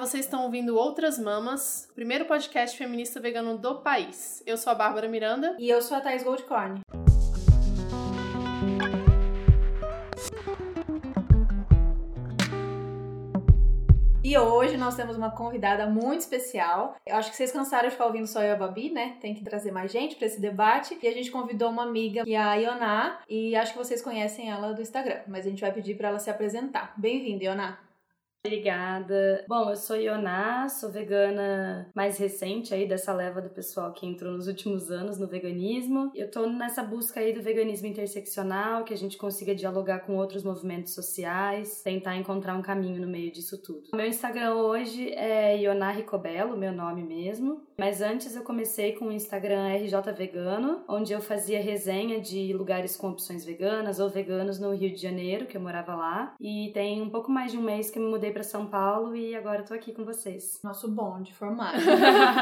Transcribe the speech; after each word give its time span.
vocês 0.00 0.24
estão 0.24 0.44
ouvindo 0.44 0.76
Outras 0.76 1.18
Mamas, 1.18 1.86
o 1.90 1.94
primeiro 1.94 2.24
podcast 2.24 2.74
feminista 2.74 3.20
vegano 3.20 3.58
do 3.58 3.82
país. 3.82 4.42
Eu 4.46 4.56
sou 4.56 4.70
a 4.70 4.74
Bárbara 4.74 5.06
Miranda. 5.06 5.54
E 5.58 5.68
eu 5.68 5.82
sou 5.82 5.94
a 5.94 6.00
Thais 6.00 6.22
Goldcorn. 6.22 6.80
E 14.24 14.38
hoje 14.38 14.78
nós 14.78 14.94
temos 14.94 15.18
uma 15.18 15.32
convidada 15.32 15.86
muito 15.86 16.20
especial. 16.20 16.96
Eu 17.04 17.16
acho 17.16 17.30
que 17.30 17.36
vocês 17.36 17.52
cansaram 17.52 17.88
de 17.88 17.92
ficar 17.92 18.06
ouvindo 18.06 18.26
só 18.26 18.40
eu 18.40 18.48
e 18.48 18.52
a 18.52 18.56
Babi, 18.56 18.90
né? 18.90 19.18
Tem 19.20 19.34
que 19.34 19.44
trazer 19.44 19.70
mais 19.70 19.92
gente 19.92 20.16
para 20.16 20.26
esse 20.26 20.40
debate. 20.40 20.98
E 21.02 21.06
a 21.08 21.12
gente 21.12 21.30
convidou 21.30 21.68
uma 21.68 21.82
amiga, 21.82 22.24
que 22.24 22.32
é 22.32 22.38
a 22.38 22.54
Ioná, 22.54 23.18
e 23.28 23.54
acho 23.54 23.72
que 23.72 23.78
vocês 23.78 24.00
conhecem 24.00 24.50
ela 24.50 24.72
do 24.72 24.80
Instagram, 24.80 25.20
mas 25.26 25.44
a 25.44 25.50
gente 25.50 25.60
vai 25.60 25.72
pedir 25.72 25.94
para 25.98 26.08
ela 26.08 26.18
se 26.18 26.30
apresentar. 26.30 26.94
Bem-vinda, 26.96 27.44
Ioná. 27.44 27.89
Obrigada. 28.42 29.44
Bom, 29.46 29.68
eu 29.68 29.76
sou 29.76 29.96
Ioná, 29.96 30.66
sou 30.66 30.90
vegana 30.90 31.90
mais 31.94 32.16
recente 32.16 32.72
aí 32.72 32.88
dessa 32.88 33.12
leva 33.12 33.42
do 33.42 33.50
pessoal 33.50 33.92
que 33.92 34.06
entrou 34.06 34.32
nos 34.32 34.48
últimos 34.48 34.90
anos 34.90 35.18
no 35.18 35.26
veganismo. 35.26 36.10
Eu 36.14 36.30
tô 36.30 36.46
nessa 36.46 36.82
busca 36.82 37.20
aí 37.20 37.34
do 37.34 37.42
veganismo 37.42 37.86
interseccional, 37.86 38.82
que 38.82 38.94
a 38.94 38.96
gente 38.96 39.18
consiga 39.18 39.54
dialogar 39.54 40.00
com 40.00 40.16
outros 40.16 40.42
movimentos 40.42 40.94
sociais, 40.94 41.82
tentar 41.82 42.16
encontrar 42.16 42.56
um 42.56 42.62
caminho 42.62 43.02
no 43.02 43.06
meio 43.06 43.30
disso 43.30 43.60
tudo. 43.62 43.90
Meu 43.94 44.06
Instagram 44.06 44.54
hoje 44.54 45.12
é 45.12 45.58
Ioná 45.58 45.90
Ricobello, 45.90 46.56
meu 46.56 46.72
nome 46.72 47.02
mesmo. 47.02 47.60
Mas 47.78 48.00
antes 48.00 48.34
eu 48.34 48.42
comecei 48.42 48.92
com 48.92 49.06
o 49.06 49.12
Instagram 49.12 49.68
RJ 49.68 50.12
Vegano, 50.16 50.82
onde 50.88 51.12
eu 51.12 51.20
fazia 51.20 51.62
resenha 51.62 52.20
de 52.20 52.54
lugares 52.54 52.96
com 52.96 53.10
opções 53.10 53.44
veganas 53.44 54.00
ou 54.00 54.08
veganos 54.08 54.58
no 54.58 54.74
Rio 54.74 54.92
de 54.94 55.00
Janeiro, 55.00 55.46
que 55.46 55.58
eu 55.58 55.60
morava 55.60 55.94
lá. 55.94 56.34
E 56.40 56.70
tem 56.72 57.02
um 57.02 57.10
pouco 57.10 57.30
mais 57.30 57.52
de 57.52 57.58
um 57.58 57.62
mês 57.62 57.90
que 57.90 57.98
eu 57.98 58.02
me 58.02 58.10
mudei 58.10 58.29
para 58.32 58.42
São 58.42 58.66
Paulo 58.66 59.16
e 59.16 59.34
agora 59.34 59.60
eu 59.60 59.64
tô 59.64 59.74
aqui 59.74 59.92
com 59.92 60.04
vocês. 60.04 60.60
Nosso 60.62 60.88
bonde 60.88 61.32
formado. 61.32 61.78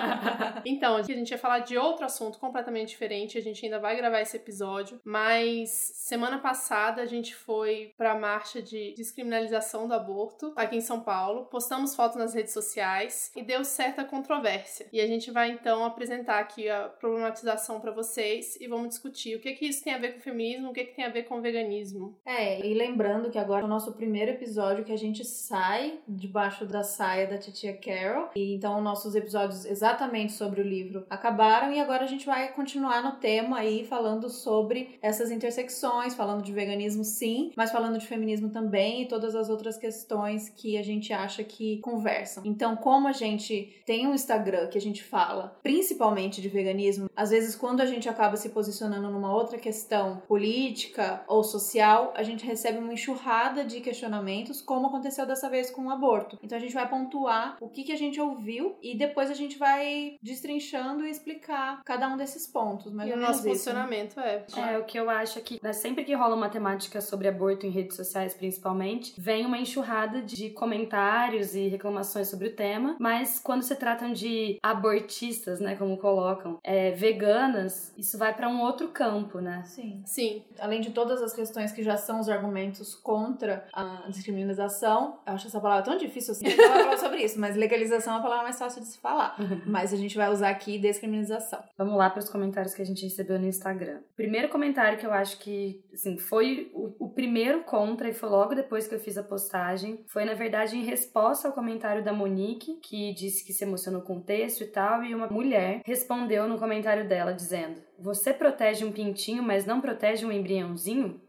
então, 0.64 0.96
a 0.96 1.02
gente 1.02 1.30
ia 1.30 1.38
falar 1.38 1.60
de 1.60 1.76
outro 1.76 2.04
assunto 2.04 2.38
completamente 2.38 2.88
diferente, 2.88 3.38
a 3.38 3.42
gente 3.42 3.64
ainda 3.64 3.78
vai 3.78 3.96
gravar 3.96 4.20
esse 4.20 4.36
episódio, 4.36 5.00
mas 5.04 5.70
semana 5.70 6.38
passada 6.38 7.02
a 7.02 7.06
gente 7.06 7.34
foi 7.34 7.92
para 7.96 8.12
a 8.12 8.18
marcha 8.18 8.60
de 8.62 8.94
descriminalização 8.94 9.86
do 9.86 9.94
aborto 9.94 10.52
aqui 10.56 10.76
em 10.76 10.80
São 10.80 11.00
Paulo. 11.00 11.46
Postamos 11.46 11.94
fotos 11.94 12.16
nas 12.16 12.34
redes 12.34 12.52
sociais 12.52 13.32
e 13.36 13.42
deu 13.42 13.64
certa 13.64 14.04
controvérsia. 14.04 14.86
E 14.92 15.00
a 15.00 15.06
gente 15.06 15.30
vai 15.30 15.50
então 15.50 15.84
apresentar 15.84 16.38
aqui 16.38 16.68
a 16.68 16.88
problematização 16.88 17.80
para 17.80 17.92
vocês 17.92 18.56
e 18.60 18.66
vamos 18.66 18.88
discutir 18.88 19.36
o 19.36 19.40
que 19.40 19.52
que 19.52 19.66
isso 19.66 19.82
tem 19.82 19.94
a 19.94 19.98
ver 19.98 20.12
com 20.12 20.18
o 20.18 20.22
feminismo, 20.22 20.70
o 20.70 20.72
que 20.72 20.84
que 20.84 20.94
tem 20.94 21.04
a 21.04 21.10
ver 21.10 21.24
com 21.24 21.38
o 21.38 21.42
veganismo. 21.42 22.18
É, 22.24 22.64
e 22.66 22.74
lembrando 22.74 23.30
que 23.30 23.38
agora 23.38 23.62
é 23.62 23.64
o 23.64 23.68
nosso 23.68 23.92
primeiro 23.92 24.32
episódio 24.32 24.84
que 24.84 24.92
a 24.92 24.98
gente 24.98 25.24
sai 25.24 25.77
debaixo 26.06 26.64
da 26.64 26.82
saia 26.82 27.26
da 27.26 27.38
titia 27.38 27.76
Carol. 27.76 28.30
E 28.36 28.54
então 28.54 28.80
nossos 28.80 29.14
episódios 29.14 29.64
exatamente 29.64 30.32
sobre 30.32 30.60
o 30.60 30.64
livro 30.64 31.06
acabaram 31.08 31.72
e 31.72 31.80
agora 31.80 32.04
a 32.04 32.06
gente 32.06 32.26
vai 32.26 32.52
continuar 32.52 33.02
no 33.02 33.12
tema 33.12 33.58
aí 33.58 33.84
falando 33.84 34.28
sobre 34.28 34.98
essas 35.02 35.30
intersecções, 35.30 36.14
falando 36.14 36.42
de 36.42 36.52
veganismo 36.52 37.04
sim, 37.04 37.52
mas 37.56 37.70
falando 37.70 37.98
de 37.98 38.06
feminismo 38.06 38.50
também 38.50 39.02
e 39.02 39.08
todas 39.08 39.34
as 39.34 39.48
outras 39.48 39.76
questões 39.76 40.48
que 40.48 40.76
a 40.76 40.82
gente 40.82 41.12
acha 41.12 41.44
que 41.44 41.78
conversam. 41.78 42.42
Então, 42.46 42.76
como 42.76 43.08
a 43.08 43.12
gente 43.12 43.82
tem 43.86 44.06
um 44.06 44.14
Instagram 44.14 44.68
que 44.68 44.78
a 44.78 44.80
gente 44.80 45.02
fala, 45.02 45.58
principalmente 45.62 46.40
de 46.40 46.48
veganismo, 46.48 47.10
às 47.14 47.30
vezes 47.30 47.54
quando 47.54 47.80
a 47.80 47.86
gente 47.86 48.08
acaba 48.08 48.36
se 48.36 48.50
posicionando 48.50 49.10
numa 49.10 49.34
outra 49.34 49.58
questão 49.58 50.22
política 50.28 51.22
ou 51.26 51.42
social, 51.42 52.12
a 52.16 52.22
gente 52.22 52.44
recebe 52.44 52.78
uma 52.78 52.92
enxurrada 52.92 53.64
de 53.64 53.80
questionamentos, 53.80 54.60
como 54.60 54.86
aconteceu 54.86 55.26
dessa 55.26 55.48
vez 55.48 55.67
com 55.70 55.86
o 55.86 55.90
aborto. 55.90 56.38
Então 56.42 56.56
a 56.56 56.60
gente 56.60 56.74
vai 56.74 56.88
pontuar 56.88 57.56
o 57.60 57.68
que, 57.68 57.84
que 57.84 57.92
a 57.92 57.96
gente 57.96 58.20
ouviu 58.20 58.76
e 58.82 58.96
depois 58.96 59.30
a 59.30 59.34
gente 59.34 59.58
vai 59.58 60.16
destrinchando 60.22 61.04
e 61.04 61.10
explicar 61.10 61.82
cada 61.84 62.08
um 62.08 62.16
desses 62.16 62.46
pontos. 62.46 62.92
Mais 62.92 63.10
e 63.10 63.12
o 63.12 63.16
nosso 63.16 63.40
isso, 63.40 63.48
posicionamento 63.48 64.16
né? 64.16 64.44
é. 64.56 64.74
É, 64.74 64.78
o 64.78 64.84
que 64.84 64.98
eu 64.98 65.08
acho 65.08 65.38
é 65.38 65.42
que 65.42 65.58
né, 65.62 65.72
sempre 65.72 66.04
que 66.04 66.14
rola 66.14 66.34
uma 66.34 66.48
temática 66.48 67.00
sobre 67.00 67.28
aborto 67.28 67.66
em 67.66 67.70
redes 67.70 67.96
sociais, 67.96 68.34
principalmente, 68.34 69.14
vem 69.18 69.46
uma 69.46 69.58
enxurrada 69.58 70.20
de 70.22 70.50
comentários 70.50 71.54
e 71.54 71.68
reclamações 71.68 72.28
sobre 72.28 72.48
o 72.48 72.52
tema, 72.54 72.96
mas 72.98 73.38
quando 73.38 73.62
se 73.62 73.74
tratam 73.76 74.12
de 74.12 74.58
aborto 74.62 75.08
artistas, 75.08 75.60
né, 75.60 75.76
como 75.76 75.96
colocam, 75.96 76.58
é, 76.62 76.90
veganas, 76.92 77.92
isso 77.96 78.18
vai 78.18 78.34
para 78.34 78.48
um 78.48 78.60
outro 78.60 78.88
campo, 78.88 79.40
né? 79.40 79.62
Sim. 79.64 80.02
Sim. 80.04 80.44
Além 80.58 80.80
de 80.80 80.90
todas 80.90 81.22
as 81.22 81.32
questões 81.32 81.72
que 81.72 81.82
já 81.82 81.96
são 81.96 82.20
os 82.20 82.28
argumentos 82.28 82.94
contra 82.94 83.66
a 83.72 84.06
descriminalização, 84.08 85.18
eu 85.26 85.32
acho 85.32 85.46
essa 85.46 85.57
palavra 85.60 85.84
tão 85.84 85.96
difícil 85.96 86.32
assim, 86.32 86.46
eu 86.48 86.56
falar 86.56 86.96
sobre 86.98 87.22
isso, 87.22 87.38
mas 87.40 87.56
legalização 87.56 88.14
é 88.14 88.18
a 88.18 88.22
palavra 88.22 88.44
mais 88.44 88.58
fácil 88.58 88.80
de 88.80 88.88
se 88.88 88.98
falar. 88.98 89.36
mas 89.66 89.92
a 89.92 89.96
gente 89.96 90.16
vai 90.16 90.30
usar 90.30 90.50
aqui 90.50 90.78
descriminalização. 90.78 91.62
Vamos 91.76 91.96
lá 91.96 92.10
para 92.10 92.20
os 92.20 92.28
comentários 92.28 92.74
que 92.74 92.82
a 92.82 92.86
gente 92.86 93.02
recebeu 93.02 93.38
no 93.38 93.46
Instagram. 93.46 94.00
Primeiro 94.16 94.48
comentário 94.48 94.98
que 94.98 95.06
eu 95.06 95.12
acho 95.12 95.38
que, 95.38 95.82
assim, 95.92 96.18
foi 96.18 96.70
o, 96.74 97.06
o 97.06 97.08
primeiro 97.10 97.62
contra 97.64 98.08
e 98.08 98.14
foi 98.14 98.28
logo 98.28 98.54
depois 98.54 98.86
que 98.86 98.94
eu 98.94 99.00
fiz 99.00 99.16
a 99.18 99.22
postagem, 99.22 100.04
foi 100.06 100.24
na 100.24 100.34
verdade 100.34 100.76
em 100.76 100.84
resposta 100.84 101.48
ao 101.48 101.54
comentário 101.54 102.04
da 102.04 102.12
Monique, 102.12 102.78
que 102.82 103.12
disse 103.14 103.44
que 103.44 103.52
se 103.52 103.64
emocionou 103.64 104.02
com 104.02 104.18
o 104.18 104.22
texto 104.22 104.62
e 104.62 104.66
tal, 104.66 105.04
e 105.04 105.14
uma 105.14 105.28
mulher 105.28 105.82
respondeu 105.84 106.48
no 106.48 106.58
comentário 106.58 107.08
dela 107.08 107.32
dizendo: 107.32 107.80
Você 107.98 108.32
protege 108.32 108.84
um 108.84 108.92
pintinho, 108.92 109.42
mas 109.42 109.66
não 109.66 109.80
protege 109.80 110.24
um 110.24 110.32
embriãozinho? 110.32 111.20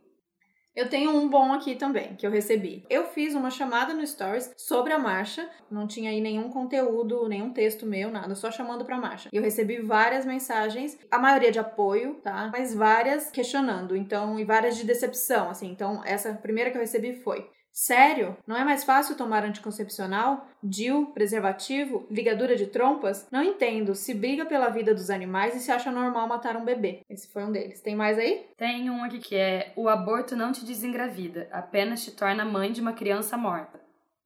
Eu 0.75 0.87
tenho 0.87 1.11
um 1.11 1.27
bom 1.27 1.51
aqui 1.51 1.75
também, 1.75 2.15
que 2.15 2.25
eu 2.25 2.31
recebi. 2.31 2.85
Eu 2.89 3.05
fiz 3.05 3.33
uma 3.33 3.49
chamada 3.49 3.93
no 3.93 4.05
Stories 4.05 4.53
sobre 4.55 4.93
a 4.93 4.99
marcha, 4.99 5.49
não 5.69 5.87
tinha 5.87 6.11
aí 6.11 6.21
nenhum 6.21 6.49
conteúdo, 6.49 7.27
nenhum 7.27 7.51
texto 7.51 7.85
meu, 7.85 8.11
nada, 8.11 8.35
só 8.35 8.51
chamando 8.51 8.85
pra 8.85 8.97
marcha. 8.97 9.29
E 9.33 9.35
eu 9.35 9.41
recebi 9.41 9.81
várias 9.81 10.25
mensagens, 10.25 10.97
a 11.09 11.17
maioria 11.17 11.51
de 11.51 11.59
apoio, 11.59 12.15
tá? 12.23 12.49
Mas 12.53 12.73
várias 12.73 13.31
questionando, 13.31 13.95
então, 13.95 14.39
e 14.39 14.45
várias 14.45 14.77
de 14.77 14.85
decepção, 14.85 15.49
assim. 15.49 15.69
Então, 15.69 16.01
essa 16.05 16.33
primeira 16.33 16.69
que 16.69 16.77
eu 16.77 16.81
recebi 16.81 17.13
foi: 17.13 17.49
Sério? 17.71 18.35
Não 18.45 18.57
é 18.57 18.63
mais 18.63 18.83
fácil 18.83 19.15
tomar 19.15 19.45
anticoncepcional? 19.45 20.47
DIU, 20.61 21.07
preservativo, 21.13 22.05
ligadura 22.11 22.55
de 22.55 22.67
trompas? 22.67 23.27
Não 23.31 23.43
entendo. 23.43 23.95
Se 23.95 24.13
briga 24.13 24.45
pela 24.45 24.69
vida 24.69 24.93
dos 24.93 25.09
animais 25.09 25.55
e 25.55 25.59
se 25.59 25.71
acha 25.71 25.91
normal 25.91 26.27
matar 26.27 26.57
um 26.57 26.65
bebê. 26.65 27.01
Esse 27.09 27.31
foi 27.31 27.43
um 27.43 27.51
deles. 27.51 27.81
Tem 27.81 27.95
mais 27.95 28.17
aí? 28.17 28.45
Tem 28.57 28.89
um 28.89 29.03
aqui 29.03 29.19
que 29.19 29.35
é: 29.35 29.71
o 29.75 29.87
aborto 29.87 30.35
não 30.35 30.51
te 30.51 30.65
desengravida, 30.65 31.47
apenas 31.51 32.03
te 32.03 32.11
torna 32.11 32.43
mãe 32.43 32.71
de 32.71 32.81
uma 32.81 32.93
criança 32.93 33.37
morta. 33.37 33.79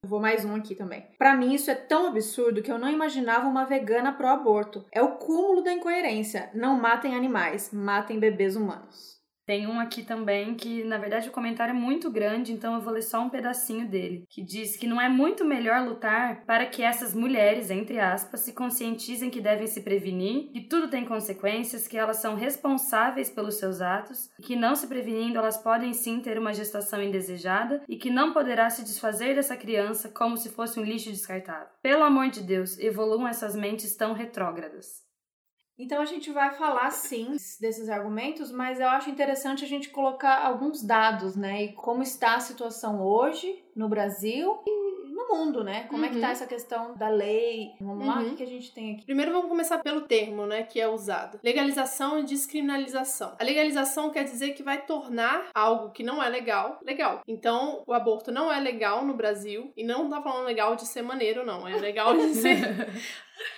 Vou 0.05 0.19
mais 0.19 0.43
um 0.43 0.55
aqui 0.55 0.75
também. 0.75 1.05
Para 1.17 1.33
mim, 1.33 1.53
isso 1.53 1.71
é 1.71 1.75
tão 1.75 2.07
absurdo 2.07 2.61
que 2.61 2.69
eu 2.69 2.77
não 2.77 2.89
imaginava 2.89 3.47
uma 3.47 3.63
vegana 3.63 4.11
pró-aborto. 4.11 4.85
É 4.91 5.01
o 5.01 5.15
cúmulo 5.15 5.63
da 5.63 5.71
incoerência. 5.71 6.49
Não 6.53 6.77
matem 6.77 7.15
animais, 7.15 7.71
matem 7.71 8.19
bebês 8.19 8.57
humanos. 8.57 9.22
Tem 9.45 9.67
um 9.67 9.77
aqui 9.77 10.03
também 10.03 10.55
que, 10.55 10.85
na 10.85 10.97
verdade, 10.97 11.27
o 11.27 11.31
comentário 11.31 11.71
é 11.71 11.77
muito 11.77 12.09
grande, 12.09 12.53
então 12.53 12.75
eu 12.75 12.81
vou 12.81 12.93
ler 12.93 13.01
só 13.01 13.21
um 13.21 13.29
pedacinho 13.29 13.87
dele, 13.87 14.25
que 14.29 14.41
diz 14.41 14.77
que 14.77 14.87
não 14.87 15.01
é 15.01 15.09
muito 15.09 15.43
melhor 15.43 15.85
lutar 15.85 16.45
para 16.45 16.65
que 16.65 16.81
essas 16.81 17.13
mulheres, 17.13 17.69
entre 17.69 17.99
aspas, 17.99 18.39
se 18.39 18.53
conscientizem 18.53 19.29
que 19.29 19.41
devem 19.41 19.67
se 19.67 19.81
prevenir, 19.81 20.49
que 20.51 20.61
tudo 20.61 20.89
tem 20.89 21.03
consequências, 21.03 21.87
que 21.87 21.97
elas 21.97 22.17
são 22.17 22.35
responsáveis 22.35 23.29
pelos 23.29 23.55
seus 23.55 23.81
atos, 23.81 24.29
que 24.41 24.55
não 24.55 24.75
se 24.75 24.87
prevenindo 24.87 25.37
elas 25.37 25.57
podem 25.57 25.91
sim 25.91 26.21
ter 26.21 26.37
uma 26.37 26.53
gestação 26.53 27.03
indesejada 27.03 27.83
e 27.89 27.97
que 27.97 28.09
não 28.09 28.31
poderá 28.31 28.69
se 28.69 28.83
desfazer 28.83 29.35
dessa 29.35 29.57
criança 29.57 30.09
como 30.09 30.37
se 30.37 30.49
fosse 30.49 30.79
um 30.79 30.83
lixo 30.83 31.09
descartável. 31.09 31.67
Pelo 31.81 32.03
amor 32.03 32.29
de 32.29 32.41
Deus, 32.41 32.79
evoluam 32.79 33.27
essas 33.27 33.55
mentes 33.55 33.95
tão 33.95 34.13
retrógradas. 34.13 35.03
Então 35.77 36.01
a 36.01 36.05
gente 36.05 36.31
vai 36.31 36.53
falar 36.53 36.91
sim 36.91 37.35
desses 37.59 37.89
argumentos, 37.89 38.51
mas 38.51 38.79
eu 38.79 38.87
acho 38.87 39.09
interessante 39.09 39.63
a 39.65 39.67
gente 39.67 39.89
colocar 39.89 40.45
alguns 40.45 40.83
dados, 40.83 41.35
né? 41.35 41.63
E 41.63 41.73
como 41.73 42.03
está 42.03 42.35
a 42.35 42.39
situação 42.39 43.01
hoje 43.01 43.63
no 43.75 43.89
Brasil 43.89 44.61
e 44.67 44.83
no 45.13 45.27
mundo, 45.27 45.63
né? 45.63 45.85
Como 45.89 46.03
uhum. 46.03 46.09
é 46.09 46.11
que 46.11 46.19
tá 46.19 46.27
uhum. 46.27 46.31
essa 46.31 46.45
questão 46.45 46.95
da 46.95 47.09
lei? 47.09 47.71
Vamos 47.79 48.05
uhum. 48.05 48.13
lá, 48.13 48.21
o 48.21 48.29
que, 48.29 48.35
que 48.37 48.43
a 48.43 48.47
gente 48.47 48.73
tem 48.73 48.93
aqui? 48.93 49.05
Primeiro 49.05 49.31
vamos 49.31 49.47
começar 49.47 49.79
pelo 49.79 50.01
termo, 50.01 50.45
né, 50.45 50.63
que 50.63 50.79
é 50.79 50.87
usado. 50.87 51.39
Legalização 51.43 52.19
e 52.19 52.23
descriminalização. 52.23 53.35
A 53.39 53.43
legalização 53.43 54.09
quer 54.09 54.23
dizer 54.23 54.53
que 54.53 54.63
vai 54.63 54.85
tornar 54.85 55.49
algo 55.53 55.91
que 55.91 56.03
não 56.03 56.21
é 56.21 56.29
legal, 56.29 56.79
legal. 56.83 57.21
Então, 57.27 57.83
o 57.87 57.93
aborto 57.93 58.31
não 58.31 58.51
é 58.51 58.59
legal 58.59 59.05
no 59.05 59.15
Brasil, 59.15 59.71
e 59.75 59.83
não 59.83 60.09
tá 60.09 60.21
falando 60.21 60.45
legal 60.45 60.75
de 60.75 60.85
ser 60.85 61.01
maneiro, 61.01 61.45
não. 61.45 61.67
É 61.67 61.77
legal 61.77 62.15
de 62.15 62.33
ser 62.35 62.87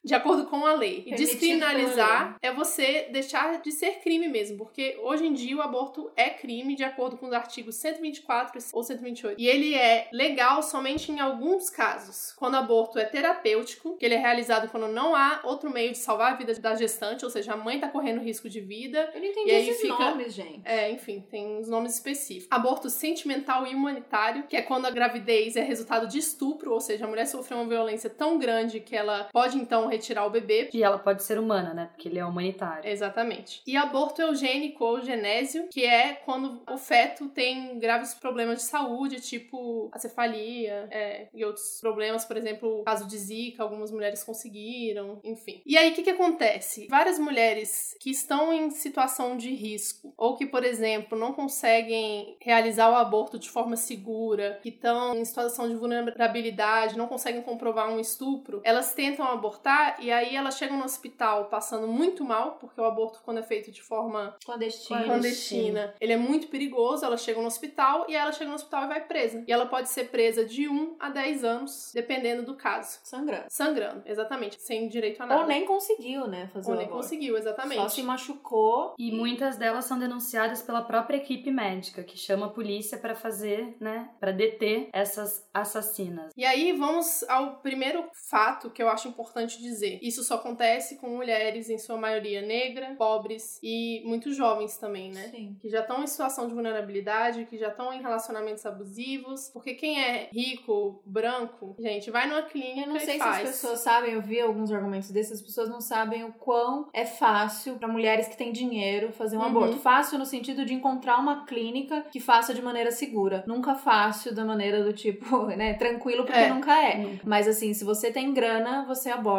de 0.04 0.14
acordo 0.14 0.46
com 0.46 0.66
a 0.66 0.74
lei. 0.74 1.04
E 1.06 1.16
descriminalizar 1.16 2.38
é 2.42 2.52
você 2.52 3.08
deixar 3.12 3.62
de 3.62 3.72
ser 3.72 4.00
crime 4.00 4.28
mesmo, 4.28 4.58
porque 4.58 4.98
hoje 5.04 5.26
em 5.26 5.34
dia 5.34 5.56
o 5.58 5.62
aborto 5.62 6.12
é 6.16 6.30
crime 6.30 6.76
de 6.76 6.84
acordo 6.84 7.18
com 7.18 7.28
os 7.28 7.34
artigos 7.34 7.76
124 7.76 8.60
ou 8.74 8.84
128. 8.84 9.40
E 9.40 9.48
ele 9.48 9.74
é 9.76 10.08
legal 10.12 10.62
somente 10.64 11.12
em 11.12 11.20
alguns 11.20 11.70
casos. 11.70 12.34
Quando 12.38 12.54
o 12.54 12.58
aborto 12.58 13.00
é 13.00 13.06
terapêutico, 13.06 13.98
que 13.98 14.06
ele 14.06 14.16
é 14.16 14.20
realizado 14.20 14.70
quando 14.70 14.88
não 14.88 15.16
há 15.16 15.42
outro 15.44 15.70
meio 15.70 15.92
de 15.92 15.98
salvar 15.98 16.34
a 16.34 16.36
vida 16.36 16.54
da 16.56 16.76
gestante, 16.76 17.24
ou 17.26 17.32
seja, 17.32 17.54
a 17.54 17.58
mãe 17.58 17.80
tá 17.80 17.88
correndo 17.88 18.22
risco 18.22 18.50
de 18.50 18.60
vida. 18.62 19.10
Eu 19.14 19.20
não 19.22 19.28
entendi 19.28 19.50
E 19.50 19.56
aí 19.56 19.70
esses 19.70 19.82
fica- 19.82 19.98
nomes, 20.12 20.34
gente. 20.34 20.62
É, 20.66 20.92
enfim, 20.92 21.26
tem 21.30 21.58
uns 21.58 21.68
nomes 21.68 21.96
específicos. 21.96 22.48
Aborto 22.52 22.90
sentimental 22.90 23.66
e 23.68 23.74
humanitário, 23.76 24.44
que 24.48 24.56
é 24.56 24.62
quando 24.62 24.86
a 24.86 24.92
gravidez 24.92 25.56
é 25.56 25.62
resultado 25.62 26.08
de 26.08 26.18
estupro, 26.20 26.72
ou 26.72 26.80
seja, 26.82 27.06
a 27.06 27.08
mulher 27.08 27.26
sofreu 27.26 27.58
uma 27.60 27.68
violência 27.68 28.10
tão 28.10 28.38
grande 28.38 28.80
que 28.80 28.96
ela 28.96 29.26
pode 29.32 29.58
então 29.66 29.88
retirar 29.88 30.26
o 30.26 30.30
bebê. 30.30 30.70
E 30.74 30.84
ela 30.84 30.98
pode 30.98 31.24
ser 31.24 31.40
humana, 31.40 31.74
né? 31.74 31.90
Porque 31.92 32.08
ele 32.08 32.20
é 32.20 32.26
humanitário. 32.26 32.88
Exatamente. 32.88 33.62
E 33.66 33.76
aborto 33.76 34.22
eugênico 34.22 34.84
ou 34.84 35.02
genésio, 35.02 35.68
que 35.70 35.84
é 35.84 36.14
quando 36.14 36.62
o 36.70 36.78
feto 36.78 37.28
tem 37.30 37.78
graves 37.80 38.14
problemas 38.14 38.60
de 38.60 38.64
saúde, 38.66 39.20
tipo 39.20 39.90
acefalia 39.92 40.88
é, 40.92 41.28
e 41.34 41.44
outros 41.44 41.80
problemas, 41.82 42.26
por 42.26 42.38
exemplo, 42.38 42.82
o 42.82 42.84
caso 42.84 43.08
de 43.08 43.18
Zika, 43.18 43.64
algumas 43.64 43.92
mulheres 43.92 44.24
conseguiram, 44.24 45.20
enfim. 45.24 45.62
E 45.66 45.78
aí, 45.78 45.92
o 45.92 45.96
que, 45.96 46.04
que 46.04 46.10
acontece? 46.10 46.88
Várias 46.88 47.18
mulheres 47.18 47.96
que 48.00 48.10
estão 48.10 48.54
em 48.54 48.70
situação 48.70 49.38
de 49.38 49.54
risco, 49.54 50.14
ou 50.18 50.36
que, 50.36 50.46
por 50.46 50.64
exemplo, 50.64 51.18
não 51.18 51.34
conseguem 51.34 52.38
realizar 52.40 52.90
o 52.92 52.96
aborto 52.96 53.40
de 53.40 53.50
forma 53.50 53.76
segura, 53.76 54.60
que 54.62 54.70
estão 54.70 55.16
em 55.16 55.26
situação 55.26 55.68
de 55.68 55.76
vulnerabilidade, 55.76 56.98
não 56.98 57.08
conseguem 57.08 57.42
comprovar 57.42 57.90
um 57.90 58.00
estupro, 58.00 58.62
elas 58.64 58.94
tentam 58.94 59.26
abortar 59.26 59.55
e 60.00 60.12
aí 60.12 60.36
elas 60.36 60.58
chegam 60.58 60.78
no 60.78 60.86
hospital 60.86 61.46
passando 61.46 61.88
muito 61.88 62.24
mal, 62.24 62.54
porque 62.54 62.80
o 62.80 62.86
aborto, 62.86 63.22
quando 63.24 63.40
é 63.40 63.44
feito 63.44 63.72
de 63.72 63.82
forma 63.82 64.36
Clandestino. 64.46 65.04
clandestina, 65.04 65.94
ele 66.00 66.14
é 66.14 66.18
muito 66.18 66.48
perigoso. 66.48 67.06
Ela 67.06 67.18
chega 67.18 67.40
no 67.40 67.48
hospital 67.48 68.06
e 68.10 68.16
ela 68.16 68.32
chega 68.32 68.50
no 68.50 68.56
hospital 68.56 68.86
e 68.86 68.88
vai 68.88 69.02
presa. 69.06 69.44
E 69.48 69.52
ela 69.52 69.66
pode 69.66 69.90
ser 69.90 70.06
presa 70.10 70.46
de 70.46 70.68
1 70.68 70.96
a 71.00 71.10
10 71.10 71.44
anos, 71.44 71.92
dependendo 71.94 72.44
do 72.44 72.56
caso. 72.56 73.00
Sangrando. 73.04 73.46
Sangrando, 73.50 74.04
exatamente, 74.06 74.60
sem 74.62 74.88
direito 74.88 75.22
a 75.22 75.26
nada. 75.26 75.42
Ou 75.42 75.48
nem 75.48 75.66
conseguiu, 75.66 76.28
né, 76.28 76.50
fazer 76.54 76.70
Ou 76.70 76.76
o 76.76 76.78
nem 76.78 76.86
aborto. 76.88 77.04
conseguiu, 77.04 77.38
exatamente. 77.38 77.82
Só 77.82 77.90
se 77.90 78.04
machucou. 78.04 78.94
E 78.98 79.12
muitas 79.12 79.58
delas 79.58 79.86
são 79.86 79.98
denunciadas 80.00 80.62
pela 80.62 80.82
própria 80.82 81.18
equipe 81.18 81.52
médica, 81.52 82.04
que 82.04 82.18
chama 82.18 82.48
a 82.48 82.50
polícia 82.50 82.98
pra 82.98 83.16
fazer, 83.16 83.76
né, 83.80 84.10
Pra 84.20 84.32
deter 84.32 84.90
essas 84.94 85.48
assassinas. 85.54 86.32
E 86.36 86.46
aí 86.46 86.72
vamos 86.74 87.24
ao 87.30 87.58
primeiro 87.58 88.06
fato 88.30 88.70
que 88.70 88.82
eu 88.82 88.90
acho 88.90 89.08
importante 89.08 89.45
dizer. 89.48 90.00
Isso 90.02 90.24
só 90.24 90.36
acontece 90.36 90.98
com 90.98 91.08
mulheres, 91.10 91.70
em 91.70 91.78
sua 91.78 91.98
maioria 91.98 92.42
negra, 92.42 92.96
pobres 92.98 93.60
e 93.64 94.02
muito 94.06 94.32
jovens 94.34 94.78
também, 94.78 95.12
né? 95.12 95.30
Sim. 95.32 95.56
que 95.60 95.70
já 95.70 95.80
estão 95.82 96.04
em 96.04 96.08
situação 96.08 96.48
de 96.48 96.54
vulnerabilidade, 96.54 97.46
que 97.46 97.58
já 97.58 97.70
estão 97.70 97.94
em 97.94 98.02
relacionamentos 98.02 98.66
abusivos, 98.66 99.50
porque 99.54 99.74
quem 99.74 100.00
é 100.02 100.30
rico, 100.34 101.02
branco, 101.06 101.76
gente, 101.80 102.12
vai 102.12 102.28
numa 102.28 102.44
clínica 102.44 102.82
Eu 102.82 102.88
não 102.88 102.98
e 102.98 103.00
sei 103.02 103.14
se 103.14 103.20
faz. 103.20 103.38
as 103.50 103.56
pessoas 103.56 103.80
sabem, 103.80 104.14
eu 104.14 104.22
vi 104.22 104.40
alguns 104.40 104.72
argumentos 104.72 105.12
desses, 105.12 105.34
as 105.34 105.42
pessoas 105.42 105.70
não 105.70 105.82
sabem 105.82 106.24
o 106.24 106.32
quão 106.34 106.90
é 106.94 107.06
fácil 107.06 107.76
pra 107.76 107.88
mulheres 107.88 108.28
que 108.28 108.38
têm 108.38 108.52
dinheiro 108.52 109.12
fazer 109.12 109.38
um 109.38 109.42
Uhum. 109.42 109.46
aborto. 109.48 109.78
Fácil 109.78 110.18
no 110.18 110.26
sentido 110.26 110.66
de 110.66 110.74
encontrar 110.74 111.18
uma 111.20 111.46
clínica 111.46 112.02
que 112.12 112.20
faça 112.20 112.54
de 112.54 112.62
maneira 112.62 112.92
segura. 112.92 113.44
Nunca 113.48 113.76
fácil 113.76 114.34
da 114.34 114.44
maneira 114.46 114.84
do 114.84 114.94
tipo, 114.94 115.46
né, 115.56 115.74
tranquilo, 115.76 116.24
porque 116.26 116.40
É. 116.40 116.50
nunca 116.50 116.74
é. 116.82 116.98
Nunca. 116.98 117.24
Mas 117.26 117.48
assim, 117.48 117.74
se 117.74 117.84
você 117.84 118.12
tem 118.12 118.34
grana, 118.34 118.86
você 118.88 119.10
aborta 119.10 119.35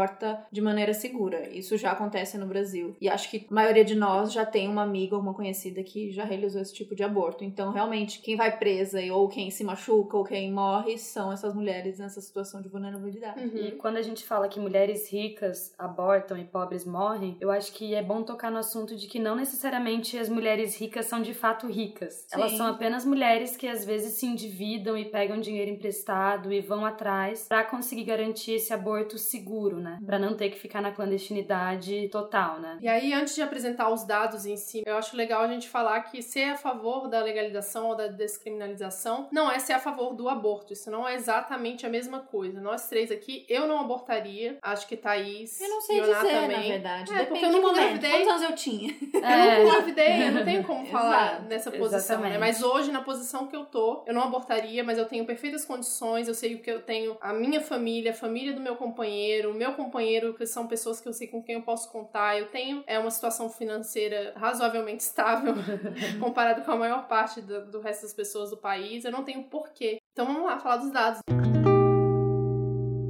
de 0.50 0.60
maneira 0.60 0.92
segura. 0.92 1.48
Isso 1.48 1.76
já 1.76 1.92
acontece 1.92 2.38
no 2.38 2.46
Brasil. 2.46 2.96
E 3.00 3.08
acho 3.08 3.30
que 3.30 3.46
a 3.50 3.54
maioria 3.54 3.84
de 3.84 3.94
nós 3.94 4.32
já 4.32 4.44
tem 4.44 4.68
uma 4.68 4.82
amiga 4.82 5.16
ou 5.16 5.22
uma 5.22 5.34
conhecida 5.34 5.82
que 5.82 6.10
já 6.10 6.24
realizou 6.24 6.60
esse 6.60 6.74
tipo 6.74 6.94
de 6.94 7.02
aborto. 7.02 7.44
Então, 7.44 7.72
realmente, 7.72 8.20
quem 8.20 8.36
vai 8.36 8.56
presa 8.56 9.00
ou 9.12 9.28
quem 9.28 9.50
se 9.50 9.64
machuca 9.64 10.16
ou 10.16 10.24
quem 10.24 10.52
morre 10.52 10.98
são 10.98 11.32
essas 11.32 11.54
mulheres 11.54 11.98
nessa 11.98 12.20
situação 12.20 12.60
de 12.60 12.68
vulnerabilidade. 12.68 13.40
Uhum. 13.40 13.56
E 13.56 13.72
quando 13.72 13.96
a 13.96 14.02
gente 14.02 14.24
fala 14.24 14.48
que 14.48 14.58
mulheres 14.58 15.10
ricas 15.10 15.74
abortam 15.78 16.36
e 16.38 16.44
pobres 16.44 16.84
morrem, 16.84 17.36
eu 17.40 17.50
acho 17.50 17.72
que 17.72 17.94
é 17.94 18.02
bom 18.02 18.22
tocar 18.22 18.50
no 18.50 18.58
assunto 18.58 18.96
de 18.96 19.06
que 19.06 19.18
não 19.18 19.34
necessariamente 19.34 20.18
as 20.18 20.28
mulheres 20.28 20.78
ricas 20.78 21.06
são 21.06 21.22
de 21.22 21.34
fato 21.34 21.66
ricas. 21.66 22.26
Elas 22.32 22.52
Sim. 22.52 22.58
são 22.58 22.66
apenas 22.66 23.04
mulheres 23.04 23.56
que 23.56 23.66
às 23.66 23.84
vezes 23.84 24.14
se 24.14 24.26
endividam 24.26 24.96
e 24.96 25.04
pegam 25.04 25.40
dinheiro 25.40 25.70
emprestado 25.70 26.52
e 26.52 26.60
vão 26.60 26.84
atrás 26.84 27.46
pra 27.48 27.64
conseguir 27.64 28.04
garantir 28.04 28.52
esse 28.52 28.72
aborto 28.72 29.18
seguro, 29.18 29.78
né? 29.86 29.98
Pra 30.04 30.18
não 30.18 30.34
ter 30.36 30.50
que 30.50 30.58
ficar 30.58 30.80
na 30.80 30.90
clandestinidade 30.90 32.08
total, 32.08 32.58
né? 32.60 32.78
E 32.80 32.88
aí, 32.88 33.12
antes 33.12 33.34
de 33.34 33.42
apresentar 33.42 33.90
os 33.90 34.04
dados 34.04 34.44
em 34.46 34.56
si, 34.56 34.82
eu 34.86 34.96
acho 34.96 35.16
legal 35.16 35.42
a 35.42 35.48
gente 35.48 35.68
falar 35.68 36.00
que 36.02 36.20
ser 36.22 36.50
a 36.50 36.56
favor 36.56 37.08
da 37.08 37.22
legalização 37.22 37.86
ou 37.88 37.96
da 37.96 38.08
descriminalização 38.08 39.28
não 39.32 39.50
é 39.50 39.58
ser 39.58 39.74
a 39.74 39.78
favor 39.78 40.14
do 40.14 40.28
aborto. 40.28 40.72
Isso 40.72 40.90
não 40.90 41.06
é 41.06 41.14
exatamente 41.14 41.86
a 41.86 41.88
mesma 41.88 42.20
coisa. 42.20 42.60
Nós 42.60 42.88
três 42.88 43.10
aqui, 43.10 43.44
eu 43.48 43.66
não 43.66 43.80
abortaria. 43.80 44.58
Acho 44.62 44.86
que 44.86 44.96
Thaís 44.96 45.60
Eu 45.60 45.68
não 45.68 45.80
sei 45.80 45.98
Yoná 46.00 46.22
dizer, 46.22 46.40
também. 46.40 46.56
na 46.56 46.62
verdade. 46.74 47.12
É, 47.12 47.18
Depende 47.18 47.28
porque 47.28 47.44
eu 47.44 47.62
momento. 47.62 47.76
engravidei. 47.78 48.10
Quantos 48.10 48.28
anos 48.28 48.42
eu 48.42 48.56
tinha? 48.56 48.94
Eu 49.14 49.20
não 49.20 49.62
engravidei, 49.62 50.28
eu 50.28 50.32
não 50.32 50.44
tenho 50.44 50.64
como 50.64 50.86
falar 50.90 51.26
Exato, 51.32 51.42
nessa 51.48 51.70
posição, 51.70 51.90
né? 52.20 52.28
exatamente. 52.28 52.38
Mas 52.38 52.62
hoje, 52.62 52.90
na 52.92 53.00
posição 53.02 53.46
que 53.46 53.54
eu 53.56 53.64
tô, 53.64 54.02
eu 54.06 54.14
não 54.14 54.22
abortaria, 54.22 54.82
mas 54.82 54.98
eu 54.98 55.06
tenho 55.06 55.24
perfeitas 55.24 55.64
condições, 55.64 56.28
eu 56.28 56.34
sei 56.34 56.54
o 56.54 56.58
que 56.60 56.70
eu 56.70 56.82
tenho, 56.82 57.16
a 57.20 57.32
minha 57.32 57.60
família, 57.60 58.10
a 58.10 58.14
família 58.14 58.52
do 58.52 58.60
meu 58.60 58.76
companheiro, 58.76 59.50
o 59.50 59.54
meu 59.54 59.72
companheiro, 59.76 60.34
que 60.34 60.46
são 60.46 60.66
pessoas 60.66 61.00
que 61.00 61.08
eu 61.08 61.12
sei 61.12 61.28
com 61.28 61.42
quem 61.42 61.56
eu 61.56 61.62
posso 61.62 61.90
contar. 61.92 62.38
Eu 62.38 62.48
tenho 62.48 62.82
é 62.86 62.98
uma 62.98 63.10
situação 63.10 63.48
financeira 63.50 64.32
razoavelmente 64.36 65.04
estável 65.04 65.54
comparado 66.18 66.62
com 66.62 66.72
a 66.72 66.76
maior 66.76 67.06
parte 67.06 67.40
do, 67.40 67.66
do 67.70 67.80
resto 67.80 68.02
das 68.02 68.14
pessoas 68.14 68.50
do 68.50 68.56
país. 68.56 69.04
Eu 69.04 69.12
não 69.12 69.22
tenho 69.22 69.44
porquê. 69.44 69.98
Então 70.12 70.26
vamos 70.26 70.44
lá, 70.44 70.58
falar 70.58 70.78
dos 70.78 70.90
dados. 70.90 71.20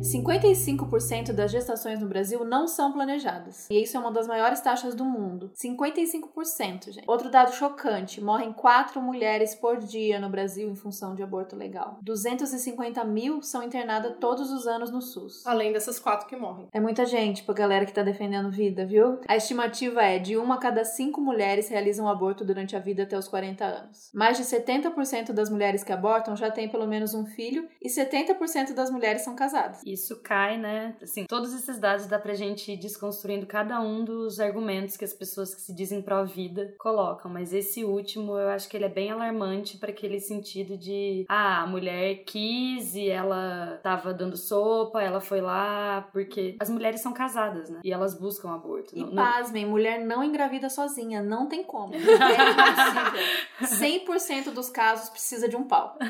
55% 0.00 1.32
das 1.32 1.50
gestações 1.50 2.00
no 2.00 2.08
Brasil 2.08 2.44
não 2.44 2.66
são 2.66 2.93
planejadas. 2.93 3.69
E 3.70 3.82
isso 3.82 3.96
é 3.96 4.00
uma 4.00 4.10
das 4.10 4.26
maiores 4.26 4.60
taxas 4.60 4.94
do 4.94 5.04
mundo. 5.04 5.52
55%, 5.54 6.93
gente. 6.93 7.04
Outro 7.06 7.31
dado 7.31 7.52
chocante: 7.52 8.20
morrem 8.20 8.52
4 8.52 9.00
mulheres 9.00 9.54
por 9.54 9.78
dia 9.78 10.19
no 10.19 10.28
Brasil 10.28 10.69
em 10.69 10.76
função 10.76 11.14
de 11.14 11.22
aborto 11.22 11.54
legal. 11.54 11.98
250 12.02 13.04
mil 13.04 13.40
são 13.40 13.62
internadas 13.62 14.16
todos 14.20 14.50
os 14.50 14.66
anos 14.66 14.90
no 14.90 15.00
SUS. 15.00 15.46
Além 15.46 15.72
dessas 15.72 15.98
quatro 15.98 16.26
que 16.26 16.37
morrem. 16.37 16.69
É 16.72 16.81
muita 16.81 17.06
gente 17.06 17.44
pra 17.44 17.54
galera 17.54 17.87
que 17.87 17.94
tá 17.94 18.02
defendendo 18.02 18.50
vida, 18.50 18.84
viu? 18.84 19.20
A 19.28 19.37
estimativa 19.37 20.02
é 20.02 20.19
de 20.19 20.37
uma 20.37 20.56
a 20.56 20.58
cada 20.58 20.84
cinco 20.84 21.20
mulheres 21.20 21.69
realizam 21.69 22.08
aborto 22.08 22.44
durante 22.44 22.75
a 22.75 22.81
vida 22.81 23.02
até 23.02 23.16
os 23.16 23.28
40 23.28 23.64
anos. 23.64 24.10
Mais 24.12 24.37
de 24.37 24.44
70% 24.44 25.32
das 25.32 25.50
mulheres 25.50 25.84
que 25.84 25.93
abortam 25.93 26.34
já 26.34 26.50
têm 26.50 26.69
pelo 26.69 26.87
menos 26.87 27.14
um 27.14 27.26
filho 27.26 27.69
e 27.81 27.88
70% 27.88 28.72
das 28.72 28.90
mulheres 28.90 29.22
são 29.22 29.37
casadas. 29.37 29.82
Isso 29.96 30.20
cai, 30.22 30.58
né? 30.58 30.94
Assim, 31.02 31.25
todos 31.25 31.54
esses 31.54 31.78
dados 31.78 32.04
dá 32.06 32.19
pra 32.19 32.34
gente 32.34 32.70
ir 32.70 32.76
desconstruindo 32.76 33.46
cada 33.46 33.81
um 33.81 34.04
dos 34.04 34.38
argumentos 34.38 34.94
que 34.94 35.04
as 35.06 35.14
pessoas 35.14 35.54
que 35.54 35.60
se 35.62 35.75
dizem 35.75 36.02
pró-vida 36.02 36.75
colocam, 36.78 37.31
mas 37.31 37.54
esse 37.54 37.82
último 37.82 38.37
eu 38.37 38.50
acho 38.50 38.69
que 38.69 38.76
ele 38.76 38.84
é 38.84 38.90
bem 38.90 39.10
alarmante 39.10 39.78
para 39.78 39.90
aquele 39.90 40.20
sentido 40.20 40.76
de 40.76 41.25
ah, 41.31 41.62
a 41.62 41.66
mulher 41.66 42.25
quis 42.26 42.94
e 42.94 43.08
ela 43.08 43.81
tava 43.82 44.12
dando 44.12 44.37
sopa, 44.37 45.02
ela 45.02 45.19
foi 45.20 45.40
lá, 45.40 46.06
porque 46.12 46.56
as 46.60 46.69
mulheres 46.69 47.00
são 47.00 47.14
casadas, 47.14 47.70
né? 47.70 47.81
E 47.82 47.91
elas 47.91 48.12
buscam 48.12 48.50
aborto. 48.55 48.94
E 48.94 49.00
Não- 49.00 49.06
não- 49.12 49.24
pasmem, 49.24 49.65
mulher 49.65 50.05
não 50.05 50.22
engravida 50.22 50.69
sozinha, 50.69 51.22
não 51.22 51.46
tem 51.48 51.65
como. 51.65 51.94
É 53.56 53.98
impossível. 53.98 54.17
100% 54.50 54.53
dos 54.53 54.69
casos 54.69 55.08
precisa 55.08 55.48
de 55.48 55.56
um 55.56 55.65
pau. 55.65 55.96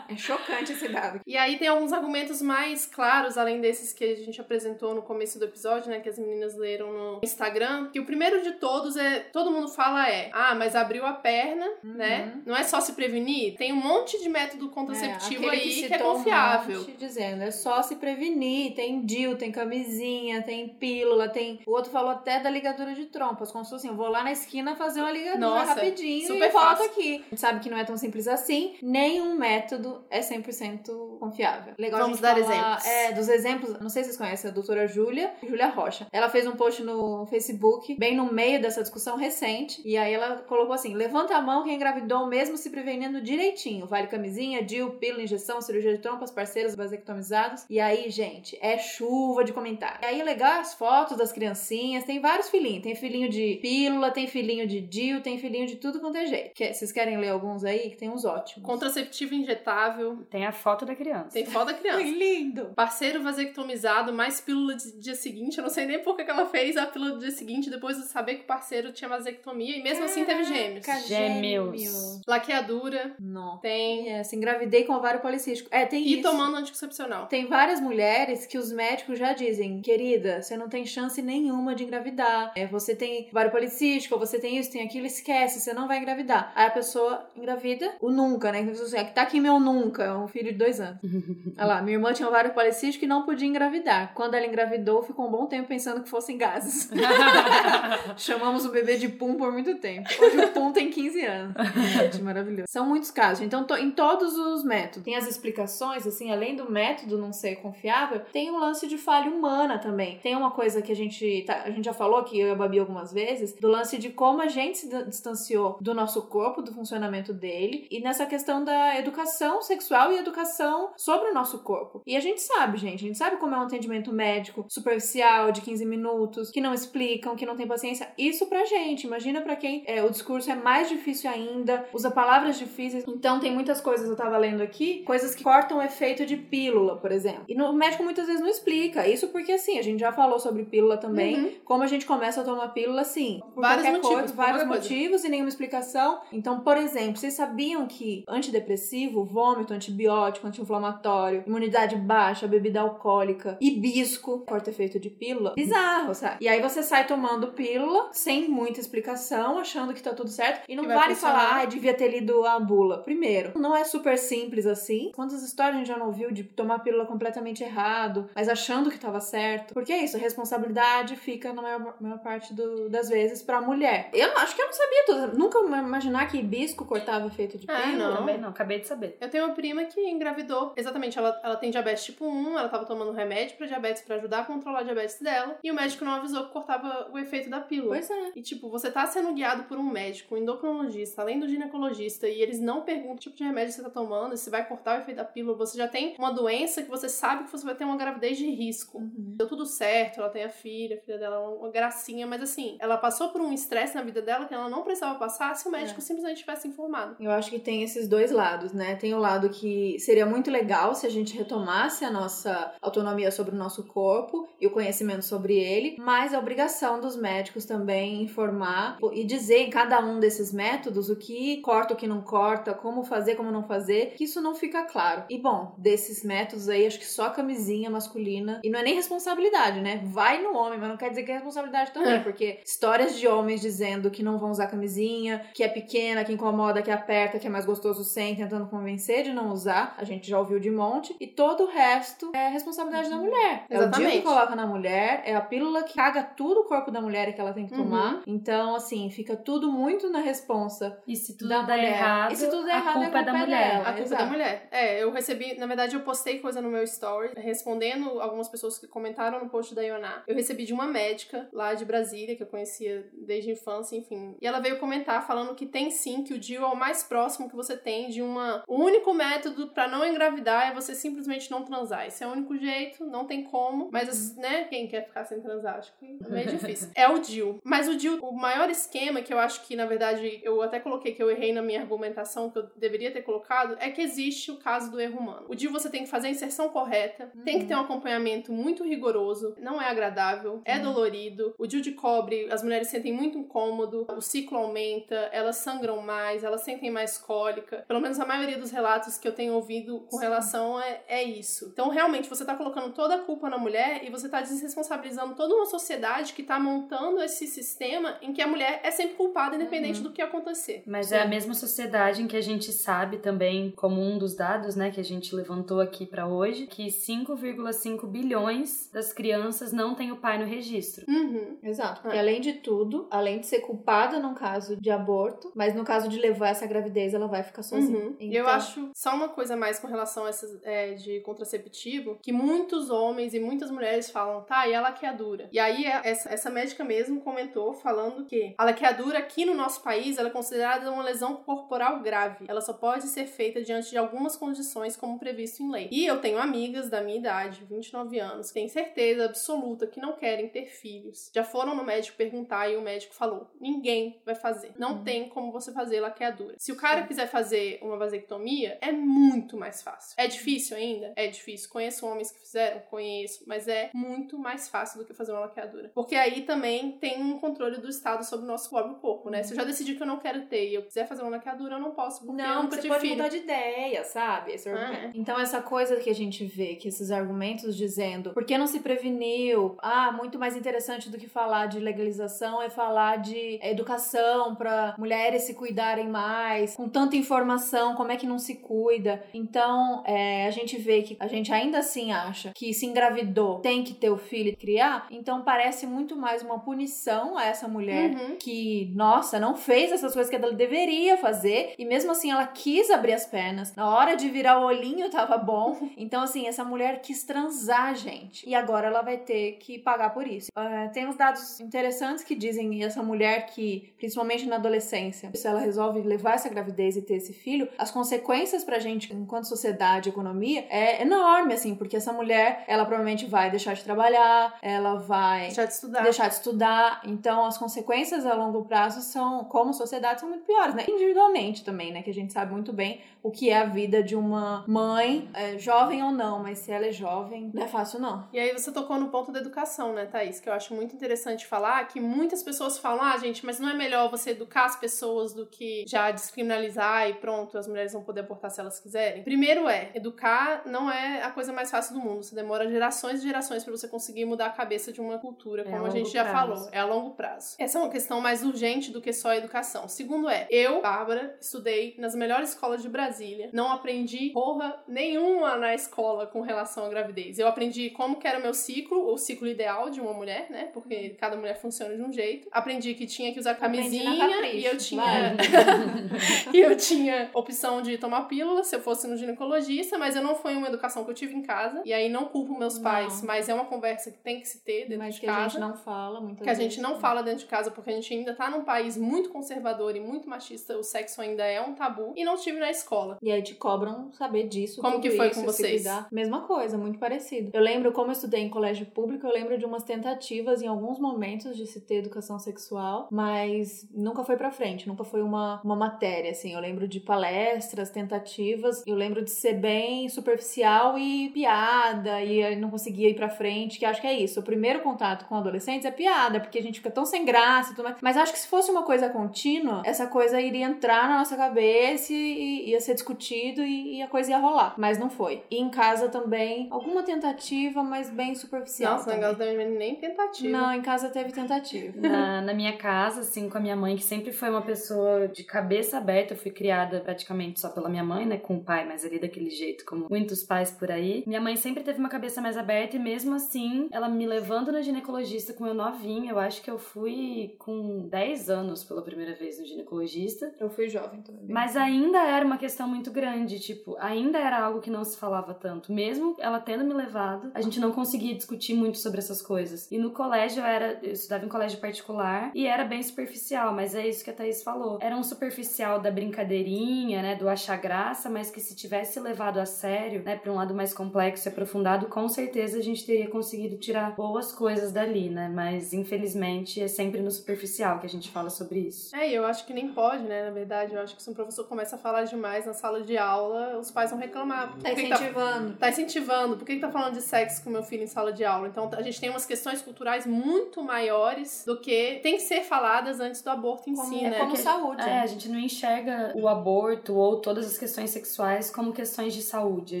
É 0.08 0.16
chocante 0.16 0.72
esse 0.72 0.88
dado. 0.88 1.20
E 1.26 1.36
aí 1.36 1.58
tem 1.58 1.68
alguns 1.68 1.92
argumentos 1.92 2.42
mais 2.42 2.81
claros, 2.86 3.36
além 3.38 3.60
desses 3.60 3.92
que 3.92 4.04
a 4.04 4.16
gente 4.16 4.40
apresentou 4.40 4.94
no 4.94 5.02
começo 5.02 5.38
do 5.38 5.44
episódio, 5.44 5.90
né? 5.90 6.00
Que 6.00 6.08
as 6.08 6.18
meninas 6.18 6.56
leram 6.56 6.92
no 6.92 7.20
Instagram. 7.22 7.88
Que 7.90 8.00
o 8.00 8.06
primeiro 8.06 8.42
de 8.42 8.52
todos 8.52 8.96
é. 8.96 9.20
Todo 9.32 9.50
mundo 9.50 9.68
fala 9.68 10.08
é. 10.08 10.30
Ah, 10.32 10.54
mas 10.54 10.74
abriu 10.74 11.04
a 11.06 11.12
perna, 11.12 11.66
né? 11.82 12.40
Não 12.44 12.56
é 12.56 12.62
só 12.62 12.80
se 12.80 12.92
prevenir. 12.92 13.56
Tem 13.56 13.72
um 13.72 13.76
monte 13.76 14.20
de 14.20 14.28
método 14.28 14.68
contraceptivo 14.70 15.44
É, 15.46 15.50
aí 15.50 15.60
que, 15.60 15.84
é 15.84 15.88
citou 15.88 16.12
um 16.12 16.16
confiável. 16.16 16.80
monte 16.80 16.92
dizendo, 16.92 17.42
é 17.42 17.50
só 17.50 17.82
se 17.82 17.96
prevenir, 17.96 18.74
tem 18.74 19.04
DIL, 19.04 19.36
tem 19.36 19.50
camisinha, 19.50 20.42
tem 20.42 20.68
pílula, 20.68 21.28
tem... 21.28 21.60
O 21.66 21.72
outro 21.72 21.90
falou 21.90 22.10
até 22.10 22.40
da 22.40 22.50
ligadura 22.50 22.94
de 22.94 23.06
trompas, 23.06 23.50
como 23.50 23.64
se 23.64 23.70
fosse 23.70 23.86
assim, 23.86 23.94
eu 23.94 23.96
vou 23.96 24.08
lá 24.08 24.22
na 24.22 24.32
esquina 24.32 24.76
fazer 24.76 25.00
uma 25.00 25.10
ligadura 25.10 25.38
Nossa, 25.38 25.74
rapidinho 25.74 26.26
super 26.26 26.48
e 26.48 26.52
volto 26.52 26.82
aqui. 26.82 27.16
A 27.26 27.30
gente 27.30 27.40
sabe 27.40 27.60
que 27.60 27.70
não 27.70 27.76
é 27.76 27.84
tão 27.84 27.96
simples 27.96 28.28
assim, 28.28 28.74
nenhum 28.82 29.34
método 29.34 30.04
é 30.10 30.20
100% 30.20 31.18
confiável. 31.18 31.74
Legal 31.78 32.00
Vamos 32.00 32.20
dar 32.20 32.36
falar 32.36 32.71
da, 32.76 32.88
é, 32.88 33.12
dos 33.12 33.28
exemplos, 33.28 33.78
não 33.80 33.88
sei 33.88 34.02
se 34.02 34.10
vocês 34.10 34.18
conhecem 34.18 34.50
a 34.50 34.52
doutora 34.52 34.86
Júlia, 34.86 35.32
Júlia 35.42 35.68
Rocha. 35.68 36.06
Ela 36.12 36.28
fez 36.28 36.46
um 36.46 36.52
post 36.52 36.82
no 36.82 37.26
Facebook, 37.26 37.94
bem 37.96 38.16
no 38.16 38.32
meio 38.32 38.60
dessa 38.60 38.82
discussão 38.82 39.16
recente, 39.16 39.80
e 39.84 39.96
aí 39.96 40.12
ela 40.12 40.36
colocou 40.48 40.74
assim: 40.74 40.94
levanta 40.94 41.36
a 41.36 41.42
mão 41.42 41.64
quem 41.64 41.74
engravidou 41.74 42.26
mesmo 42.26 42.56
se 42.56 42.70
prevenindo 42.70 43.20
direitinho. 43.20 43.86
Vale 43.86 44.06
camisinha, 44.06 44.62
DIU, 44.62 44.92
pílula, 44.92 45.22
injeção, 45.22 45.60
cirurgia 45.60 45.92
de 45.92 45.98
trompas, 45.98 46.30
parceiros 46.30 46.74
vasectomizados. 46.74 47.64
E 47.68 47.80
aí, 47.80 48.10
gente, 48.10 48.58
é 48.60 48.78
chuva 48.78 49.44
de 49.44 49.52
comentários. 49.52 50.00
E 50.02 50.06
aí, 50.06 50.22
legal 50.22 50.60
as 50.60 50.74
fotos 50.74 51.16
das 51.16 51.32
criancinhas, 51.32 52.04
tem 52.04 52.20
vários 52.20 52.48
filhinhos. 52.48 52.82
Tem 52.82 52.94
filhinho 52.94 53.28
de 53.28 53.58
pílula, 53.60 54.10
tem 54.10 54.26
filhinho 54.26 54.66
de 54.66 54.80
DIU, 54.80 55.20
tem 55.20 55.38
filhinho 55.38 55.66
de 55.66 55.76
tudo 55.76 56.00
quanto 56.00 56.16
é 56.16 56.26
jeito. 56.26 56.54
Que, 56.54 56.72
vocês 56.72 56.92
querem 56.92 57.18
ler 57.18 57.30
alguns 57.30 57.64
aí? 57.64 57.90
Que 57.90 57.96
tem 57.96 58.10
uns 58.10 58.24
ótimos. 58.24 58.66
Contraceptivo 58.66 59.34
injetável. 59.34 60.18
Tem 60.30 60.46
a 60.46 60.52
foto 60.52 60.84
da 60.84 60.94
criança. 60.94 61.30
Tem 61.30 61.46
foto 61.46 61.66
da 61.66 61.74
criança. 61.78 62.02
lindo! 62.02 62.61
Parceiro 62.74 63.22
vasectomizado, 63.22 64.12
mais 64.12 64.40
pílula 64.40 64.74
de 64.74 64.92
dia 65.00 65.14
seguinte. 65.14 65.58
Eu 65.58 65.62
não 65.64 65.70
sei 65.70 65.86
nem 65.86 65.98
por 66.02 66.16
que 66.16 66.24
que 66.24 66.30
ela 66.30 66.46
fez 66.46 66.76
a 66.76 66.86
pílula 66.86 67.12
do 67.12 67.18
dia 67.18 67.30
seguinte, 67.30 67.70
depois 67.70 67.96
de 67.96 68.04
saber 68.04 68.36
que 68.36 68.42
o 68.42 68.46
parceiro 68.46 68.92
tinha 68.92 69.08
vasectomia, 69.08 69.76
e 69.76 69.82
mesmo 69.82 70.04
assim 70.04 70.24
teve 70.24 70.44
gêmeos. 70.44 70.84
Caraca, 70.86 71.06
Gêmeos. 71.06 72.20
Laqueadura, 72.26 73.14
Não. 73.18 73.58
tem. 73.58 74.10
É, 74.12 74.22
se 74.22 74.36
engravidei 74.36 74.84
com 74.84 74.92
ovário 74.94 75.20
policístico. 75.20 75.68
É, 75.72 75.84
tem 75.86 76.02
E 76.02 76.14
isso. 76.14 76.22
tomando 76.22 76.56
anticoncepcional. 76.56 77.26
Tem 77.26 77.46
várias 77.46 77.80
mulheres 77.80 78.46
que 78.46 78.58
os 78.58 78.72
médicos 78.72 79.18
já 79.18 79.32
dizem, 79.32 79.80
querida, 79.80 80.42
você 80.42 80.56
não 80.56 80.68
tem 80.68 80.84
chance 80.86 81.20
nenhuma 81.22 81.74
de 81.74 81.84
engravidar. 81.84 82.52
É, 82.56 82.66
você 82.66 82.94
tem 82.94 83.28
ovário 83.30 83.50
policístico, 83.50 84.18
você 84.18 84.38
tem 84.38 84.58
isso, 84.58 84.70
tem 84.70 84.82
aquilo, 84.82 85.06
esquece, 85.06 85.60
você 85.60 85.72
não 85.72 85.86
vai 85.88 85.98
engravidar. 85.98 86.52
Aí 86.54 86.66
a 86.66 86.70
pessoa 86.70 87.26
engravida 87.36 87.94
o 88.00 88.10
nunca, 88.10 88.50
né? 88.52 88.60
Assim, 88.70 89.04
que 89.04 89.14
tá 89.14 89.22
aqui 89.22 89.40
meu 89.40 89.58
nunca, 89.60 90.04
é 90.04 90.14
um 90.14 90.28
filho 90.28 90.52
de 90.52 90.58
dois 90.58 90.80
anos. 90.80 90.98
Olha 91.56 91.66
lá, 91.66 91.82
minha 91.82 91.96
irmã 91.96 92.12
tinha 92.12 92.28
ovário 92.28 92.51
policístico 92.52 93.04
e 93.04 93.08
não 93.08 93.22
podia 93.24 93.46
engravidar. 93.48 94.12
Quando 94.14 94.34
ela 94.34 94.46
engravidou, 94.46 95.02
ficou 95.02 95.26
um 95.26 95.30
bom 95.30 95.46
tempo 95.46 95.68
pensando 95.68 96.02
que 96.02 96.08
fossem 96.08 96.36
gases. 96.38 96.90
Chamamos 98.16 98.64
o 98.64 98.70
bebê 98.70 98.96
de 98.96 99.08
Pum 99.08 99.34
por 99.34 99.52
muito 99.52 99.74
tempo. 99.78 100.08
Hoje 100.20 100.38
o 100.44 100.48
Pum 100.48 100.72
tem 100.72 100.90
15 100.90 101.24
anos. 101.24 101.54
Gente, 101.92 102.22
maravilhoso. 102.22 102.66
São 102.68 102.86
muitos 102.86 103.10
casos. 103.10 103.44
Então, 103.44 103.64
em 103.78 103.90
todos 103.90 104.36
os 104.36 104.64
métodos. 104.64 105.02
Tem 105.04 105.16
as 105.16 105.26
explicações, 105.26 106.06
assim, 106.06 106.30
além 106.30 106.54
do 106.56 106.70
método 106.70 107.18
não 107.18 107.32
ser 107.32 107.56
confiável, 107.56 108.20
tem 108.32 108.50
o 108.50 108.58
lance 108.58 108.86
de 108.86 108.98
falha 108.98 109.30
humana 109.30 109.78
também. 109.78 110.18
Tem 110.22 110.36
uma 110.36 110.50
coisa 110.50 110.82
que 110.82 110.92
a 110.92 110.96
gente, 110.96 111.44
tá- 111.46 111.62
a 111.64 111.70
gente 111.70 111.84
já 111.84 111.92
falou 111.92 112.18
aqui, 112.18 112.38
eu 112.38 112.48
e 112.48 112.50
a 112.50 112.54
Babi 112.54 112.78
algumas 112.78 113.12
vezes, 113.12 113.54
do 113.54 113.68
lance 113.68 113.98
de 113.98 114.10
como 114.10 114.42
a 114.42 114.48
gente 114.48 114.78
se 114.78 115.04
distanciou 115.04 115.78
do 115.80 115.94
nosso 115.94 116.22
corpo, 116.22 116.62
do 116.62 116.72
funcionamento 116.72 117.32
dele, 117.32 117.86
e 117.90 118.00
nessa 118.00 118.26
questão 118.26 118.64
da 118.64 118.98
educação 118.98 119.62
sexual 119.62 120.12
e 120.12 120.18
educação 120.18 120.90
sobre 120.96 121.30
o 121.30 121.34
nosso 121.34 121.60
corpo. 121.60 122.02
E 122.06 122.16
a 122.16 122.20
gente 122.20 122.41
sabe, 122.42 122.78
gente, 122.78 123.04
a 123.04 123.06
gente 123.06 123.18
sabe 123.18 123.36
como 123.36 123.54
é 123.54 123.58
um 123.58 123.62
atendimento 123.62 124.12
médico 124.12 124.66
superficial, 124.68 125.50
de 125.52 125.60
15 125.60 125.84
minutos, 125.86 126.50
que 126.50 126.60
não 126.60 126.74
explicam, 126.74 127.34
que 127.36 127.46
não 127.46 127.56
tem 127.56 127.66
paciência. 127.66 128.08
Isso 128.18 128.46
pra 128.46 128.64
gente. 128.64 129.06
Imagina 129.06 129.40
pra 129.40 129.56
quem 129.56 129.82
é, 129.86 130.02
o 130.02 130.10
discurso 130.10 130.50
é 130.50 130.54
mais 130.54 130.88
difícil 130.88 131.30
ainda, 131.30 131.86
usa 131.92 132.10
palavras 132.10 132.58
difíceis. 132.58 133.04
Então 133.08 133.40
tem 133.40 133.52
muitas 133.52 133.80
coisas, 133.80 134.08
eu 134.08 134.16
tava 134.16 134.36
lendo 134.38 134.62
aqui, 134.62 135.02
coisas 135.04 135.34
que 135.34 135.42
cortam 135.42 135.78
o 135.78 135.82
efeito 135.82 136.26
de 136.26 136.36
pílula, 136.36 136.96
por 136.98 137.10
exemplo. 137.12 137.44
E 137.48 137.54
no, 137.54 137.70
o 137.70 137.72
médico 137.72 138.02
muitas 138.02 138.26
vezes 138.26 138.40
não 138.40 138.48
explica. 138.48 139.06
Isso 139.08 139.28
porque, 139.28 139.52
assim, 139.52 139.78
a 139.78 139.82
gente 139.82 140.00
já 140.00 140.12
falou 140.12 140.38
sobre 140.38 140.64
pílula 140.64 140.96
também, 140.96 141.32
Uhum. 141.36 141.52
como 141.64 141.82
a 141.82 141.86
gente 141.86 142.04
começa 142.06 142.40
a 142.40 142.44
tomar 142.44 142.68
pílula, 142.68 143.02
assim, 143.02 143.40
por 143.54 143.60
Vários 143.62 143.82
qualquer 143.86 143.92
motivos, 144.02 144.18
coisa, 144.20 144.34
vários 144.34 144.62
qualquer 144.62 144.68
coisa. 144.80 144.94
motivos 144.94 145.24
e 145.24 145.28
nenhuma 145.28 145.48
explicação. 145.48 146.20
Então, 146.32 146.60
por 146.60 146.76
exemplo, 146.76 147.16
vocês 147.16 147.34
sabiam 147.34 147.86
que 147.86 148.24
antidepressivo, 148.28 149.24
vômito, 149.24 149.72
antibiótico, 149.72 150.46
anti-inflamatório, 150.46 151.44
imunidade 151.46 151.96
baixa, 151.96 152.31
bebida 152.48 152.80
alcoólica, 152.80 153.56
hibisco, 153.60 154.40
corta 154.46 154.70
efeito 154.70 154.98
de 154.98 155.10
pílula? 155.10 155.54
Bizarro, 155.54 156.14
sabe? 156.14 156.36
E 156.40 156.48
aí 156.48 156.60
você 156.60 156.82
sai 156.82 157.06
tomando 157.06 157.48
pílula 157.48 158.08
sem 158.12 158.48
muita 158.48 158.80
explicação, 158.80 159.58
achando 159.58 159.92
que 159.94 160.02
tá 160.02 160.12
tudo 160.12 160.28
certo. 160.30 160.62
E 160.68 160.74
não 160.76 160.82
Que 160.84 160.88
vai 160.88 160.98
vale 160.98 161.14
falar, 161.14 161.56
ah, 161.60 161.64
devia 161.64 161.94
ter 161.94 162.08
lido 162.08 162.44
a 162.46 162.58
bula. 162.58 162.98
Primeiro, 163.02 163.52
não 163.58 163.74
é 163.76 163.84
super 163.84 164.16
simples 164.18 164.66
assim. 164.66 165.10
Quantas 165.14 165.42
histórias 165.42 165.74
a 165.76 165.78
gente 165.78 165.88
já 165.88 165.96
não 165.96 166.06
ouviu 166.06 166.30
de 166.32 166.44
tomar 166.44 166.78
pílula 166.80 167.06
completamente 167.06 167.62
errado, 167.62 168.28
mas 168.34 168.48
achando 168.48 168.90
que 168.90 168.98
tava 168.98 169.20
certo? 169.20 169.74
Porque 169.74 169.92
é 169.92 170.04
isso, 170.04 170.16
a 170.16 170.20
responsabilidade 170.20 171.16
fica 171.16 171.52
na 171.52 171.62
maior, 171.62 171.94
maior 172.00 172.18
parte 172.18 172.52
do- 172.54 172.88
das 172.88 173.08
vezes 173.08 173.42
pra 173.42 173.60
mulher. 173.60 174.10
Eu 174.12 174.28
não- 174.28 174.38
acho 174.38 174.54
que 174.54 174.62
eu 174.62 174.66
não 174.66 174.72
sabia 174.72 175.04
tudo. 175.06 175.38
Nunca 175.38 175.58
imaginar 175.60 176.28
que 176.28 176.38
hibisco 176.38 176.84
cortava 176.84 177.26
efeito 177.26 177.58
de 177.58 177.66
Ah, 177.70 177.80
pílula. 177.82 178.08
não. 178.10 178.16
Também 178.16 178.38
não, 178.38 178.48
acabei 178.50 178.80
de 178.80 178.86
saber. 178.86 179.16
Eu 179.20 179.28
tenho 179.30 179.44
uma 179.44 179.54
prima 179.54 179.84
que 179.84 180.00
engravidou. 180.00 180.72
Exatamente, 180.76 181.18
ela, 181.18 181.38
ela 181.42 181.56
tem 181.56 181.70
diabetes 181.70 182.04
tipo 182.04 182.21
1, 182.28 182.58
ela 182.58 182.68
tava 182.68 182.84
tomando 182.84 183.12
remédio 183.12 183.56
pra 183.56 183.66
diabetes 183.66 184.02
pra 184.02 184.16
ajudar 184.16 184.40
a 184.40 184.44
controlar 184.44 184.80
a 184.80 184.82
diabetes 184.82 185.20
dela, 185.20 185.58
e 185.62 185.70
o 185.70 185.74
médico 185.74 186.04
não 186.04 186.12
avisou 186.12 186.46
que 186.46 186.52
cortava 186.52 187.08
o 187.12 187.18
efeito 187.18 187.48
da 187.50 187.60
pílula. 187.60 187.94
Pois 187.96 188.10
é. 188.10 188.32
E, 188.36 188.42
tipo, 188.42 188.68
você 188.68 188.90
tá 188.90 189.06
sendo 189.06 189.32
guiado 189.32 189.64
por 189.64 189.78
um 189.78 189.82
médico, 189.84 190.34
um 190.34 190.38
endocrinologista, 190.38 191.22
além 191.22 191.38
do 191.40 191.48
ginecologista, 191.48 192.28
e 192.28 192.40
eles 192.40 192.60
não 192.60 192.82
perguntam 192.82 193.16
que 193.16 193.22
tipo 193.22 193.36
de 193.36 193.44
remédio 193.44 193.72
você 193.72 193.82
tá 193.82 193.90
tomando, 193.90 194.36
se 194.36 194.50
vai 194.50 194.66
cortar 194.66 194.98
o 194.98 195.02
efeito 195.02 195.16
da 195.18 195.24
pílula. 195.24 195.56
Você 195.56 195.76
já 195.76 195.88
tem 195.88 196.14
uma 196.18 196.32
doença 196.32 196.82
que 196.82 196.88
você 196.90 197.08
sabe 197.08 197.44
que 197.44 197.50
você 197.50 197.64
vai 197.64 197.74
ter 197.74 197.84
uma 197.84 197.96
gravidez 197.96 198.36
de 198.38 198.48
risco. 198.50 198.98
Uhum. 198.98 199.34
Deu 199.36 199.46
tudo 199.46 199.64
certo, 199.66 200.20
ela 200.20 200.30
tem 200.30 200.44
a 200.44 200.48
filha, 200.48 200.96
a 200.96 201.00
filha 201.00 201.18
dela 201.18 201.36
é 201.36 201.38
uma 201.38 201.70
gracinha, 201.70 202.26
mas 202.26 202.42
assim, 202.42 202.76
ela 202.80 202.96
passou 202.96 203.28
por 203.30 203.40
um 203.40 203.52
estresse 203.52 203.94
na 203.94 204.02
vida 204.02 204.22
dela 204.22 204.46
que 204.46 204.54
ela 204.54 204.68
não 204.68 204.82
precisava 204.82 205.18
passar 205.18 205.54
se 205.56 205.68
o 205.68 205.70
médico 205.70 205.98
É. 205.98 206.02
simplesmente 206.02 206.38
tivesse 206.38 206.68
informado. 206.68 207.16
Eu 207.20 207.30
acho 207.30 207.50
que 207.50 207.58
tem 207.58 207.82
esses 207.82 208.08
dois 208.08 208.30
lados, 208.30 208.72
né? 208.72 208.96
Tem 208.96 209.14
o 209.14 209.18
lado 209.18 209.48
que 209.50 209.98
seria 209.98 210.26
muito 210.26 210.50
legal 210.50 210.94
se 210.94 211.06
a 211.06 211.10
gente 211.10 211.36
retomasse 211.36 212.04
a 212.04 212.10
nossa 212.12 212.72
autonomia 212.80 213.30
sobre 213.30 213.54
o 213.54 213.58
nosso 213.58 213.84
corpo 213.84 214.48
e 214.60 214.66
o 214.66 214.70
conhecimento 214.70 215.24
sobre 215.24 215.56
ele, 215.58 215.96
mas 215.98 216.32
a 216.34 216.38
obrigação 216.38 217.00
dos 217.00 217.16
médicos 217.16 217.64
também 217.64 218.22
informar 218.22 218.98
e 219.12 219.24
dizer 219.24 219.58
em 219.58 219.70
cada 219.70 219.98
um 220.00 220.20
desses 220.20 220.52
métodos 220.52 221.08
o 221.08 221.16
que 221.16 221.60
corta, 221.62 221.94
o 221.94 221.96
que 221.96 222.06
não 222.06 222.20
corta, 222.20 222.74
como 222.74 223.02
fazer, 223.04 223.34
como 223.34 223.50
não 223.50 223.64
fazer, 223.64 224.14
que 224.16 224.24
isso 224.24 224.40
não 224.40 224.54
fica 224.54 224.84
claro. 224.84 225.24
E 225.30 225.38
bom, 225.38 225.74
desses 225.78 226.24
métodos 226.24 226.68
aí, 226.68 226.86
acho 226.86 226.98
que 226.98 227.06
só 227.06 227.26
a 227.26 227.30
camisinha 227.30 227.90
masculina, 227.90 228.60
e 228.62 228.70
não 228.70 228.80
é 228.80 228.82
nem 228.82 228.94
responsabilidade, 228.94 229.80
né? 229.80 230.00
Vai 230.04 230.42
no 230.42 230.56
homem, 230.56 230.78
mas 230.78 230.88
não 230.88 230.96
quer 230.96 231.08
dizer 231.10 231.22
que 231.22 231.30
é 231.30 231.34
responsabilidade 231.34 231.92
também, 231.92 232.14
É. 232.14 232.18
porque 232.20 232.60
histórias 232.64 233.18
de 233.18 233.26
homens 233.26 233.60
dizendo 233.60 234.10
que 234.10 234.22
não 234.22 234.38
vão 234.38 234.50
usar 234.50 234.66
camisinha, 234.66 235.44
que 235.54 235.62
é 235.62 235.68
pequena, 235.68 236.24
que 236.24 236.32
incomoda, 236.32 236.82
que 236.82 236.90
aperta, 236.90 237.38
que 237.38 237.46
é 237.46 237.50
mais 237.50 237.64
gostoso 237.64 238.04
sem, 238.04 238.34
tentando 238.36 238.66
convencer 238.66 239.22
de 239.24 239.32
não 239.32 239.50
usar, 239.52 239.94
a 239.98 240.04
gente 240.04 240.28
já 240.28 240.38
ouviu 240.38 240.58
de 240.58 240.70
monte, 240.70 241.14
e 241.20 241.26
todo 241.26 241.64
o 241.64 241.66
resto 241.66 241.91
é 242.34 242.48
responsabilidade 242.48 243.10
da 243.10 243.16
mulher. 243.16 243.66
É 243.68 243.76
o 243.78 243.80
dia 243.80 243.88
que 243.90 243.96
Exatamente. 243.96 244.22
coloca 244.22 244.56
na 244.56 244.66
mulher, 244.66 245.22
é 245.24 245.34
a 245.34 245.40
pílula 245.40 245.82
que 245.82 245.94
caga 245.94 246.22
tudo 246.22 246.60
o 246.60 246.64
corpo 246.64 246.90
da 246.90 247.00
mulher 247.00 247.28
e 247.28 247.32
que 247.32 247.40
ela 247.40 247.52
tem 247.52 247.66
que 247.66 247.74
Uhum. 247.74 247.84
tomar. 247.84 248.22
Então, 248.26 248.74
assim, 248.74 249.10
fica 249.10 249.36
tudo 249.36 249.70
muito 249.70 250.08
na 250.10 250.20
responsa 250.20 250.98
E 251.06 251.16
se 251.16 251.36
tudo 251.36 251.48
da 251.48 251.62
der 251.62 251.76
mulher. 251.76 251.92
errado, 251.92 252.32
E 252.32 252.36
se 252.36 252.50
tudo 252.50 252.64
der 252.64 252.72
a 252.74 252.78
errado, 252.78 253.02
culpa 253.02 253.18
é 253.18 253.22
da 253.24 253.32
mulher. 253.34 253.70
dela. 253.70 253.80
A 253.82 253.84
culpa 253.84 253.98
é 253.98 254.02
exato. 254.02 254.22
da 254.24 254.28
mulher. 254.30 254.68
É, 254.70 255.02
eu 255.02 255.10
recebi, 255.12 255.58
na 255.58 255.66
verdade, 255.66 255.94
eu 255.96 256.00
postei 256.02 256.38
coisa 256.40 256.60
no 256.60 256.68
meu 256.68 256.82
story, 256.84 257.32
respondendo 257.36 258.20
algumas 258.20 258.48
pessoas 258.48 258.78
que 258.78 258.86
comentaram 258.86 259.40
no 259.42 259.48
post 259.50 259.74
da 259.74 259.82
Ioná. 259.82 260.22
Eu 260.26 260.34
recebi 260.34 260.64
de 260.64 260.72
uma 260.72 260.86
médica 260.86 261.48
lá 261.52 261.74
de 261.74 261.84
Brasília, 261.84 262.36
que 262.36 262.42
eu 262.42 262.46
conhecia 262.46 263.08
desde 263.12 263.50
a 263.50 263.52
infância, 263.52 263.96
enfim. 263.96 264.36
E 264.40 264.46
ela 264.46 264.60
veio 264.60 264.78
comentar 264.78 265.26
falando 265.26 265.54
que 265.54 265.66
tem 265.66 265.90
sim, 265.90 266.22
que 266.24 266.34
o 266.34 266.38
DIU 266.38 266.62
é 266.62 266.66
o 266.66 266.76
mais 266.76 267.02
próximo 267.02 267.48
que 267.48 267.56
você 267.56 267.76
tem 267.76 268.08
de 268.08 268.22
uma. 268.22 268.62
O 268.66 268.76
único 268.82 269.12
método 269.12 269.68
pra 269.68 269.86
não 269.88 270.04
engravidar 270.04 270.68
é 270.70 270.74
você 270.74 270.94
simplesmente 270.94 271.50
não 271.50 271.62
transar. 271.62 271.81
Esse 272.06 272.22
é 272.22 272.26
o 272.26 272.30
único 272.32 272.56
jeito, 272.56 273.04
não 273.06 273.26
tem 273.26 273.44
como. 273.44 273.88
Mas, 273.90 274.36
né, 274.36 274.64
quem 274.64 274.86
quer 274.86 275.06
ficar 275.06 275.24
sem 275.24 275.40
transar? 275.40 275.76
Acho 275.76 275.92
que 275.98 276.18
é 276.24 276.28
meio 276.28 276.48
difícil. 276.52 276.90
É 276.94 277.08
o 277.08 277.18
DIU. 277.18 277.60
Mas 277.64 277.88
o 277.88 277.96
DIU, 277.96 278.18
o 278.22 278.32
maior 278.32 278.70
esquema 278.70 279.22
que 279.22 279.32
eu 279.32 279.38
acho 279.38 279.62
que, 279.64 279.74
na 279.74 279.86
verdade, 279.86 280.40
eu 280.42 280.62
até 280.62 280.78
coloquei 280.78 281.14
que 281.14 281.22
eu 281.22 281.30
errei 281.30 281.52
na 281.52 281.62
minha 281.62 281.80
argumentação, 281.80 282.50
que 282.50 282.58
eu 282.58 282.68
deveria 282.76 283.10
ter 283.10 283.22
colocado, 283.22 283.76
é 283.80 283.90
que 283.90 284.00
existe 284.00 284.50
o 284.50 284.56
caso 284.56 284.90
do 284.90 285.00
erro 285.00 285.18
humano. 285.18 285.46
O 285.48 285.54
DIU 285.54 285.72
você 285.72 285.90
tem 285.90 286.04
que 286.04 286.10
fazer 286.10 286.28
a 286.28 286.30
inserção 286.30 286.68
correta, 286.68 287.30
tem 287.44 287.60
que 287.60 287.66
ter 287.66 287.74
um 287.74 287.80
acompanhamento 287.80 288.52
muito 288.52 288.84
rigoroso, 288.84 289.54
não 289.58 289.80
é 289.80 289.88
agradável, 289.88 290.60
é 290.64 290.78
dolorido. 290.78 291.54
O 291.58 291.66
DIU 291.66 291.80
de 291.80 291.92
cobre, 291.92 292.50
as 292.50 292.62
mulheres 292.62 292.88
sentem 292.88 293.12
muito 293.12 293.38
incômodo, 293.38 294.06
o 294.10 294.20
ciclo 294.20 294.58
aumenta, 294.58 295.14
elas 295.32 295.56
sangram 295.56 296.00
mais, 296.02 296.44
elas 296.44 296.62
sentem 296.62 296.90
mais 296.90 297.18
cólica. 297.18 297.84
Pelo 297.88 298.00
menos 298.00 298.18
a 298.20 298.26
maioria 298.26 298.58
dos 298.58 298.70
relatos 298.70 299.18
que 299.18 299.26
eu 299.26 299.34
tenho 299.34 299.54
ouvido 299.54 300.00
com 300.10 300.16
relação 300.16 300.80
é, 300.80 301.02
é 301.08 301.22
isso. 301.22 301.71
Então, 301.72 301.88
realmente, 301.88 302.28
você 302.28 302.44
tá 302.44 302.54
colocando 302.54 302.92
toda 302.92 303.16
a 303.16 303.18
culpa 303.18 303.48
na 303.48 303.58
mulher 303.58 304.04
e 304.04 304.10
você 304.10 304.28
tá 304.28 304.40
desresponsabilizando 304.40 305.34
toda 305.34 305.54
uma 305.54 305.66
sociedade 305.66 306.32
que 306.32 306.42
tá 306.42 306.58
montando 306.58 307.22
esse 307.22 307.46
sistema 307.46 308.16
em 308.20 308.32
que 308.32 308.42
a 308.42 308.46
mulher 308.46 308.80
é 308.84 308.90
sempre 308.90 309.14
culpada, 309.14 309.56
independente 309.56 310.00
do 310.00 310.12
que 310.12 310.22
acontecer. 310.22 310.82
Mas 310.86 311.12
é 311.12 311.20
a 311.20 311.26
mesma 311.26 311.54
sociedade 311.54 312.22
em 312.22 312.26
que 312.26 312.36
a 312.36 312.40
gente 312.40 312.72
sabe 312.72 313.18
também, 313.18 313.70
como 313.70 314.00
um 314.00 314.18
dos 314.18 314.34
dados, 314.34 314.76
né, 314.76 314.90
que 314.90 315.00
a 315.00 315.04
gente 315.04 315.34
levantou 315.34 315.80
aqui 315.80 316.06
pra 316.06 316.26
hoje, 316.26 316.66
que 316.66 316.86
5,5 316.86 318.06
bilhões 318.06 318.90
das 318.92 319.12
crianças 319.12 319.72
não 319.72 319.94
têm 319.94 320.12
o 320.12 320.16
pai 320.16 320.38
no 320.38 320.44
registro. 320.44 321.04
Uhum. 321.08 321.58
Exato. 321.62 322.08
É. 322.08 322.18
além 322.18 322.40
de 322.40 322.54
tudo, 322.54 323.06
além 323.10 323.40
de 323.40 323.46
ser 323.46 323.60
culpada 323.60 324.18
num 324.18 324.34
caso 324.34 324.76
de 324.76 324.90
aborto, 324.90 325.50
mas 325.54 325.74
no 325.74 325.84
caso 325.84 326.08
de 326.08 326.18
levar 326.18 326.50
essa 326.50 326.66
gravidez, 326.66 327.14
ela 327.14 327.26
vai 327.26 327.42
ficar 327.42 327.62
sozinha. 327.62 327.98
Uhum. 327.98 328.16
Então, 328.20 328.38
Eu 328.38 328.48
acho 328.48 328.90
só 328.94 329.14
uma 329.14 329.28
coisa 329.28 329.56
mais 329.56 329.78
com 329.78 329.86
relação 329.86 330.24
a 330.24 330.28
essas 330.28 330.60
é, 330.62 330.94
de 330.94 331.20
contraceptivo 331.62 332.18
que 332.22 332.32
muitos 332.32 332.90
homens 332.90 333.34
e 333.34 333.40
muitas 333.40 333.70
mulheres 333.70 334.10
falam, 334.10 334.42
tá, 334.42 334.66
e 334.66 334.74
a 334.74 334.80
laqueadura? 334.80 335.48
E 335.52 335.58
aí 335.58 335.84
essa, 335.84 336.32
essa 336.32 336.50
médica 336.50 336.84
mesmo 336.84 337.20
comentou 337.20 337.72
falando 337.74 338.24
que 338.24 338.54
a 338.58 338.64
laqueadura 338.64 339.18
aqui 339.18 339.44
no 339.44 339.54
nosso 339.54 339.82
país 339.82 340.18
ela 340.18 340.28
é 340.28 340.32
considerada 340.32 340.90
uma 340.90 341.02
lesão 341.02 341.36
corporal 341.36 342.00
grave. 342.00 342.46
Ela 342.48 342.60
só 342.60 342.72
pode 342.72 343.06
ser 343.08 343.26
feita 343.26 343.62
diante 343.62 343.90
de 343.90 343.98
algumas 343.98 344.36
condições 344.36 344.96
como 344.96 345.18
previsto 345.18 345.62
em 345.62 345.70
lei. 345.70 345.88
E 345.90 346.04
eu 346.04 346.20
tenho 346.20 346.38
amigas 346.38 346.88
da 346.88 347.00
minha 347.00 347.18
idade, 347.18 347.64
29 347.64 348.18
anos, 348.18 348.48
que 348.48 348.54
têm 348.54 348.68
certeza 348.68 349.24
absoluta 349.24 349.86
que 349.86 350.00
não 350.00 350.14
querem 350.14 350.48
ter 350.48 350.66
filhos. 350.66 351.30
Já 351.34 351.44
foram 351.44 351.74
no 351.74 351.84
médico 351.84 352.16
perguntar 352.16 352.68
e 352.68 352.76
o 352.76 352.82
médico 352.82 353.14
falou: 353.14 353.50
ninguém 353.60 354.20
vai 354.24 354.34
fazer. 354.34 354.72
Não 354.78 354.96
uhum. 354.96 355.04
tem 355.04 355.28
como 355.28 355.52
você 355.52 355.72
fazer 355.72 356.00
laqueadura. 356.00 356.56
Se 356.58 356.72
o 356.72 356.76
cara 356.76 357.02
Sim. 357.02 357.08
quiser 357.08 357.28
fazer 357.28 357.78
uma 357.82 357.96
vasectomia, 357.96 358.78
é 358.80 358.92
muito 358.92 359.56
mais 359.56 359.82
fácil. 359.82 360.14
É 360.16 360.26
difícil 360.26 360.76
ainda? 360.76 361.12
É 361.16 361.26
difícil. 361.26 361.51
Conheço 361.66 362.06
homens 362.06 362.30
que 362.30 362.40
fizeram? 362.40 362.80
Conheço. 362.90 363.44
Mas 363.46 363.68
é 363.68 363.90
muito 363.94 364.38
mais 364.38 364.68
fácil 364.68 364.98
do 364.98 365.04
que 365.04 365.14
fazer 365.14 365.32
uma 365.32 365.40
laqueadura. 365.40 365.90
Porque 365.94 366.14
aí 366.14 366.42
também 366.42 366.92
tem 366.92 367.20
um 367.22 367.38
controle 367.38 367.78
do 367.78 367.88
Estado 367.88 368.24
sobre 368.24 368.44
o 368.44 368.48
nosso 368.48 368.70
próprio 368.70 368.96
corpo, 368.96 369.30
né? 369.30 369.42
Se 369.42 369.52
eu 369.52 369.56
já 369.56 369.64
decidi 369.64 369.94
que 369.94 370.02
eu 370.02 370.06
não 370.06 370.18
quero 370.18 370.42
ter 370.46 370.68
e 370.68 370.74
eu 370.74 370.82
quiser 370.82 371.06
fazer 371.06 371.22
uma 371.22 371.30
laqueadura, 371.30 371.76
eu 371.76 371.80
não 371.80 371.92
posso. 371.92 372.24
Porque 372.24 372.42
não, 372.42 372.56
eu 372.56 372.62
nunca 372.64 372.80
você 372.80 372.88
pode 372.88 373.00
filho. 373.00 373.16
mudar 373.16 373.28
de 373.28 373.38
ideia, 373.38 374.04
sabe? 374.04 374.54
Ah, 374.66 374.94
é. 374.94 375.10
Então, 375.14 375.38
essa 375.38 375.60
coisa 375.60 375.96
que 375.96 376.10
a 376.10 376.14
gente 376.14 376.44
vê, 376.44 376.76
que 376.76 376.88
esses 376.88 377.10
argumentos 377.10 377.76
dizendo 377.76 378.32
por 378.32 378.44
que 378.44 378.56
não 378.58 378.66
se 378.66 378.80
preveniu? 378.80 379.76
Ah, 379.78 380.12
muito 380.12 380.38
mais 380.38 380.56
interessante 380.56 381.08
do 381.08 381.18
que 381.18 381.28
falar 381.28 381.66
de 381.66 381.78
legalização 381.78 382.62
é 382.62 382.68
falar 382.68 383.16
de 383.16 383.58
educação 383.62 384.54
para 384.54 384.94
mulheres 384.98 385.42
se 385.42 385.54
cuidarem 385.54 386.08
mais, 386.08 386.76
com 386.76 386.88
tanta 386.88 387.16
informação, 387.16 387.94
como 387.94 388.12
é 388.12 388.16
que 388.16 388.26
não 388.26 388.38
se 388.38 388.56
cuida? 388.56 389.22
Então, 389.32 390.02
é, 390.06 390.46
a 390.46 390.50
gente 390.50 390.76
vê 390.76 391.02
que 391.02 391.16
a 391.18 391.26
gente 391.26 391.41
ainda 391.50 391.78
assim 391.78 392.12
acha 392.12 392.52
que 392.54 392.74
se 392.74 392.84
engravidou 392.84 393.60
tem 393.60 393.82
que 393.82 393.94
ter 393.94 394.10
o 394.10 394.18
filho 394.18 394.50
e 394.50 394.56
criar, 394.56 395.06
então 395.10 395.42
parece 395.42 395.86
muito 395.86 396.14
mais 396.14 396.42
uma 396.42 396.58
punição 396.58 397.38
a 397.38 397.46
essa 397.46 397.66
mulher 397.66 398.10
uhum. 398.10 398.36
que, 398.36 398.92
nossa, 398.94 399.40
não 399.40 399.56
fez 399.56 399.90
essas 399.90 400.12
coisas 400.12 400.28
que 400.28 400.36
ela 400.36 400.52
deveria 400.52 401.16
fazer 401.16 401.74
e 401.78 401.84
mesmo 401.84 402.12
assim 402.12 402.30
ela 402.30 402.46
quis 402.46 402.90
abrir 402.90 403.14
as 403.14 403.24
pernas. 403.24 403.74
Na 403.74 403.88
hora 403.88 404.14
de 404.14 404.28
virar 404.28 404.60
o 404.60 404.66
olhinho 404.66 405.10
tava 405.10 405.38
bom. 405.38 405.90
Então, 406.02 406.22
assim, 406.22 406.48
essa 406.48 406.64
mulher 406.64 407.00
quis 407.00 407.22
transar, 407.22 407.94
gente. 407.94 408.48
E 408.48 408.54
agora 408.54 408.88
ela 408.88 409.02
vai 409.02 409.18
ter 409.18 409.52
que 409.52 409.78
pagar 409.78 410.10
por 410.10 410.26
isso. 410.26 410.48
Uh, 410.56 410.92
tem 410.92 411.06
uns 411.06 411.16
dados 411.16 411.60
interessantes 411.60 412.24
que 412.24 412.34
dizem 412.34 412.82
essa 412.82 413.02
mulher 413.02 413.46
que, 413.46 413.92
principalmente 413.98 414.46
na 414.46 414.56
adolescência, 414.56 415.30
se 415.32 415.46
ela 415.46 415.60
resolve 415.60 416.00
levar 416.00 416.34
essa 416.34 416.48
gravidez 416.48 416.96
e 416.96 417.02
ter 417.02 417.16
esse 417.16 417.32
filho, 417.32 417.68
as 417.78 417.90
consequências 417.90 418.64
pra 418.64 418.78
gente, 418.78 419.14
enquanto 419.14 419.44
sociedade, 419.44 420.08
economia, 420.08 420.66
é 420.68 421.02
enorme, 421.02 421.31
assim, 421.52 421.74
porque 421.74 421.96
essa 421.96 422.12
mulher, 422.12 422.64
ela 422.66 422.84
provavelmente 422.84 423.26
vai 423.26 423.50
deixar 423.50 423.74
de 423.74 423.84
trabalhar, 423.84 424.58
ela 424.62 424.96
vai 424.96 425.46
deixar 425.46 425.64
de 425.64 425.72
estudar. 425.72 426.02
Deixar 426.02 426.28
de 426.28 426.34
estudar. 426.34 427.00
Então, 427.04 427.44
as 427.44 427.58
consequências 427.58 428.26
a 428.26 428.34
longo 428.34 428.64
prazo 428.64 429.00
são, 429.00 429.44
como 429.44 429.72
sociedade, 429.72 430.20
são 430.20 430.28
muito 430.28 430.44
piores, 430.44 430.74
né? 430.74 430.84
Individualmente 430.88 431.64
também, 431.64 431.92
né? 431.92 432.02
Que 432.02 432.10
a 432.10 432.14
gente 432.14 432.32
sabe 432.32 432.52
muito 432.52 432.72
bem 432.72 433.00
o 433.22 433.30
que 433.30 433.50
é 433.50 433.58
a 433.58 433.64
vida 433.64 434.02
de 434.02 434.16
uma 434.16 434.64
mãe, 434.66 435.30
é, 435.32 435.56
jovem 435.56 436.02
ou 436.02 436.10
não, 436.10 436.42
mas 436.42 436.58
se 436.58 436.72
ela 436.72 436.86
é 436.86 436.92
jovem, 436.92 437.50
não 437.54 437.62
é 437.62 437.68
fácil 437.68 438.00
não. 438.00 438.26
E 438.32 438.38
aí 438.38 438.52
você 438.52 438.72
tocou 438.72 438.98
no 438.98 439.08
ponto 439.08 439.30
da 439.30 439.38
educação, 439.38 439.92
né, 439.92 440.06
Thaís? 440.06 440.40
Que 440.40 440.48
eu 440.48 440.52
acho 440.52 440.74
muito 440.74 440.94
interessante 440.96 441.46
falar 441.46 441.86
que 441.86 442.00
muitas 442.00 442.42
pessoas 442.42 442.78
falam, 442.78 443.04
ah, 443.04 443.16
gente, 443.18 443.46
mas 443.46 443.60
não 443.60 443.68
é 443.68 443.74
melhor 443.74 444.10
você 444.10 444.30
educar 444.30 444.64
as 444.64 444.76
pessoas 444.76 445.32
do 445.32 445.46
que 445.46 445.84
já 445.86 446.10
descriminalizar 446.10 447.08
e 447.08 447.14
pronto, 447.14 447.56
as 447.56 447.68
mulheres 447.68 447.92
vão 447.92 448.02
poder 448.02 448.20
abortar 448.20 448.50
se 448.50 448.60
elas 448.60 448.80
quiserem? 448.80 449.22
Primeiro 449.22 449.68
é, 449.68 449.90
educar 449.94 450.62
não 450.66 450.90
é 450.90 451.21
a 451.22 451.30
coisa 451.30 451.52
mais 451.52 451.70
fácil 451.70 451.94
do 451.94 452.00
mundo. 452.00 452.22
Você 452.22 452.34
demora 452.34 452.68
gerações 452.68 453.20
e 453.20 453.26
gerações 453.26 453.64
para 453.64 453.72
você 453.72 453.88
conseguir 453.88 454.24
mudar 454.24 454.46
a 454.46 454.50
cabeça 454.50 454.92
de 454.92 455.00
uma 455.00 455.18
cultura, 455.18 455.62
é 455.62 455.64
como 455.64 455.86
é 455.86 455.88
a, 455.88 455.88
a 455.88 455.90
gente 455.90 456.10
já 456.10 456.24
prazo. 456.24 456.38
falou. 456.38 456.68
É 456.72 456.78
a 456.78 456.84
longo 456.84 457.10
prazo. 457.10 457.56
Essa 457.58 457.78
é 457.78 457.82
uma 457.82 457.90
questão 457.90 458.20
mais 458.20 458.42
urgente 458.44 458.90
do 458.90 459.00
que 459.00 459.12
só 459.12 459.30
a 459.30 459.36
educação. 459.36 459.88
Segundo 459.88 460.28
é, 460.28 460.46
eu, 460.50 460.82
Bárbara, 460.82 461.36
estudei 461.40 461.94
nas 461.98 462.14
melhores 462.14 462.50
escolas 462.50 462.82
de 462.82 462.88
Brasília. 462.88 463.50
Não 463.52 463.70
aprendi 463.70 464.30
porra 464.30 464.82
nenhuma 464.86 465.56
na 465.56 465.74
escola 465.74 466.26
com 466.26 466.40
relação 466.40 466.86
à 466.86 466.88
gravidez. 466.88 467.38
Eu 467.38 467.48
aprendi 467.48 467.90
como 467.90 468.16
que 468.16 468.26
era 468.26 468.38
o 468.38 468.42
meu 468.42 468.54
ciclo, 468.54 469.12
o 469.12 469.16
ciclo 469.16 469.46
ideal 469.46 469.90
de 469.90 470.00
uma 470.00 470.12
mulher, 470.12 470.48
né? 470.50 470.70
Porque 470.72 471.10
cada 471.10 471.36
mulher 471.36 471.60
funciona 471.60 471.96
de 471.96 472.02
um 472.02 472.12
jeito. 472.12 472.48
Aprendi 472.50 472.94
que 472.94 473.06
tinha 473.06 473.32
que 473.32 473.38
usar 473.38 473.54
camisinha 473.54 474.12
e 474.52 474.64
eu 474.64 474.76
tinha 474.76 475.02
e 476.52 476.60
eu 476.60 476.76
tinha 476.76 477.30
opção 477.34 477.82
de 477.82 477.98
tomar 477.98 478.22
pílula 478.22 478.64
se 478.64 478.74
eu 478.74 478.80
fosse 478.80 479.06
no 479.06 479.16
ginecologista, 479.16 479.98
mas 479.98 480.16
eu 480.16 480.22
não 480.22 480.34
foi 480.34 480.54
uma 480.54 480.68
educação 480.68 481.01
que 481.04 481.10
eu 481.10 481.14
tive 481.14 481.34
em 481.34 481.42
casa. 481.42 481.82
E 481.84 481.92
aí 481.92 482.08
não 482.08 482.26
culpo 482.26 482.58
meus 482.58 482.76
não. 482.76 482.82
pais, 482.82 483.22
mas 483.22 483.48
é 483.48 483.54
uma 483.54 483.64
conversa 483.64 484.10
que 484.10 484.18
tem 484.18 484.40
que 484.40 484.48
se 484.48 484.64
ter 484.64 484.86
dentro 484.86 484.98
mas 484.98 485.14
de 485.16 485.20
casa. 485.20 485.32
Mas 485.32 485.52
que 485.52 485.58
a 485.58 485.60
gente 485.60 485.70
não 485.70 485.76
fala 485.76 486.20
muitas 486.20 486.44
Que 486.44 486.50
a 486.50 486.54
gente 486.54 486.80
não 486.80 486.98
fala 486.98 487.22
dentro 487.22 487.40
de 487.40 487.46
casa 487.46 487.70
porque 487.70 487.90
a 487.90 487.94
gente 487.94 488.12
ainda 488.12 488.34
tá 488.34 488.50
num 488.50 488.64
país 488.64 488.96
muito 488.96 489.30
conservador 489.30 489.96
e 489.96 490.00
muito 490.00 490.28
machista, 490.28 490.76
o 490.76 490.82
sexo 490.82 491.20
ainda 491.20 491.44
é 491.44 491.60
um 491.60 491.74
tabu 491.74 492.12
e 492.16 492.24
não 492.24 492.36
tive 492.36 492.58
na 492.58 492.70
escola. 492.70 493.18
E 493.22 493.30
aí 493.30 493.42
te 493.42 493.54
cobram 493.54 494.12
saber 494.12 494.48
disso. 494.48 494.80
Como 494.80 495.00
que 495.00 495.10
foi 495.10 495.28
isso, 495.28 495.40
com 495.40 495.46
vocês? 495.46 495.84
Mesma 496.10 496.42
coisa, 496.42 496.76
muito 496.76 496.98
parecido. 496.98 497.50
Eu 497.52 497.60
lembro, 497.60 497.92
como 497.92 498.08
eu 498.08 498.12
estudei 498.12 498.40
em 498.40 498.50
colégio 498.50 498.86
público, 498.86 499.26
eu 499.26 499.32
lembro 499.32 499.58
de 499.58 499.64
umas 499.64 499.82
tentativas 499.82 500.62
em 500.62 500.66
alguns 500.66 500.98
momentos 500.98 501.56
de 501.56 501.66
se 501.66 501.80
ter 501.80 501.96
educação 501.96 502.38
sexual, 502.38 503.08
mas 503.10 503.88
nunca 503.92 504.24
foi 504.24 504.36
pra 504.36 504.50
frente, 504.50 504.88
nunca 504.88 505.04
foi 505.04 505.22
uma, 505.22 505.60
uma 505.62 505.76
matéria, 505.76 506.30
assim. 506.30 506.52
Eu 506.52 506.60
lembro 506.60 506.86
de 506.86 507.00
palestras, 507.00 507.90
tentativas, 507.90 508.82
eu 508.86 508.94
lembro 508.94 509.22
de 509.22 509.30
ser 509.30 509.54
bem 509.54 510.08
superficial 510.08 510.91
e 510.98 511.30
piada, 511.30 512.22
e 512.22 512.56
não 512.56 512.70
conseguia 512.70 513.08
ir 513.08 513.14
pra 513.14 513.28
frente, 513.28 513.78
que 513.78 513.84
acho 513.84 514.00
que 514.00 514.06
é 514.06 514.14
isso. 514.14 514.40
O 514.40 514.42
primeiro 514.42 514.80
contato 514.80 515.26
com 515.26 515.36
adolescentes 515.36 515.84
é 515.84 515.90
piada, 515.90 516.40
porque 516.40 516.58
a 516.58 516.62
gente 516.62 516.78
fica 516.78 516.90
tão 516.90 517.04
sem 517.04 517.24
graça 517.24 517.72
e 517.72 517.74
tudo 517.74 517.84
mais. 517.84 517.96
Mas 518.00 518.16
acho 518.16 518.32
que 518.32 518.38
se 518.38 518.48
fosse 518.48 518.70
uma 518.70 518.82
coisa 518.82 519.08
contínua, 519.08 519.82
essa 519.84 520.06
coisa 520.06 520.40
iria 520.40 520.66
entrar 520.66 521.08
na 521.08 521.18
nossa 521.18 521.36
cabeça 521.36 522.12
e 522.12 522.70
ia 522.70 522.80
ser 522.80 522.94
discutido 522.94 523.62
e, 523.62 523.98
e 523.98 524.02
a 524.02 524.08
coisa 524.08 524.30
ia 524.30 524.38
rolar. 524.38 524.74
Mas 524.76 524.98
não 524.98 525.10
foi. 525.10 525.42
E 525.50 525.58
em 525.58 525.70
casa 525.70 526.08
também, 526.08 526.68
alguma 526.70 527.02
tentativa, 527.02 527.82
mas 527.82 528.10
bem 528.10 528.34
superficial. 528.34 528.94
Nossa, 528.94 529.10
também. 529.10 529.28
não 529.28 529.34
teve 529.34 529.64
nem 529.64 529.94
tentativa. 529.96 530.58
Não, 530.58 530.72
em 530.72 530.82
casa 530.82 531.08
teve 531.10 531.32
tentativa. 531.32 532.00
Na, 532.00 532.40
na 532.40 532.54
minha 532.54 532.76
casa, 532.76 533.20
assim, 533.20 533.48
com 533.48 533.58
a 533.58 533.60
minha 533.60 533.76
mãe, 533.76 533.96
que 533.96 534.04
sempre 534.04 534.32
foi 534.32 534.50
uma 534.50 534.62
pessoa 534.62 535.28
de 535.28 535.44
cabeça 535.44 535.98
aberta, 535.98 536.34
eu 536.34 536.36
fui 536.36 536.50
criada 536.50 537.00
praticamente 537.00 537.60
só 537.60 537.68
pela 537.68 537.88
minha 537.88 538.04
mãe, 538.04 538.26
né, 538.26 538.38
com 538.38 538.56
o 538.56 538.62
pai, 538.62 538.86
mas 538.86 539.04
ali 539.04 539.18
daquele 539.18 539.50
jeito, 539.50 539.84
como 539.84 540.06
muitos 540.08 540.42
pais 540.42 540.70
por 540.82 540.90
aí. 540.90 541.22
Minha 541.28 541.40
mãe 541.40 541.54
sempre 541.54 541.84
teve 541.84 542.00
uma 542.00 542.08
cabeça 542.08 542.40
mais 542.40 542.56
aberta 542.56 542.96
e 542.96 542.98
mesmo 542.98 543.36
assim, 543.36 543.88
ela 543.92 544.08
me 544.08 544.26
levando 544.26 544.72
na 544.72 544.82
ginecologista 544.82 545.52
com 545.52 545.64
eu 545.64 545.74
novinha, 545.74 546.32
eu 546.32 546.40
acho 546.40 546.60
que 546.60 546.68
eu 546.68 546.76
fui 546.76 547.54
com 547.56 548.08
10 548.08 548.50
anos 548.50 548.82
pela 548.82 549.00
primeira 549.00 549.32
vez 549.32 549.60
no 549.60 549.64
ginecologista. 549.64 550.52
Eu 550.58 550.68
fui 550.68 550.88
jovem 550.88 551.22
também. 551.22 551.44
Mas 551.48 551.76
ainda 551.76 552.18
era 552.18 552.44
uma 552.44 552.58
questão 552.58 552.88
muito 552.88 553.12
grande, 553.12 553.60
tipo, 553.60 553.96
ainda 554.00 554.40
era 554.40 554.58
algo 554.58 554.80
que 554.80 554.90
não 554.90 555.04
se 555.04 555.16
falava 555.16 555.54
tanto. 555.54 555.92
Mesmo 555.92 556.34
ela 556.40 556.58
tendo 556.58 556.84
me 556.84 556.94
levado, 556.94 557.52
a 557.54 557.60
gente 557.60 557.78
não 557.78 557.92
conseguia 557.92 558.34
discutir 558.34 558.74
muito 558.74 558.98
sobre 558.98 559.20
essas 559.20 559.40
coisas. 559.40 559.88
E 559.88 559.98
no 559.98 560.10
colégio 560.10 560.62
eu 560.62 560.66
era, 560.66 560.98
eu 561.00 561.12
estudava 561.12 561.46
em 561.46 561.48
colégio 561.48 561.78
particular 561.78 562.50
e 562.56 562.66
era 562.66 562.84
bem 562.84 563.00
superficial, 563.00 563.72
mas 563.72 563.94
é 563.94 564.08
isso 564.08 564.24
que 564.24 564.30
a 564.30 564.34
Thaís 564.34 564.64
falou. 564.64 564.98
Era 565.00 565.16
um 565.16 565.22
superficial 565.22 566.00
da 566.00 566.10
brincadeirinha, 566.10 567.22
né, 567.22 567.36
do 567.36 567.48
achar 567.48 567.76
graça, 567.76 568.28
mas 568.28 568.50
que 568.50 568.60
se 568.60 568.74
tivesse 568.74 569.20
levado 569.20 569.60
a 569.60 569.64
sério, 569.64 570.24
né, 570.24 570.34
para 570.34 570.50
um 570.50 570.56
lado 570.56 570.71
mais 570.74 570.92
complexo 570.92 571.48
e 571.48 571.50
aprofundado, 571.50 572.06
com 572.06 572.28
certeza 572.28 572.78
a 572.78 572.82
gente 572.82 573.04
teria 573.04 573.28
conseguido 573.28 573.76
tirar 573.76 574.14
boas 574.14 574.52
coisas 574.52 574.92
dali, 574.92 575.28
né? 575.28 575.48
Mas 575.48 575.92
infelizmente 575.92 576.80
é 576.80 576.88
sempre 576.88 577.20
no 577.20 577.30
superficial 577.30 577.98
que 577.98 578.06
a 578.06 578.08
gente 578.08 578.30
fala 578.30 578.50
sobre 578.50 578.80
isso. 578.80 579.14
É, 579.14 579.30
eu 579.30 579.44
acho 579.44 579.66
que 579.66 579.72
nem 579.72 579.92
pode, 579.92 580.24
né, 580.24 580.44
na 580.44 580.50
verdade. 580.50 580.94
Eu 580.94 581.00
acho 581.00 581.16
que 581.16 581.22
se 581.22 581.30
um 581.30 581.34
professor 581.34 581.66
começa 581.66 581.96
a 581.96 581.98
falar 581.98 582.24
demais 582.24 582.66
na 582.66 582.74
sala 582.74 583.02
de 583.02 583.16
aula, 583.16 583.78
os 583.78 583.90
pais 583.90 584.10
vão 584.10 584.18
reclamar. 584.18 584.76
Tá 584.78 584.92
incentivando. 584.92 585.70
Tá, 585.72 585.76
tá 585.78 585.88
incentivando. 585.90 586.56
Por 586.56 586.64
que, 586.64 586.74
que 586.74 586.80
tá 586.80 586.90
falando 586.90 587.14
de 587.14 587.22
sexo 587.22 587.62
com 587.62 587.70
meu 587.70 587.82
filho 587.82 588.02
em 588.02 588.06
sala 588.06 588.32
de 588.32 588.44
aula? 588.44 588.68
Então 588.68 588.90
a 588.92 589.02
gente 589.02 589.20
tem 589.20 589.30
umas 589.30 589.46
questões 589.46 589.82
culturais 589.82 590.26
muito 590.26 590.82
maiores 590.82 591.64
do 591.66 591.78
que 591.78 592.20
tem 592.22 592.36
que 592.36 592.42
ser 592.42 592.62
faladas 592.62 593.20
antes 593.20 593.42
do 593.42 593.50
aborto 593.50 593.90
em 593.90 593.94
como, 593.94 594.08
si, 594.08 594.24
é 594.24 594.30
né? 594.30 594.38
Como 594.38 594.56
saúde. 594.56 595.02
É, 595.02 595.20
a 595.20 595.26
gente 595.26 595.48
não 595.48 595.58
enxerga 595.58 596.32
o 596.34 596.48
aborto 596.48 597.14
ou 597.14 597.40
todas 597.40 597.66
as 597.66 597.78
questões 597.78 598.10
sexuais 598.10 598.70
como 598.70 598.92
questões 598.92 599.34
de 599.34 599.42
saúde. 599.42 599.96
A 599.96 600.00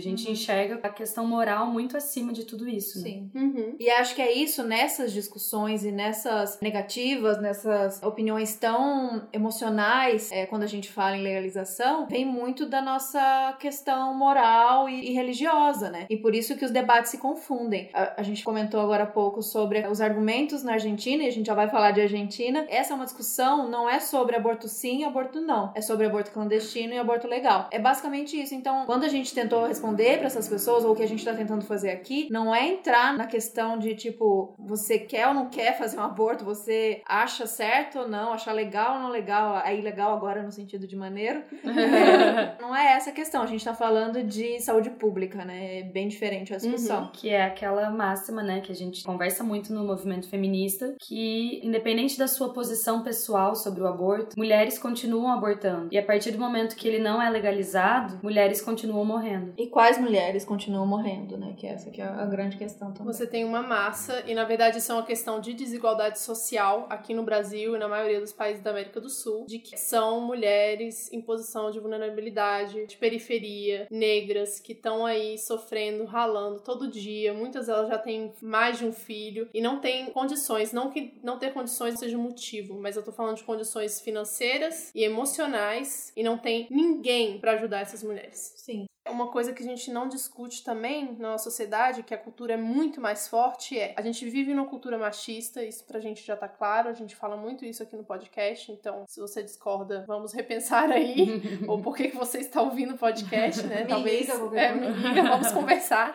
gente 0.00 0.26
uhum. 0.26 0.32
enxerga 0.32 0.61
a 0.82 0.88
questão 0.88 1.26
moral 1.26 1.66
muito 1.66 1.96
acima 1.96 2.32
de 2.32 2.44
tudo 2.44 2.68
isso. 2.68 2.98
Né? 2.98 3.04
Sim. 3.04 3.30
Uhum. 3.34 3.76
E 3.78 3.90
acho 3.90 4.14
que 4.14 4.22
é 4.22 4.32
isso 4.32 4.62
nessas 4.62 5.12
discussões 5.12 5.84
e 5.84 5.92
nessas 5.92 6.58
negativas, 6.60 7.40
nessas 7.40 8.02
opiniões 8.02 8.54
tão 8.56 9.26
emocionais, 9.32 10.30
é, 10.30 10.46
quando 10.46 10.62
a 10.62 10.66
gente 10.66 10.90
fala 10.90 11.16
em 11.16 11.22
legalização, 11.22 12.06
vem 12.06 12.24
muito 12.24 12.66
da 12.66 12.80
nossa 12.80 13.56
questão 13.58 14.14
moral 14.14 14.88
e, 14.88 15.10
e 15.10 15.12
religiosa, 15.12 15.90
né? 15.90 16.06
E 16.08 16.16
por 16.16 16.34
isso 16.34 16.56
que 16.56 16.64
os 16.64 16.70
debates 16.70 17.10
se 17.10 17.18
confundem. 17.18 17.90
A, 17.92 18.20
a, 18.20 18.22
gente 18.22 18.44
comentou 18.44 18.80
agora 18.80 19.04
há 19.04 19.06
pouco 19.06 19.42
sobre 19.42 19.86
os 19.86 20.00
argumentos 20.00 20.62
na 20.62 20.74
Argentina, 20.74 21.22
e 21.22 21.28
a 21.28 21.32
gente 21.32 21.46
já 21.46 21.54
vai 21.54 21.68
falar 21.68 21.90
de 21.92 22.00
Argentina. 22.00 22.66
Essa 22.68 22.92
é 22.92 22.96
uma 22.96 23.04
discussão, 23.04 23.68
não 23.68 23.88
é 23.88 24.00
sobre 24.00 24.36
aborto 24.36 24.68
sim 24.68 25.00
e 25.00 25.04
aborto 25.04 25.40
não. 25.40 25.72
É 25.74 25.80
sobre 25.80 26.06
aborto 26.06 26.30
clandestino 26.30 26.92
e 26.94 26.98
aborto 26.98 27.26
legal. 27.26 27.68
É 27.70 27.78
basicamente 27.78 28.40
isso. 28.40 28.54
Então, 28.54 28.84
quando 28.86 29.04
a 29.04 29.08
gente 29.08 29.34
tentou 29.34 29.66
responder 29.66 30.18
para 30.18 30.26
essas 30.26 30.48
pessoas, 30.52 30.84
ou 30.84 30.92
o 30.92 30.94
que 30.94 31.02
a 31.02 31.08
gente 31.08 31.24
tá 31.24 31.32
tentando 31.32 31.64
fazer 31.64 31.90
aqui, 31.90 32.28
não 32.30 32.54
é 32.54 32.68
entrar 32.68 33.16
na 33.16 33.26
questão 33.26 33.78
de 33.78 33.94
tipo, 33.94 34.54
você 34.58 34.98
quer 34.98 35.28
ou 35.28 35.34
não 35.34 35.48
quer 35.48 35.76
fazer 35.78 35.98
um 35.98 36.02
aborto, 36.02 36.44
você 36.44 37.00
acha 37.06 37.46
certo 37.46 38.00
ou 38.00 38.08
não, 38.08 38.32
acha 38.32 38.52
legal 38.52 38.96
ou 38.96 39.02
não 39.02 39.10
legal, 39.10 39.62
é 39.64 39.74
ilegal 39.76 40.14
agora 40.14 40.42
no 40.42 40.52
sentido 40.52 40.86
de 40.86 40.96
maneiro. 40.96 41.42
Não 42.60 42.74
é 42.74 42.94
essa 42.94 43.10
a 43.10 43.12
questão, 43.12 43.42
a 43.42 43.46
gente 43.46 43.64
tá 43.64 43.74
falando 43.74 44.22
de 44.22 44.60
saúde 44.60 44.90
pública, 44.90 45.44
né? 45.44 45.80
É 45.80 45.82
bem 45.82 46.08
diferente 46.08 46.52
a 46.52 46.56
discussão. 46.56 47.04
Uhum, 47.04 47.10
que 47.12 47.28
é 47.28 47.44
aquela 47.44 47.90
máxima, 47.90 48.42
né, 48.42 48.60
que 48.60 48.70
a 48.70 48.74
gente 48.74 49.02
conversa 49.02 49.42
muito 49.42 49.72
no 49.72 49.84
movimento 49.84 50.28
feminista, 50.28 50.94
que 51.00 51.60
independente 51.64 52.18
da 52.18 52.26
sua 52.26 52.52
posição 52.52 53.02
pessoal 53.02 53.54
sobre 53.54 53.82
o 53.82 53.86
aborto, 53.86 54.36
mulheres 54.36 54.78
continuam 54.78 55.32
abortando. 55.32 55.88
E 55.90 55.98
a 55.98 56.02
partir 56.02 56.30
do 56.30 56.38
momento 56.38 56.76
que 56.76 56.88
ele 56.88 56.98
não 56.98 57.20
é 57.22 57.28
legalizado, 57.30 58.18
mulheres 58.22 58.60
continuam 58.60 59.04
morrendo. 59.04 59.52
E 59.56 59.66
quais 59.66 59.98
mulheres 59.98 60.41
continuam 60.44 60.86
morrendo, 60.86 61.36
né? 61.36 61.54
Que 61.56 61.66
essa 61.66 61.90
que 61.90 62.00
é 62.00 62.04
a 62.04 62.24
grande 62.26 62.56
questão 62.56 62.92
também. 62.92 63.12
Você 63.12 63.26
tem 63.26 63.44
uma 63.44 63.62
massa, 63.62 64.22
e 64.26 64.34
na 64.34 64.44
verdade 64.44 64.78
isso 64.78 64.90
é 64.92 64.94
uma 64.94 65.04
questão 65.04 65.40
de 65.40 65.52
desigualdade 65.54 66.18
social 66.18 66.86
aqui 66.88 67.14
no 67.14 67.22
Brasil 67.22 67.76
e 67.76 67.78
na 67.78 67.88
maioria 67.88 68.20
dos 68.20 68.32
países 68.32 68.62
da 68.62 68.70
América 68.70 69.00
do 69.00 69.10
Sul, 69.10 69.44
de 69.46 69.58
que 69.58 69.76
são 69.76 70.20
mulheres 70.20 71.12
em 71.12 71.20
posição 71.20 71.70
de 71.70 71.80
vulnerabilidade, 71.80 72.86
de 72.86 72.96
periferia, 72.96 73.86
negras, 73.90 74.60
que 74.60 74.72
estão 74.72 75.04
aí 75.04 75.38
sofrendo, 75.38 76.04
ralando 76.04 76.60
todo 76.60 76.90
dia. 76.90 77.32
Muitas 77.32 77.66
delas 77.66 77.88
já 77.88 77.98
têm 77.98 78.32
mais 78.40 78.78
de 78.78 78.86
um 78.86 78.92
filho 78.92 79.48
e 79.52 79.60
não 79.60 79.80
têm 79.80 80.06
condições, 80.06 80.72
não 80.72 80.90
que 80.90 81.18
não 81.22 81.38
ter 81.38 81.52
condições 81.52 81.98
seja 81.98 82.16
um 82.16 82.22
motivo, 82.22 82.78
mas 82.80 82.96
eu 82.96 83.02
tô 83.02 83.12
falando 83.12 83.36
de 83.36 83.44
condições 83.44 84.00
financeiras 84.00 84.90
e 84.94 85.04
emocionais 85.04 86.12
e 86.16 86.22
não 86.22 86.38
tem 86.38 86.66
ninguém 86.70 87.38
para 87.38 87.52
ajudar 87.52 87.80
essas 87.80 88.02
mulheres. 88.02 88.54
Sim. 88.56 88.86
Uma 89.08 89.28
coisa 89.28 89.52
que 89.52 89.62
a 89.62 89.66
gente 89.66 89.90
não 89.90 90.08
discute 90.08 90.62
também 90.62 91.16
na 91.18 91.32
nossa 91.32 91.44
sociedade, 91.44 92.04
que 92.04 92.14
a 92.14 92.18
cultura 92.18 92.54
é 92.54 92.56
muito 92.56 93.00
mais 93.00 93.26
forte, 93.26 93.76
é 93.76 93.94
a 93.96 94.02
gente 94.02 94.28
vive 94.28 94.54
numa 94.54 94.66
cultura 94.66 94.96
machista, 94.96 95.64
isso 95.64 95.84
pra 95.84 95.98
gente 95.98 96.24
já 96.24 96.36
tá 96.36 96.48
claro, 96.48 96.88
a 96.88 96.92
gente 96.92 97.16
fala 97.16 97.36
muito 97.36 97.64
isso 97.64 97.82
aqui 97.82 97.96
no 97.96 98.04
podcast, 98.04 98.70
então 98.70 99.04
se 99.08 99.20
você 99.20 99.42
discorda, 99.42 100.04
vamos 100.06 100.32
repensar 100.32 100.90
aí, 100.90 101.42
ou 101.66 101.82
por 101.82 101.96
que 101.96 102.08
você 102.08 102.38
está 102.38 102.62
ouvindo 102.62 102.94
o 102.94 102.98
podcast, 102.98 103.62
né? 103.66 103.82
Me 103.82 103.88
Talvez. 103.88 104.20
liga, 104.20 104.60
é, 104.60 104.72
me 104.72 104.86
liga, 104.88 105.22
vamos 105.24 105.50
conversar. 105.50 106.14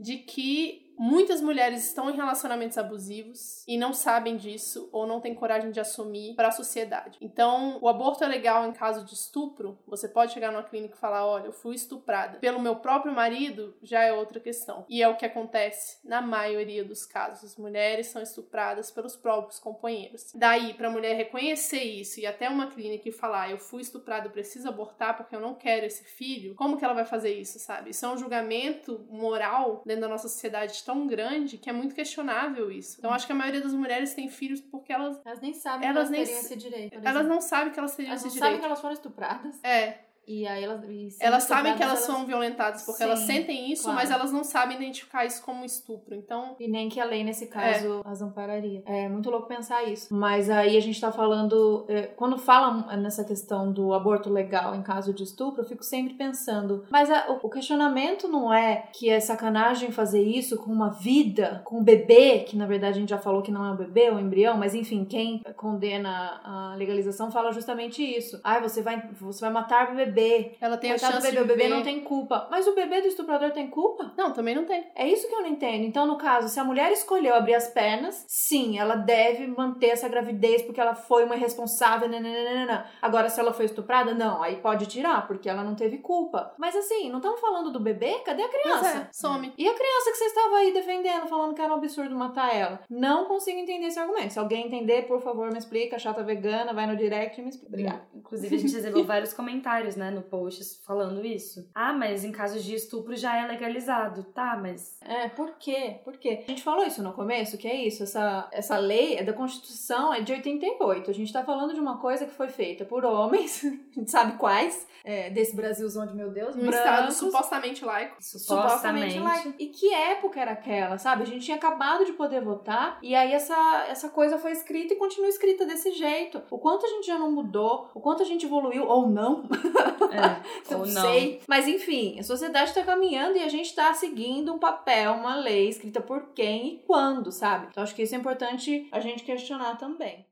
De 0.00 0.18
que 0.18 0.87
Muitas 0.98 1.40
mulheres 1.40 1.84
estão 1.84 2.10
em 2.10 2.16
relacionamentos 2.16 2.76
abusivos 2.76 3.62
e 3.68 3.78
não 3.78 3.94
sabem 3.94 4.36
disso 4.36 4.88
ou 4.90 5.06
não 5.06 5.20
têm 5.20 5.32
coragem 5.32 5.70
de 5.70 5.78
assumir 5.78 6.34
para 6.34 6.48
a 6.48 6.52
sociedade. 6.52 7.18
Então, 7.20 7.78
o 7.80 7.88
aborto 7.88 8.24
é 8.24 8.26
legal 8.26 8.66
em 8.66 8.72
caso 8.72 9.04
de 9.04 9.14
estupro. 9.14 9.78
Você 9.86 10.08
pode 10.08 10.32
chegar 10.32 10.50
numa 10.50 10.64
clínica 10.64 10.96
e 10.96 10.98
falar: 10.98 11.24
olha, 11.24 11.46
eu 11.46 11.52
fui 11.52 11.76
estuprada 11.76 12.38
pelo 12.38 12.58
meu 12.58 12.76
próprio 12.76 13.12
marido, 13.12 13.76
já 13.80 14.02
é 14.02 14.12
outra 14.12 14.40
questão. 14.40 14.84
E 14.88 15.00
é 15.00 15.08
o 15.08 15.16
que 15.16 15.24
acontece 15.24 15.98
na 16.04 16.20
maioria 16.20 16.84
dos 16.84 17.06
casos. 17.06 17.52
As 17.52 17.56
mulheres 17.56 18.08
são 18.08 18.20
estupradas 18.20 18.90
pelos 18.90 19.14
próprios 19.14 19.60
companheiros. 19.60 20.32
Daí, 20.34 20.74
para 20.74 20.88
a 20.88 20.90
mulher 20.90 21.14
reconhecer 21.16 21.84
isso 21.84 22.18
e 22.18 22.26
até 22.26 22.48
uma 22.48 22.66
clínica 22.66 23.08
e 23.08 23.12
falar: 23.12 23.52
eu 23.52 23.58
fui 23.58 23.82
estuprada, 23.82 24.28
preciso 24.28 24.68
abortar 24.68 25.16
porque 25.16 25.36
eu 25.36 25.40
não 25.40 25.54
quero 25.54 25.86
esse 25.86 26.02
filho, 26.02 26.56
como 26.56 26.76
que 26.76 26.84
ela 26.84 26.94
vai 26.94 27.04
fazer 27.04 27.34
isso, 27.34 27.60
sabe? 27.60 27.90
Isso 27.90 28.04
é 28.04 28.08
um 28.08 28.18
julgamento 28.18 29.06
moral 29.08 29.82
dentro 29.86 30.02
da 30.02 30.08
nossa 30.08 30.28
sociedade 30.28 30.72
tão 30.88 31.06
grande 31.06 31.58
que 31.58 31.68
é 31.68 31.72
muito 31.72 31.94
questionável 31.94 32.70
isso. 32.70 32.96
Então 32.98 33.12
acho 33.12 33.26
que 33.26 33.32
a 33.32 33.34
maioria 33.34 33.60
das 33.60 33.74
mulheres 33.74 34.14
tem 34.14 34.28
filhos 34.28 34.60
porque 34.60 34.90
elas 34.92 35.20
Elas 35.24 35.40
nem 35.40 35.52
sabem 35.52 35.86
Elas 35.88 36.06
que 36.06 36.12
nem 36.12 36.20
elas 36.20 36.28
teriam 36.30 36.40
s- 36.44 36.54
esse 36.54 36.56
direito. 36.68 36.94
elas 36.94 37.08
exemplo. 37.16 37.28
não 37.28 37.40
sabem 37.40 37.72
que 37.72 37.78
elas 37.78 37.94
teriam 37.94 38.10
Elas 38.12 38.20
esse 38.20 38.28
não 38.28 38.34
direito. 38.34 38.46
sabem 38.48 38.60
que 38.60 38.66
elas 38.66 38.80
foram 38.80 38.94
estupradas. 38.94 39.62
É, 39.62 39.98
E 40.28 40.46
aí 40.46 40.62
elas. 40.62 40.84
e 40.84 41.08
elas 41.20 41.44
sabem 41.44 41.72
que 41.74 41.78
estupradas, 41.78 41.82
elas 41.82 42.00
são 42.00 42.26
violentadas 42.26 42.82
porque 42.82 42.98
Sim, 42.98 43.04
elas 43.04 43.20
sentem 43.20 43.72
isso, 43.72 43.84
claro. 43.84 43.98
mas 43.98 44.10
elas 44.10 44.30
não 44.30 44.44
sabem 44.44 44.76
identificar 44.76 45.24
isso 45.24 45.42
como 45.42 45.64
estupro. 45.64 46.14
Então, 46.14 46.54
E 46.60 46.68
nem 46.68 46.88
que 46.90 47.00
a 47.00 47.04
lei, 47.04 47.24
nesse 47.24 47.46
caso, 47.46 48.02
as 48.04 48.20
ampararia. 48.20 48.82
É 48.86 49.08
muito 49.08 49.30
louco 49.30 49.48
pensar 49.48 49.82
isso. 49.84 50.14
Mas 50.14 50.50
aí 50.50 50.76
a 50.76 50.80
gente 50.80 51.00
tá 51.00 51.10
falando. 51.10 51.86
é, 51.88 52.02
quando 52.02 52.36
fala 52.36 52.94
nessa 52.96 53.24
questão 53.24 53.72
do 53.72 53.94
aborto 53.94 54.28
legal 54.30 54.74
em 54.74 54.82
caso 54.82 55.14
de 55.14 55.22
estupro, 55.22 55.62
eu 55.62 55.66
fico 55.66 55.82
sempre 55.82 56.14
pensando. 56.14 56.84
Mas 56.90 57.10
a- 57.10 57.30
o- 57.42 57.48
questionamento 57.48 58.28
não 58.28 58.52
é 58.52 58.88
que 58.92 59.08
é 59.08 59.18
sacanagem 59.20 59.90
fazer 59.90 60.22
isso 60.22 60.58
com 60.58 60.70
uma 60.70 60.90
vida, 60.90 61.62
com 61.64 61.78
um 61.78 61.82
bebê, 61.82 62.40
que 62.40 62.56
na 62.56 62.66
verdade 62.66 62.98
a 62.98 63.00
gente 63.00 63.08
já 63.08 63.18
falou 63.18 63.40
que 63.42 63.50
não 63.50 63.64
é 63.64 63.70
um 63.70 63.76
bebê, 63.76 64.04
é 64.04 64.12
um 64.12 64.20
embrião, 64.20 64.56
mas 64.58 64.74
enfim, 64.74 65.04
quem 65.04 65.42
condena 65.56 66.40
a 66.44 66.74
legalização 66.76 67.30
fala 67.30 67.50
justamente 67.52 68.02
isso. 68.02 68.38
Ai, 68.44 68.60
você 68.60 68.82
vai, 68.82 69.08
você 69.20 69.40
vai 69.40 69.50
matar 69.50 69.92
o 69.92 69.96
bebê. 69.96 70.17
Ela 70.60 70.76
tem 70.76 70.90
a 70.90 70.94
Coitado 70.94 71.12
do 71.12 71.22
chance 71.22 71.30
bebê, 71.30 71.36
de 71.36 71.52
o 71.52 71.56
bebê 71.56 71.68
não 71.68 71.82
tem 71.82 72.00
culpa. 72.00 72.48
Mas 72.50 72.66
o 72.66 72.74
bebê 72.74 73.00
do 73.00 73.08
estuprador 73.08 73.50
tem 73.52 73.68
culpa? 73.68 74.12
Não, 74.16 74.32
também 74.32 74.54
não 74.54 74.64
tem. 74.64 74.86
É 74.94 75.06
isso 75.06 75.28
que 75.28 75.34
eu 75.34 75.42
não 75.42 75.48
entendo. 75.48 75.84
Então, 75.84 76.06
no 76.06 76.16
caso, 76.16 76.48
se 76.48 76.58
a 76.58 76.64
mulher 76.64 76.90
escolheu 76.92 77.34
abrir 77.34 77.54
as 77.54 77.68
pernas, 77.68 78.24
sim, 78.28 78.78
ela 78.78 78.96
deve 78.96 79.46
manter 79.46 79.88
essa 79.88 80.08
gravidez 80.08 80.62
porque 80.62 80.80
ela 80.80 80.94
foi 80.94 81.24
uma 81.24 81.36
irresponsável. 81.36 82.08
Nananana. 82.08 82.86
Agora, 83.00 83.28
se 83.28 83.40
ela 83.40 83.52
foi 83.52 83.64
estuprada, 83.64 84.14
não, 84.14 84.42
aí 84.42 84.56
pode 84.56 84.86
tirar, 84.86 85.26
porque 85.26 85.48
ela 85.48 85.62
não 85.62 85.74
teve 85.74 85.98
culpa. 85.98 86.54
Mas 86.58 86.74
assim, 86.76 87.10
não 87.10 87.18
estamos 87.18 87.40
falando 87.40 87.70
do 87.70 87.80
bebê? 87.80 88.20
Cadê 88.24 88.42
a 88.42 88.48
criança? 88.48 88.98
é, 88.98 89.08
some. 89.12 89.52
E 89.56 89.68
a 89.68 89.74
criança 89.74 90.10
que 90.10 90.16
você 90.16 90.24
estava 90.24 90.56
aí 90.56 90.72
defendendo, 90.72 91.26
falando 91.26 91.54
que 91.54 91.62
era 91.62 91.72
um 91.72 91.76
absurdo 91.76 92.14
matar 92.14 92.54
ela? 92.54 92.80
Não 92.88 93.24
consigo 93.26 93.58
entender 93.58 93.86
esse 93.86 93.98
argumento. 93.98 94.32
Se 94.32 94.38
alguém 94.38 94.66
entender, 94.66 95.06
por 95.06 95.20
favor, 95.20 95.50
me 95.50 95.58
explica. 95.58 95.98
Chata 95.98 96.22
vegana, 96.22 96.72
vai 96.72 96.86
no 96.86 96.96
direct 96.96 97.40
e 97.40 97.42
me 97.42 97.50
explica. 97.50 97.68
Obrigada. 97.68 98.08
Inclusive, 98.14 98.56
a 98.56 98.58
gente 98.58 98.74
recebeu 98.74 99.04
vários 99.04 99.32
comentários, 99.32 99.96
né, 99.96 100.07
no 100.10 100.22
post 100.22 100.80
falando 100.84 101.24
isso. 101.24 101.68
Ah, 101.74 101.92
mas 101.92 102.24
em 102.24 102.32
casos 102.32 102.64
de 102.64 102.74
estupro 102.74 103.16
já 103.16 103.36
é 103.36 103.46
legalizado. 103.46 104.24
Tá, 104.24 104.58
mas. 104.60 104.98
É, 105.00 105.28
por 105.28 105.52
quê? 105.58 106.00
Por 106.04 106.16
quê? 106.16 106.44
A 106.46 106.50
gente 106.50 106.62
falou 106.62 106.84
isso 106.84 107.02
no 107.02 107.12
começo, 107.12 107.58
que 107.58 107.68
é 107.68 107.86
isso, 107.86 108.02
essa, 108.02 108.48
essa 108.52 108.78
lei 108.78 109.16
é 109.16 109.22
da 109.22 109.32
Constituição, 109.32 110.12
é 110.12 110.20
de 110.20 110.32
88. 110.32 111.10
A 111.10 111.14
gente 111.14 111.32
tá 111.32 111.44
falando 111.44 111.74
de 111.74 111.80
uma 111.80 111.98
coisa 111.98 112.26
que 112.26 112.32
foi 112.32 112.48
feita 112.48 112.84
por 112.84 113.04
homens, 113.04 113.64
a 113.64 114.00
gente 114.00 114.10
sabe 114.10 114.36
quais, 114.38 114.86
é, 115.04 115.30
desse 115.30 115.54
Brasilzão 115.54 116.06
de 116.06 116.14
meu 116.14 116.30
Deus, 116.30 116.54
estado 116.56 116.70
brancos, 116.70 117.16
supostamente 117.16 117.84
laico. 117.84 118.16
supostamente 118.20 119.18
laico. 119.18 119.54
E 119.58 119.66
que 119.66 119.92
época 119.92 120.40
era 120.40 120.52
aquela, 120.52 120.98
sabe? 120.98 121.22
A 121.22 121.26
gente 121.26 121.44
tinha 121.44 121.56
acabado 121.56 122.04
de 122.04 122.12
poder 122.12 122.42
votar 122.42 122.98
e 123.02 123.14
aí 123.14 123.32
essa, 123.32 123.86
essa 123.88 124.08
coisa 124.08 124.38
foi 124.38 124.52
escrita 124.52 124.94
e 124.94 124.96
continua 124.96 125.28
escrita 125.28 125.64
desse 125.64 125.92
jeito. 125.92 126.42
O 126.50 126.58
quanto 126.58 126.86
a 126.86 126.88
gente 126.88 127.06
já 127.06 127.18
não 127.18 127.30
mudou, 127.30 127.90
o 127.94 128.00
quanto 128.00 128.22
a 128.22 128.26
gente 128.26 128.46
evoluiu 128.46 128.86
ou 128.86 129.08
não, 129.08 129.48
É, 130.06 130.42
não 130.70 130.80
ou 130.80 130.86
não. 130.86 131.02
sei. 131.02 131.42
Mas 131.48 131.66
enfim, 131.66 132.18
a 132.18 132.22
sociedade 132.22 132.74
tá 132.74 132.82
caminhando 132.82 133.36
e 133.36 133.42
a 133.42 133.48
gente 133.48 133.74
tá 133.74 133.92
seguindo 133.94 134.52
um 134.52 134.58
papel, 134.58 135.12
uma 135.12 135.36
lei 135.36 135.68
escrita 135.68 136.00
por 136.00 136.32
quem 136.34 136.74
e 136.74 136.78
quando, 136.86 137.32
sabe? 137.32 137.68
Então 137.70 137.82
acho 137.82 137.94
que 137.94 138.02
isso 138.02 138.14
é 138.14 138.18
importante 138.18 138.88
a 138.92 139.00
gente 139.00 139.24
questionar 139.24 139.76
também. 139.76 140.26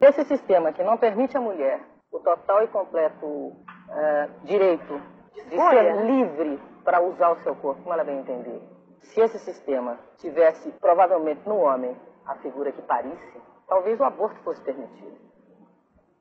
Esse 0.00 0.24
sistema 0.24 0.72
que 0.72 0.82
não 0.82 0.96
permite 0.98 1.36
à 1.36 1.40
mulher 1.40 1.80
o 2.12 2.18
total 2.18 2.64
e 2.64 2.68
completo 2.68 3.52
eh, 3.90 4.28
direito 4.44 5.00
de 5.48 5.56
ser 5.56 6.04
livre 6.06 6.60
para 6.84 7.00
usar 7.02 7.30
o 7.30 7.42
seu 7.42 7.54
corpo, 7.56 7.82
como 7.82 7.92
ela 7.92 8.04
bem 8.04 8.18
entender. 8.18 8.60
Se 9.02 9.20
esse 9.20 9.38
sistema 9.38 9.98
tivesse, 10.18 10.70
provavelmente 10.80 11.40
no 11.46 11.58
homem, 11.58 11.96
a 12.26 12.34
figura 12.36 12.72
que 12.72 12.82
parisse, 12.82 13.40
talvez 13.68 13.98
o 14.00 14.04
aborto 14.04 14.40
fosse 14.42 14.60
permitido. 14.62 15.16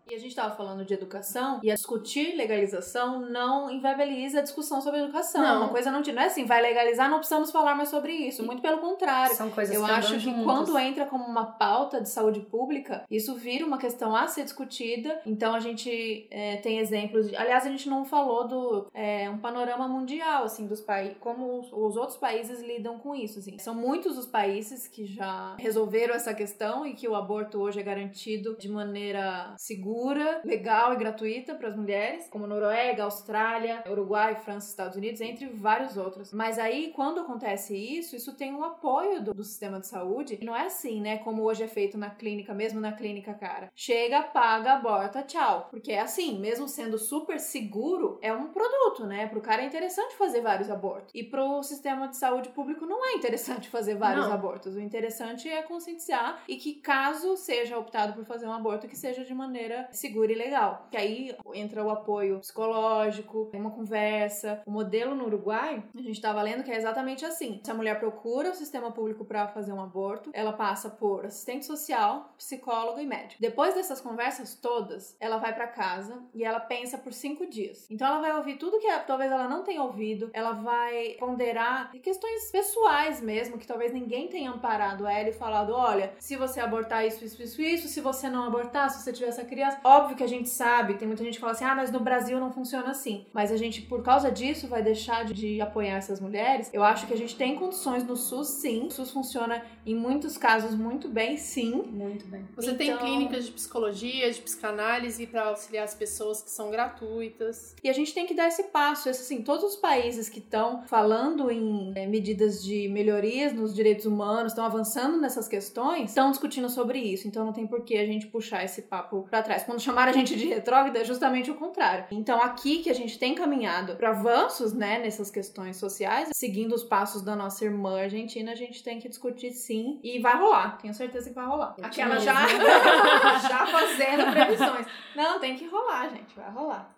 E 0.09 0.13
a 0.13 0.19
gente 0.19 0.29
estava 0.29 0.55
falando 0.55 0.85
de 0.85 0.93
educação 0.93 1.59
e 1.63 1.71
a 1.71 1.75
discutir 1.75 2.35
legalização 2.35 3.21
não 3.21 3.71
inviabiliza 3.71 4.39
a 4.39 4.41
discussão 4.43 4.79
sobre 4.79 5.01
educação. 5.01 5.41
Não. 5.41 5.57
Uma 5.63 5.69
coisa 5.69 5.91
não, 5.91 6.01
não 6.01 6.21
é 6.21 6.25
assim, 6.25 6.45
vai 6.45 6.61
legalizar, 6.61 7.09
não 7.09 7.17
precisamos 7.17 7.51
falar 7.51 7.73
mais 7.73 7.89
sobre 7.89 8.13
isso. 8.13 8.45
Muito 8.45 8.61
pelo 8.61 8.77
contrário. 8.77 9.35
São 9.35 9.49
coisas 9.49 9.75
Eu 9.75 9.83
que 9.83 9.91
acho 9.91 10.13
que 10.13 10.19
juntas. 10.19 10.43
quando 10.43 10.77
entra 10.77 11.05
como 11.05 11.23
uma 11.25 11.45
pauta 11.45 11.99
de 11.99 12.09
saúde 12.09 12.41
pública, 12.41 13.03
isso 13.09 13.33
vira 13.35 13.65
uma 13.65 13.79
questão 13.79 14.15
a 14.15 14.27
ser 14.27 14.43
discutida. 14.43 15.19
Então 15.25 15.55
a 15.55 15.59
gente 15.59 16.27
é, 16.29 16.57
tem 16.57 16.77
exemplos. 16.77 17.27
De, 17.27 17.35
aliás, 17.35 17.65
a 17.65 17.69
gente 17.69 17.89
não 17.89 18.05
falou 18.05 18.47
do 18.47 18.87
é, 18.93 19.27
um 19.29 19.39
panorama 19.39 19.87
mundial 19.87 20.43
assim 20.43 20.67
dos 20.67 20.81
países, 20.81 21.17
como 21.19 21.59
os, 21.59 21.73
os 21.73 21.97
outros 21.97 22.17
países 22.17 22.61
lidam 22.61 22.99
com 22.99 23.15
isso. 23.15 23.39
Assim. 23.39 23.57
São 23.57 23.73
muitos 23.73 24.17
os 24.19 24.27
países 24.27 24.87
que 24.87 25.05
já 25.05 25.55
resolveram 25.57 26.13
essa 26.13 26.33
questão 26.33 26.85
e 26.85 26.93
que 26.93 27.07
o 27.07 27.15
aborto 27.15 27.59
hoje 27.59 27.79
é 27.79 27.83
garantido 27.83 28.55
de 28.59 28.69
maneira 28.69 29.55
segura, 29.57 29.94
legal 30.43 30.93
e 30.93 30.97
gratuita 30.97 31.55
para 31.55 31.69
as 31.69 31.75
mulheres, 31.75 32.27
como 32.29 32.47
Noruega, 32.47 33.03
Austrália, 33.03 33.83
Uruguai, 33.89 34.35
França, 34.35 34.69
Estados 34.69 34.97
Unidos, 34.97 35.21
entre 35.21 35.47
vários 35.47 35.97
outros. 35.97 36.33
Mas 36.33 36.59
aí, 36.59 36.91
quando 36.95 37.21
acontece 37.21 37.75
isso, 37.75 38.15
isso 38.15 38.35
tem 38.35 38.53
um 38.53 38.63
apoio 38.63 39.21
do, 39.21 39.33
do 39.33 39.43
sistema 39.43 39.79
de 39.79 39.87
saúde. 39.87 40.37
E 40.41 40.45
não 40.45 40.55
é 40.55 40.65
assim, 40.65 41.01
né? 41.01 41.17
Como 41.19 41.43
hoje 41.43 41.63
é 41.63 41.67
feito 41.67 41.97
na 41.97 42.09
clínica, 42.09 42.53
mesmo 42.53 42.79
na 42.79 42.91
clínica, 42.91 43.33
cara. 43.33 43.71
Chega, 43.75 44.21
paga, 44.23 44.73
aborta, 44.73 45.23
tchau. 45.23 45.67
Porque 45.69 45.91
é 45.91 46.01
assim, 46.01 46.39
mesmo 46.39 46.67
sendo 46.67 46.97
super 46.97 47.39
seguro, 47.39 48.19
é 48.21 48.33
um 48.33 48.47
produto, 48.47 49.05
né? 49.05 49.27
Pro 49.27 49.41
cara 49.41 49.61
é 49.61 49.65
interessante 49.65 50.15
fazer 50.15 50.41
vários 50.41 50.69
abortos. 50.69 51.11
E 51.13 51.23
pro 51.23 51.63
sistema 51.63 52.07
de 52.07 52.17
saúde 52.17 52.49
público 52.49 52.85
não 52.85 53.05
é 53.05 53.13
interessante 53.13 53.69
fazer 53.69 53.95
vários 53.95 54.25
Não. 54.25 54.33
abortos. 54.33 54.75
O 54.75 54.79
interessante 54.79 55.49
é 55.49 55.61
conscientizar 55.61 56.43
e 56.47 56.57
que 56.57 56.75
caso 56.75 57.35
seja 57.37 57.77
optado 57.77 58.13
por 58.13 58.25
fazer 58.25 58.47
um 58.47 58.53
aborto, 58.53 58.87
que 58.87 58.97
seja 58.97 59.23
de 59.23 59.33
maneira 59.33 59.84
segura 59.91 60.31
e 60.31 60.35
legal. 60.35 60.87
Que 60.89 60.97
aí 60.97 61.35
entra 61.53 61.83
o 61.83 61.89
apoio 61.89 62.39
psicológico, 62.39 63.49
uma 63.53 63.71
conversa. 63.71 64.61
O 64.65 64.71
modelo 64.71 65.15
no 65.15 65.25
Uruguai, 65.25 65.83
a 65.93 66.01
gente 66.01 66.15
estava 66.15 66.41
lendo 66.41 66.63
que 66.63 66.71
é 66.71 66.77
exatamente 66.77 67.25
assim. 67.25 67.61
Se 67.63 67.71
a 67.71 67.73
mulher 67.73 67.99
procura 67.99 68.51
o 68.51 68.55
sistema 68.55 68.91
público 68.91 69.25
para 69.25 69.47
fazer 69.47 69.73
um 69.73 69.81
aborto, 69.81 70.29
ela 70.33 70.53
passa 70.53 70.89
por 70.89 71.25
assistente 71.25 71.65
social, 71.65 72.33
psicólogo 72.37 72.99
e 72.99 73.05
médico. 73.05 73.41
Depois 73.41 73.73
dessas 73.73 74.01
conversas 74.01 74.55
todas, 74.55 75.15
ela 75.19 75.37
vai 75.37 75.53
para 75.53 75.67
casa 75.67 76.23
e 76.33 76.43
ela 76.43 76.59
pensa 76.59 76.97
por 76.97 77.13
cinco 77.13 77.45
dias. 77.45 77.87
Então 77.89 78.07
ela 78.07 78.21
vai 78.21 78.35
ouvir 78.37 78.57
tudo 78.57 78.79
que 78.79 78.91
talvez 79.05 79.31
ela 79.31 79.47
não 79.47 79.63
tenha 79.63 79.81
ouvido, 79.81 80.29
ela 80.33 80.53
vai 80.53 81.15
ponderar 81.19 81.91
questões 81.99 82.51
pessoais 82.51 83.21
mesmo, 83.21 83.57
que 83.57 83.67
talvez 83.67 83.91
ninguém 83.91 84.27
tenha 84.27 84.51
amparado 84.51 85.07
ela 85.07 85.29
e 85.29 85.33
falado: 85.33 85.73
olha, 85.73 86.13
se 86.19 86.35
você 86.35 86.59
abortar 86.59 87.05
isso, 87.05 87.23
isso, 87.25 87.41
isso, 87.41 87.61
isso, 87.61 87.87
se 87.87 88.01
você 88.01 88.29
não 88.29 88.43
abortar, 88.43 88.89
se 88.89 89.01
você 89.01 89.11
tiver 89.11 89.29
essa 89.29 89.45
criança. 89.45 89.74
Óbvio 89.83 90.15
que 90.15 90.23
a 90.23 90.27
gente 90.27 90.49
sabe, 90.49 90.95
tem 90.95 91.07
muita 91.07 91.23
gente 91.23 91.35
que 91.35 91.39
fala 91.39 91.53
assim: 91.53 91.65
ah, 91.65 91.75
mas 91.75 91.91
no 91.91 91.99
Brasil 91.99 92.39
não 92.39 92.51
funciona 92.51 92.89
assim. 92.89 93.25
Mas 93.33 93.51
a 93.51 93.57
gente, 93.57 93.81
por 93.81 94.03
causa 94.03 94.31
disso, 94.31 94.67
vai 94.67 94.81
deixar 94.81 95.25
de, 95.25 95.33
de 95.33 95.61
apoiar 95.61 95.97
essas 95.97 96.19
mulheres. 96.19 96.69
Eu 96.73 96.83
acho 96.83 97.07
que 97.07 97.13
a 97.13 97.17
gente 97.17 97.35
tem 97.35 97.55
condições 97.55 98.03
no 98.03 98.15
SUS, 98.15 98.47
sim. 98.47 98.87
O 98.87 98.91
SUS 98.91 99.11
funciona 99.11 99.63
em 99.85 99.95
muitos 99.95 100.37
casos 100.37 100.75
muito 100.75 101.07
bem, 101.07 101.37
sim. 101.37 101.83
Muito 101.85 102.25
bem. 102.27 102.45
Você 102.55 102.71
então... 102.71 102.77
tem 102.77 102.97
clínicas 102.97 103.45
de 103.45 103.51
psicologia, 103.51 104.31
de 104.31 104.41
psicanálise 104.41 105.27
para 105.27 105.45
auxiliar 105.45 105.83
as 105.83 105.93
pessoas 105.93 106.41
que 106.41 106.49
são 106.49 106.69
gratuitas. 106.71 107.75
E 107.83 107.89
a 107.89 107.93
gente 107.93 108.13
tem 108.13 108.25
que 108.25 108.33
dar 108.33 108.47
esse 108.47 108.63
passo. 108.63 109.09
Esse, 109.09 109.21
assim, 109.21 109.43
todos 109.43 109.63
os 109.63 109.75
países 109.75 110.29
que 110.29 110.39
estão 110.39 110.83
falando 110.87 111.51
em 111.51 111.91
é, 111.95 112.07
medidas 112.07 112.63
de 112.63 112.87
melhorias 112.87 113.53
nos 113.53 113.73
direitos 113.73 114.05
humanos, 114.05 114.51
estão 114.51 114.65
avançando 114.65 115.17
nessas 115.17 115.47
questões, 115.47 116.09
estão 116.09 116.31
discutindo 116.31 116.69
sobre 116.69 116.99
isso. 116.99 117.27
Então 117.27 117.45
não 117.45 117.53
tem 117.53 117.67
por 117.67 117.81
que 117.81 117.97
a 117.97 118.05
gente 118.05 118.27
puxar 118.27 118.63
esse 118.63 118.83
papo 118.83 119.27
para 119.29 119.41
trás. 119.41 119.64
Quando 119.65 119.81
chamaram 119.81 120.11
a 120.11 120.13
gente 120.13 120.35
de 120.35 120.45
retrógrada, 120.45 120.99
é 120.99 121.03
justamente 121.03 121.49
o 121.49 121.55
contrário. 121.55 122.05
Então 122.11 122.41
aqui 122.41 122.83
que 122.83 122.89
a 122.89 122.93
gente 122.93 123.17
tem 123.17 123.35
caminhado 123.35 123.95
para 123.95 124.09
avanços, 124.09 124.73
né, 124.73 124.99
nessas 124.99 125.31
questões 125.31 125.77
sociais, 125.77 126.29
seguindo 126.33 126.73
os 126.73 126.83
passos 126.83 127.21
da 127.21 127.35
nossa 127.35 127.65
irmã 127.65 128.01
argentina, 128.01 128.51
a 128.51 128.55
gente 128.55 128.83
tem 128.83 128.99
que 128.99 129.09
discutir 129.09 129.51
sim 129.51 129.99
e 130.03 130.19
vai 130.19 130.37
rolar. 130.37 130.77
Tenho 130.77 130.93
certeza 130.93 131.29
que 131.29 131.35
vai 131.35 131.45
rolar. 131.45 131.75
Aquela 131.81 132.19
já 132.19 132.33
já 133.47 133.67
fazendo 133.67 134.31
previsões. 134.31 134.85
Não, 135.15 135.39
tem 135.39 135.55
que 135.55 135.65
rolar, 135.67 136.09
gente, 136.09 136.35
vai 136.35 136.51
rolar. 136.51 136.95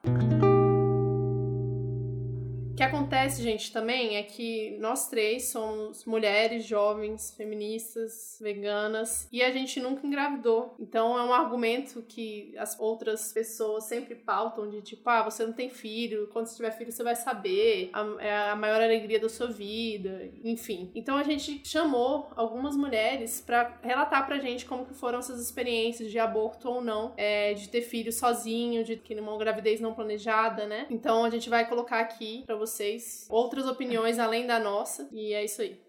Que 2.77 2.83
acontece, 2.83 3.41
gente, 3.41 3.73
também 3.73 4.17
é 4.17 4.21
que 4.21 4.77
nós 4.79 5.09
três 5.09 5.45
somos 5.45 6.05
mulheres 6.05 6.63
jovens, 6.63 7.33
feministas, 7.35 8.37
veganas, 8.39 9.27
e 9.31 9.41
a 9.41 9.49
gente 9.51 9.79
nunca 9.79 10.05
engravidou. 10.05 10.75
Então 10.79 11.17
é 11.17 11.23
um 11.23 11.33
argumento 11.33 12.03
que 12.03 12.53
as 12.55 12.79
outras 12.79 13.33
pessoas 13.33 13.85
sempre 13.85 14.13
pautam 14.13 14.69
de 14.69 14.83
tipo, 14.83 15.09
ah, 15.09 15.23
você 15.23 15.43
não 15.43 15.53
tem 15.53 15.71
filho, 15.71 16.29
quando 16.31 16.45
você 16.45 16.55
tiver 16.55 16.69
filho 16.69 16.91
você 16.91 17.01
vai 17.01 17.15
saber, 17.15 17.89
é 18.19 18.37
a 18.49 18.55
maior 18.55 18.79
alegria 18.79 19.19
da 19.19 19.27
sua 19.27 19.47
vida, 19.47 20.29
enfim. 20.43 20.91
Então 20.93 21.17
a 21.17 21.23
gente 21.23 21.67
chamou 21.67 22.29
algumas 22.35 22.77
mulheres 22.77 23.41
para 23.41 23.75
relatar 23.81 24.23
pra 24.27 24.37
gente 24.37 24.67
como 24.67 24.85
que 24.85 24.93
foram 24.93 25.17
essas 25.17 25.41
experiências 25.41 26.11
de 26.11 26.19
aborto 26.19 26.69
ou 26.69 26.79
não, 26.79 27.11
é, 27.17 27.55
de 27.55 27.69
ter 27.69 27.81
filho 27.81 28.13
sozinho, 28.13 28.83
de 28.83 28.97
que 28.97 29.15
numa 29.15 29.35
gravidez 29.35 29.81
não 29.81 29.95
planejada, 29.95 30.67
né? 30.67 30.85
Então 30.91 31.25
a 31.25 31.31
gente 31.31 31.49
vai 31.49 31.67
colocar 31.67 32.01
aqui 32.01 32.43
para 32.45 32.55
vocês 32.55 32.66
vocês 32.67 33.25
outras 33.29 33.65
opiniões 33.65 34.19
além 34.19 34.45
da 34.45 34.59
nossa. 34.59 35.07
E 35.11 35.33
é 35.33 35.43
isso 35.43 35.61
aí. 35.61 35.86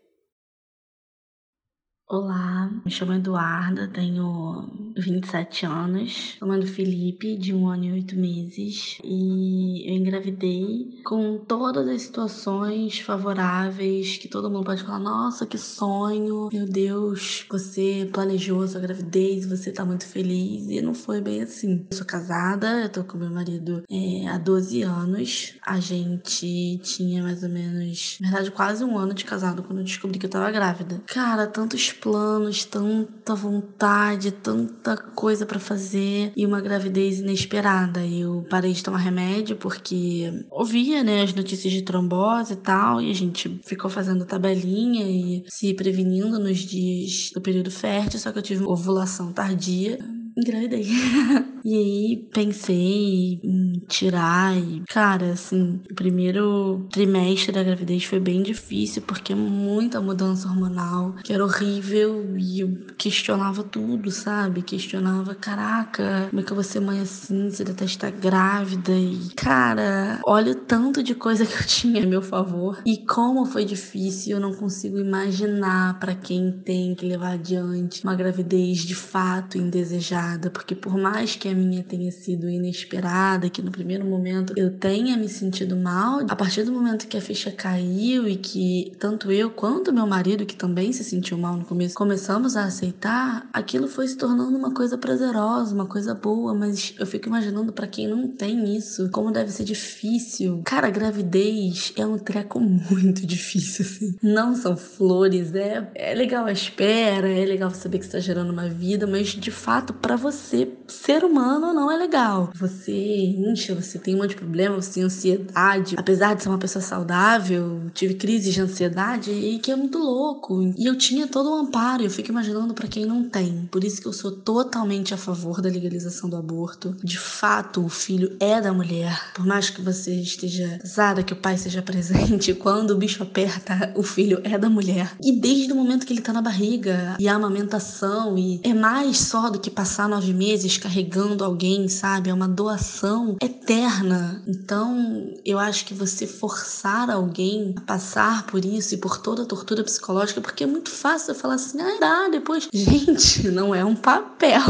Olá, 2.11 2.71
me 2.87 2.91
chamo 2.91 3.13
Eduarda, 3.13 3.87
tenho 3.87 4.67
27 4.97 5.67
anos, 5.67 6.37
sou 6.39 6.49
mãe 6.49 6.59
do 6.59 6.67
Felipe, 6.67 7.37
de 7.37 7.53
um 7.53 7.69
ano 7.69 7.85
e 7.85 7.93
oito 7.93 8.17
meses, 8.17 8.97
e 9.05 9.85
eu 9.87 9.95
engravidei 9.95 11.03
com 11.05 11.37
todas 11.37 11.87
as 11.87 12.01
situações 12.01 12.99
favoráveis 13.01 14.17
que 14.17 14.27
todo 14.27 14.51
mundo 14.51 14.65
pode 14.65 14.85
falar: 14.85 14.99
nossa, 14.99 15.45
que 15.45 15.59
sonho, 15.59 16.49
meu 16.51 16.65
Deus, 16.65 17.45
você 17.51 18.09
planejou 18.11 18.63
a 18.63 18.69
sua 18.69 18.81
gravidez, 18.81 19.45
você 19.45 19.71
tá 19.71 19.85
muito 19.85 20.07
feliz, 20.07 20.67
e 20.67 20.81
não 20.81 20.95
foi 20.95 21.21
bem 21.21 21.43
assim. 21.43 21.87
Eu 21.91 21.97
sou 21.99 22.07
casada, 22.07 22.85
eu 22.85 22.89
tô 22.89 23.05
com 23.05 23.19
meu 23.19 23.31
marido 23.31 23.83
é, 23.91 24.27
há 24.29 24.39
12 24.39 24.81
anos, 24.81 25.59
a 25.63 25.79
gente 25.79 26.81
tinha 26.83 27.23
mais 27.23 27.43
ou 27.43 27.51
menos, 27.51 28.17
na 28.19 28.29
verdade, 28.31 28.51
quase 28.51 28.83
um 28.83 28.97
ano 28.97 29.13
de 29.13 29.27
casado 29.27 29.63
quando 29.63 29.81
eu 29.81 29.85
descobri 29.85 30.19
que 30.19 30.25
eu 30.25 30.31
tava 30.31 30.51
grávida. 30.51 31.03
Cara, 31.07 31.47
tantos 31.47 31.98
planos, 32.01 32.65
tanta 32.65 33.35
vontade, 33.35 34.31
tanta 34.31 34.97
coisa 34.97 35.45
para 35.45 35.59
fazer 35.59 36.33
e 36.37 36.47
uma 36.47 36.61
gravidez 36.61 37.21
inesperada. 37.21 38.07
Eu 38.07 38.47
parei 38.49 38.73
de 38.73 38.83
tomar 38.83 38.99
remédio 38.99 39.57
porque 39.57 40.33
ouvia, 40.51 41.03
né, 41.03 41.23
as 41.23 41.35
notícias 41.35 41.73
de 41.73 41.83
trombose 41.83 42.55
e 42.55 42.57
tal, 42.57 43.01
e 43.01 43.11
a 43.11 43.15
gente 43.15 43.61
ficou 43.65 43.91
fazendo 43.91 44.25
tabelinha 44.25 45.07
e 45.07 45.45
se 45.49 45.75
prevenindo 45.75 46.39
nos 46.39 46.59
dias 46.59 47.31
do 47.35 47.41
período 47.41 47.71
fértil, 47.71 48.19
só 48.19 48.33
que 48.33 48.39
eu 48.39 48.43
tive 48.43 48.65
ovulação 48.65 49.33
tardia 49.33 49.99
engravidei. 50.39 50.87
e 51.65 51.77
aí 51.77 52.29
pensei 52.33 53.41
em 53.43 53.83
tirar 53.89 54.57
e, 54.57 54.83
cara, 54.89 55.33
assim, 55.33 55.81
o 55.91 55.95
primeiro 55.95 56.87
trimestre 56.93 57.53
da 57.53 57.63
gravidez 57.63 58.05
foi 58.05 58.21
bem 58.21 58.43
difícil 58.43 59.03
porque 59.03 59.35
muita 59.35 60.01
mudança 60.01 60.49
hormonal, 60.49 61.15
que 61.25 61.33
era 61.33 61.45
horrível 61.45 62.37
e 62.39 62.61
eu 62.61 62.79
questionava 62.97 63.65
tudo, 63.65 64.11
sabe? 64.11 64.63
Questionava, 64.63 65.35
caraca, 65.35 66.29
como 66.31 66.41
é 66.41 66.45
que 66.45 66.53
eu 66.53 66.57
vou 66.57 66.65
ser 66.65 66.81
mãe 66.81 67.01
assim, 67.01 67.51
se 67.51 67.63
até 67.63 67.85
estar 67.85 68.11
grávida 68.11 68.93
e, 68.93 69.31
cara, 69.37 70.21
olha 70.25 70.53
o 70.53 70.55
tanto 70.55 71.03
de 71.03 71.15
coisa 71.15 71.45
que 71.45 71.55
eu 71.55 71.67
tinha 71.67 72.05
a 72.05 72.07
meu 72.07 72.23
favor 72.23 72.81
e 72.87 72.99
como 72.99 73.45
foi 73.45 73.65
difícil, 73.65 74.37
eu 74.37 74.41
não 74.41 74.55
consigo 74.55 74.99
imaginar 74.99 75.99
para 75.99 76.15
quem 76.15 76.53
tem 76.53 76.95
que 76.95 77.07
levar 77.07 77.33
adiante 77.33 78.05
uma 78.05 78.15
gravidez 78.15 78.79
de 78.79 78.95
fato 78.95 79.59
indesejada 79.59 80.28
porque 80.53 80.75
por 80.75 80.99
mais 80.99 81.37
que 81.37 81.49
a 81.49 81.55
minha 81.55 81.83
tenha 81.83 82.11
sido 82.11 82.49
inesperada, 82.49 83.49
que 83.49 83.63
no 83.63 83.71
primeiro 83.71 84.05
momento 84.05 84.53
eu 84.57 84.71
tenha 84.77 85.17
me 85.17 85.29
sentido 85.29 85.77
mal, 85.77 86.21
a 86.29 86.37
partir 86.37 86.65
do 86.65 86.73
momento 86.73 87.07
que 87.07 87.17
a 87.17 87.21
ficha 87.21 87.51
caiu 87.51 88.29
e 88.29 88.37
que 88.37 88.93
tanto 88.99 89.31
eu 89.31 89.51
quanto 89.51 89.93
meu 89.93 90.07
marido, 90.07 90.45
que 90.45 90.57
também 90.57 90.93
se 90.93 91.05
sentiu 91.05 91.39
mal 91.39 91.57
no 91.57 91.65
começo, 91.65 91.95
começamos 91.95 92.57
a 92.57 92.65
aceitar, 92.65 93.49
aquilo 93.53 93.87
foi 93.87 94.09
se 94.09 94.17
tornando 94.17 94.57
uma 94.57 94.75
coisa 94.75 94.99
prazerosa, 94.99 95.75
uma 95.75 95.87
coisa 95.87 96.15
boa, 96.15 96.55
mas 96.55 96.95
eu 96.99 97.07
fico 97.07 97.29
imaginando 97.29 97.73
para 97.73 97.87
quem 97.87 98.09
não 98.09 98.29
tem 98.29 98.77
isso, 98.77 99.09
como 99.11 99.31
deve 99.31 99.51
ser 99.51 99.65
difícil. 99.65 100.63
Cara, 100.65 100.91
gravidez 100.91 101.93
é 101.97 102.05
um 102.05 102.19
treco 102.19 102.59
muito 102.61 103.27
difícil, 103.27 103.85
assim. 103.85 104.17
Não 104.23 104.55
são 104.55 104.77
flores, 104.77 105.55
é, 105.55 105.91
é 105.95 106.15
legal 106.15 106.47
a 106.47 106.53
espera, 106.53 107.29
é 107.29 107.45
legal 107.45 107.71
saber 107.71 107.99
que 107.99 108.05
está 108.05 108.19
gerando 108.19 108.51
uma 108.51 108.69
vida, 108.69 109.07
mas 109.07 109.29
de 109.29 109.51
fato, 109.51 109.93
para 109.93 110.17
você, 110.19 110.69
ser 110.87 111.25
humano, 111.25 111.73
não 111.73 111.91
é 111.91 111.97
legal. 111.97 112.51
Você 112.55 112.93
incha, 112.93 113.75
você 113.75 113.99
tem 113.99 114.15
um 114.15 114.19
monte 114.19 114.31
de 114.31 114.37
problema, 114.37 114.77
você 114.77 114.95
tem 114.95 115.03
ansiedade. 115.03 115.95
Apesar 115.97 116.35
de 116.35 116.43
ser 116.43 116.49
uma 116.49 116.59
pessoa 116.59 116.83
saudável, 116.83 117.83
tive 117.95 118.15
crise 118.15 118.51
de 118.53 118.61
ansiedade 118.61 119.31
e 119.31 119.59
que 119.59 119.71
é 119.71 119.77
muito 119.77 119.99
louco. 119.99 120.75
E 120.77 120.87
eu 120.87 120.97
tinha 120.97 121.27
todo 121.27 121.49
o 121.51 121.57
um 121.57 121.61
amparo, 121.61 122.03
eu 122.03 122.11
fico 122.11 122.31
imaginando 122.31 122.75
para 122.75 122.89
quem 122.89 123.07
não 123.07 123.29
tem. 123.29 123.69
Por 123.71 123.85
isso 123.85 124.01
que 124.01 124.09
eu 124.09 124.13
sou 124.13 124.33
totalmente 124.33 125.15
a 125.15 125.17
favor 125.17 125.61
da 125.61 125.69
legalização 125.69 126.29
do 126.29 126.37
aborto. 126.37 126.97
De 127.03 127.19
fato, 127.19 127.85
o 127.85 127.89
filho 127.89 128.37
é 128.41 128.61
da 128.61 128.73
mulher. 128.73 129.33
Por 129.35 129.47
mais 129.47 129.71
que 129.71 129.81
você 129.81 130.15
esteja 130.15 130.79
casada, 130.79 131.23
que 131.23 131.33
o 131.33 131.37
pai 131.37 131.57
seja 131.57 131.83
presente, 131.83 132.55
quando 132.55 132.91
o 132.91 132.97
bicho 132.97 133.23
aperta, 133.23 133.93
o 133.97 134.03
filho 134.03 134.41
é 134.45 134.59
da 134.59 134.69
mulher. 134.69 135.17
E 135.23 135.33
desde 135.33 135.73
o 135.73 135.77
momento 135.77 136.07
que 136.07 136.13
ele 136.13 136.21
tá 136.21 136.33
na 136.33 136.43
barriga, 136.43 137.17
e 137.19 137.29
a 137.29 137.35
amamentação, 137.35 138.37
e 138.39 138.61
é 138.63 138.75
mais 138.75 139.19
só 139.19 139.51
do 139.51 139.59
que 139.59 139.71
passar 139.71 139.98
nove 140.07 140.33
meses 140.33 140.77
carregando 140.77 141.45
alguém, 141.45 141.89
sabe? 141.89 142.31
É 142.31 142.35
uma 142.35 142.47
doação 142.47 143.37
eterna. 143.43 144.43
Então, 144.47 145.33
eu 145.45 145.59
acho 145.59 145.87
que 145.87 145.95
você 145.95 146.27
forçar 146.27 147.11
alguém 147.11 147.75
a 147.77 147.81
passar 147.81 148.47
por 148.47 148.65
isso 148.65 148.95
e 148.95 148.99
por 148.99 149.19
toda 149.19 149.43
a 149.43 149.47
tortura 149.47 149.83
psicológica, 149.83 150.41
porque 150.41 150.65
é 150.65 150.67
muito 150.67 150.91
fácil 150.91 151.35
falar 151.35 151.55
assim, 151.55 151.81
ah, 151.81 151.97
dá 151.99 152.29
depois. 152.29 152.69
Gente, 152.73 153.49
não 153.49 153.75
é 153.75 153.85
um 153.85 153.97
papel. 153.97 154.61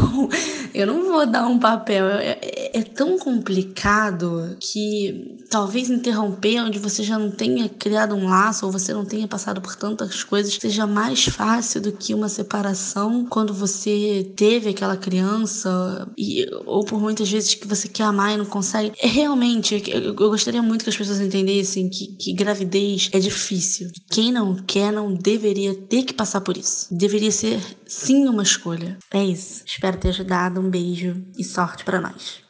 Eu 0.73 0.87
não 0.87 1.05
vou 1.05 1.27
dar 1.27 1.47
um 1.47 1.59
papel. 1.59 2.07
É, 2.07 2.38
é, 2.41 2.79
é 2.79 2.83
tão 2.83 3.19
complicado 3.19 4.57
que 4.61 5.37
talvez 5.49 5.91
interromper 5.91 6.61
onde 6.61 6.79
você 6.79 7.03
já 7.03 7.19
não 7.19 7.31
tenha 7.31 7.69
criado 7.69 8.15
um 8.15 8.29
laço 8.29 8.67
ou 8.67 8.73
você 8.73 8.93
não 8.93 9.05
tenha 9.05 9.27
passado 9.27 9.61
por 9.61 9.75
tantas 9.77 10.23
coisas 10.23 10.55
seja 10.55 10.87
mais 10.87 11.25
fácil 11.25 11.81
do 11.81 11.93
que 11.93 12.15
uma 12.15 12.29
separação 12.29 13.27
quando 13.27 13.55
você 13.55 14.31
teve 14.37 14.71
aquela 14.71 14.97
criança 14.97 16.09
e, 16.17 16.47
ou 16.67 16.85
por 16.85 17.01
muitas 17.01 17.31
vezes 17.31 17.55
que 17.55 17.67
você 17.67 17.89
quer 17.89 18.05
amar 18.05 18.35
e 18.35 18.37
não 18.37 18.45
consegue. 18.45 18.93
É 19.01 19.07
realmente, 19.07 19.83
eu, 19.89 20.03
eu 20.03 20.15
gostaria 20.15 20.63
muito 20.63 20.85
que 20.85 20.91
as 20.91 20.97
pessoas 20.97 21.21
entendessem 21.21 21.89
que, 21.89 22.09
que 22.17 22.33
gravidez 22.33 23.09
é 23.13 23.19
difícil. 23.19 23.91
Quem 24.11 24.33
não 24.33 24.55
quer 24.55 24.93
não 24.93 25.15
deveria 25.15 25.75
ter 25.75 26.03
que 26.03 26.13
passar 26.13 26.41
por 26.41 26.57
isso. 26.57 26.87
Deveria 26.91 27.31
ser 27.31 27.61
sim 27.87 28.27
uma 28.27 28.43
escolha. 28.43 28.99
É 29.11 29.25
isso. 29.25 29.63
Espero 29.65 29.97
ter 29.97 30.09
ajudado. 30.09 30.61
Um 30.61 30.71
beijo 30.71 31.23
e 31.39 31.45
sorte 31.45 31.85
para 31.85 32.01
nós. 32.01 32.48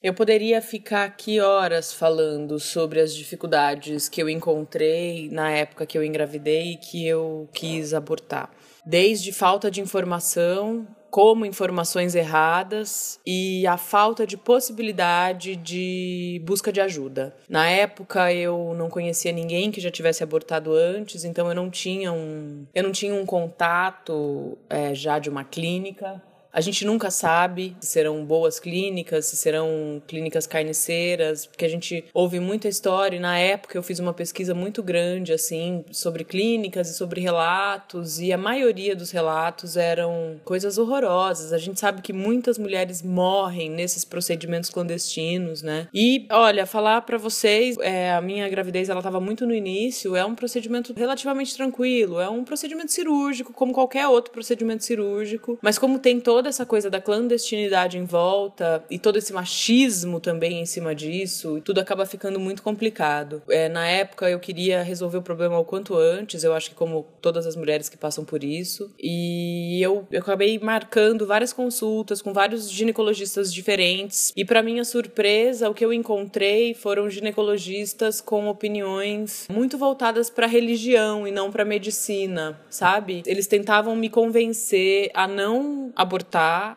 Eu 0.00 0.14
poderia 0.14 0.62
ficar 0.62 1.02
aqui 1.02 1.40
horas 1.40 1.92
falando 1.92 2.60
sobre 2.60 3.00
as 3.00 3.12
dificuldades 3.12 4.08
que 4.08 4.22
eu 4.22 4.28
encontrei 4.28 5.28
na 5.28 5.50
época 5.50 5.84
que 5.84 5.98
eu 5.98 6.04
engravidei 6.04 6.72
e 6.72 6.76
que 6.76 7.04
eu 7.04 7.48
quis 7.52 7.92
abortar. 7.92 8.48
Desde 8.86 9.32
falta 9.32 9.68
de 9.68 9.80
informação, 9.80 10.86
como 11.10 11.44
informações 11.44 12.14
erradas 12.14 13.18
e 13.26 13.66
a 13.66 13.76
falta 13.76 14.24
de 14.24 14.36
possibilidade 14.36 15.56
de 15.56 16.40
busca 16.44 16.72
de 16.72 16.80
ajuda. 16.80 17.34
Na 17.48 17.68
época 17.68 18.32
eu 18.32 18.74
não 18.74 18.88
conhecia 18.88 19.32
ninguém 19.32 19.72
que 19.72 19.80
já 19.80 19.90
tivesse 19.90 20.22
abortado 20.22 20.72
antes, 20.72 21.24
então 21.24 21.48
eu 21.48 21.54
não 21.54 21.68
tinha 21.70 22.12
um, 22.12 22.66
eu 22.72 22.84
não 22.84 22.92
tinha 22.92 23.14
um 23.14 23.26
contato 23.26 24.56
é, 24.70 24.94
já 24.94 25.18
de 25.18 25.28
uma 25.28 25.42
clínica. 25.42 26.22
A 26.58 26.60
gente 26.60 26.84
nunca 26.84 27.08
sabe 27.08 27.76
se 27.78 27.86
serão 27.86 28.24
boas 28.24 28.58
clínicas, 28.58 29.26
se 29.26 29.36
serão 29.36 30.02
clínicas 30.08 30.44
carniceiras, 30.44 31.46
porque 31.46 31.64
a 31.64 31.68
gente 31.68 32.04
ouve 32.12 32.40
muita 32.40 32.66
história 32.66 33.16
e 33.16 33.20
na 33.20 33.38
época 33.38 33.78
eu 33.78 33.82
fiz 33.82 34.00
uma 34.00 34.12
pesquisa 34.12 34.56
muito 34.56 34.82
grande 34.82 35.32
assim 35.32 35.84
sobre 35.92 36.24
clínicas 36.24 36.90
e 36.90 36.94
sobre 36.94 37.20
relatos 37.20 38.18
e 38.18 38.32
a 38.32 38.36
maioria 38.36 38.96
dos 38.96 39.12
relatos 39.12 39.76
eram 39.76 40.40
coisas 40.44 40.78
horrorosas. 40.78 41.52
A 41.52 41.58
gente 41.58 41.78
sabe 41.78 42.02
que 42.02 42.12
muitas 42.12 42.58
mulheres 42.58 43.02
morrem 43.02 43.70
nesses 43.70 44.04
procedimentos 44.04 44.68
clandestinos, 44.68 45.62
né? 45.62 45.86
E 45.94 46.26
olha, 46.28 46.66
falar 46.66 47.02
para 47.02 47.18
vocês, 47.18 47.76
é, 47.78 48.10
a 48.10 48.20
minha 48.20 48.48
gravidez 48.48 48.88
ela 48.88 48.98
estava 48.98 49.20
muito 49.20 49.46
no 49.46 49.54
início, 49.54 50.16
é 50.16 50.24
um 50.24 50.34
procedimento 50.34 50.92
relativamente 50.92 51.54
tranquilo, 51.54 52.18
é 52.18 52.28
um 52.28 52.42
procedimento 52.42 52.90
cirúrgico 52.90 53.52
como 53.52 53.72
qualquer 53.72 54.08
outro 54.08 54.32
procedimento 54.32 54.82
cirúrgico, 54.82 55.56
mas 55.62 55.78
como 55.78 56.00
tem 56.00 56.18
toda 56.18 56.47
toda 56.48 56.50
essa 56.50 56.66
coisa 56.66 56.88
da 56.88 57.00
clandestinidade 57.00 57.98
em 57.98 58.04
volta 58.04 58.82
e 58.90 58.98
todo 58.98 59.18
esse 59.18 59.32
machismo 59.32 60.18
também 60.18 60.60
em 60.60 60.66
cima 60.66 60.94
disso, 60.94 61.60
tudo 61.62 61.78
acaba 61.78 62.06
ficando 62.06 62.40
muito 62.40 62.62
complicado. 62.62 63.42
É, 63.50 63.68
na 63.68 63.86
época 63.86 64.30
eu 64.30 64.40
queria 64.40 64.82
resolver 64.82 65.18
o 65.18 65.22
problema 65.22 65.58
o 65.58 65.64
quanto 65.64 65.94
antes, 65.94 66.42
eu 66.42 66.54
acho 66.54 66.70
que 66.70 66.74
como 66.74 67.06
todas 67.20 67.46
as 67.46 67.54
mulheres 67.54 67.88
que 67.88 67.96
passam 67.96 68.24
por 68.24 68.42
isso, 68.42 68.90
e 68.98 69.78
eu, 69.82 70.06
eu 70.10 70.20
acabei 70.20 70.58
marcando 70.58 71.26
várias 71.26 71.52
consultas 71.52 72.22
com 72.22 72.32
vários 72.32 72.70
ginecologistas 72.70 73.52
diferentes, 73.52 74.32
e 74.34 74.44
para 74.44 74.62
minha 74.62 74.84
surpresa, 74.84 75.68
o 75.68 75.74
que 75.74 75.84
eu 75.84 75.92
encontrei 75.92 76.72
foram 76.72 77.10
ginecologistas 77.10 78.20
com 78.20 78.48
opiniões 78.48 79.46
muito 79.50 79.76
voltadas 79.76 80.30
para 80.30 80.46
religião 80.46 81.26
e 81.26 81.30
não 81.30 81.50
para 81.50 81.64
medicina, 81.64 82.58
sabe? 82.70 83.22
Eles 83.26 83.46
tentavam 83.46 83.94
me 83.94 84.08
convencer 84.08 85.10
a 85.12 85.26
não 85.26 85.92
abortar 85.98 86.27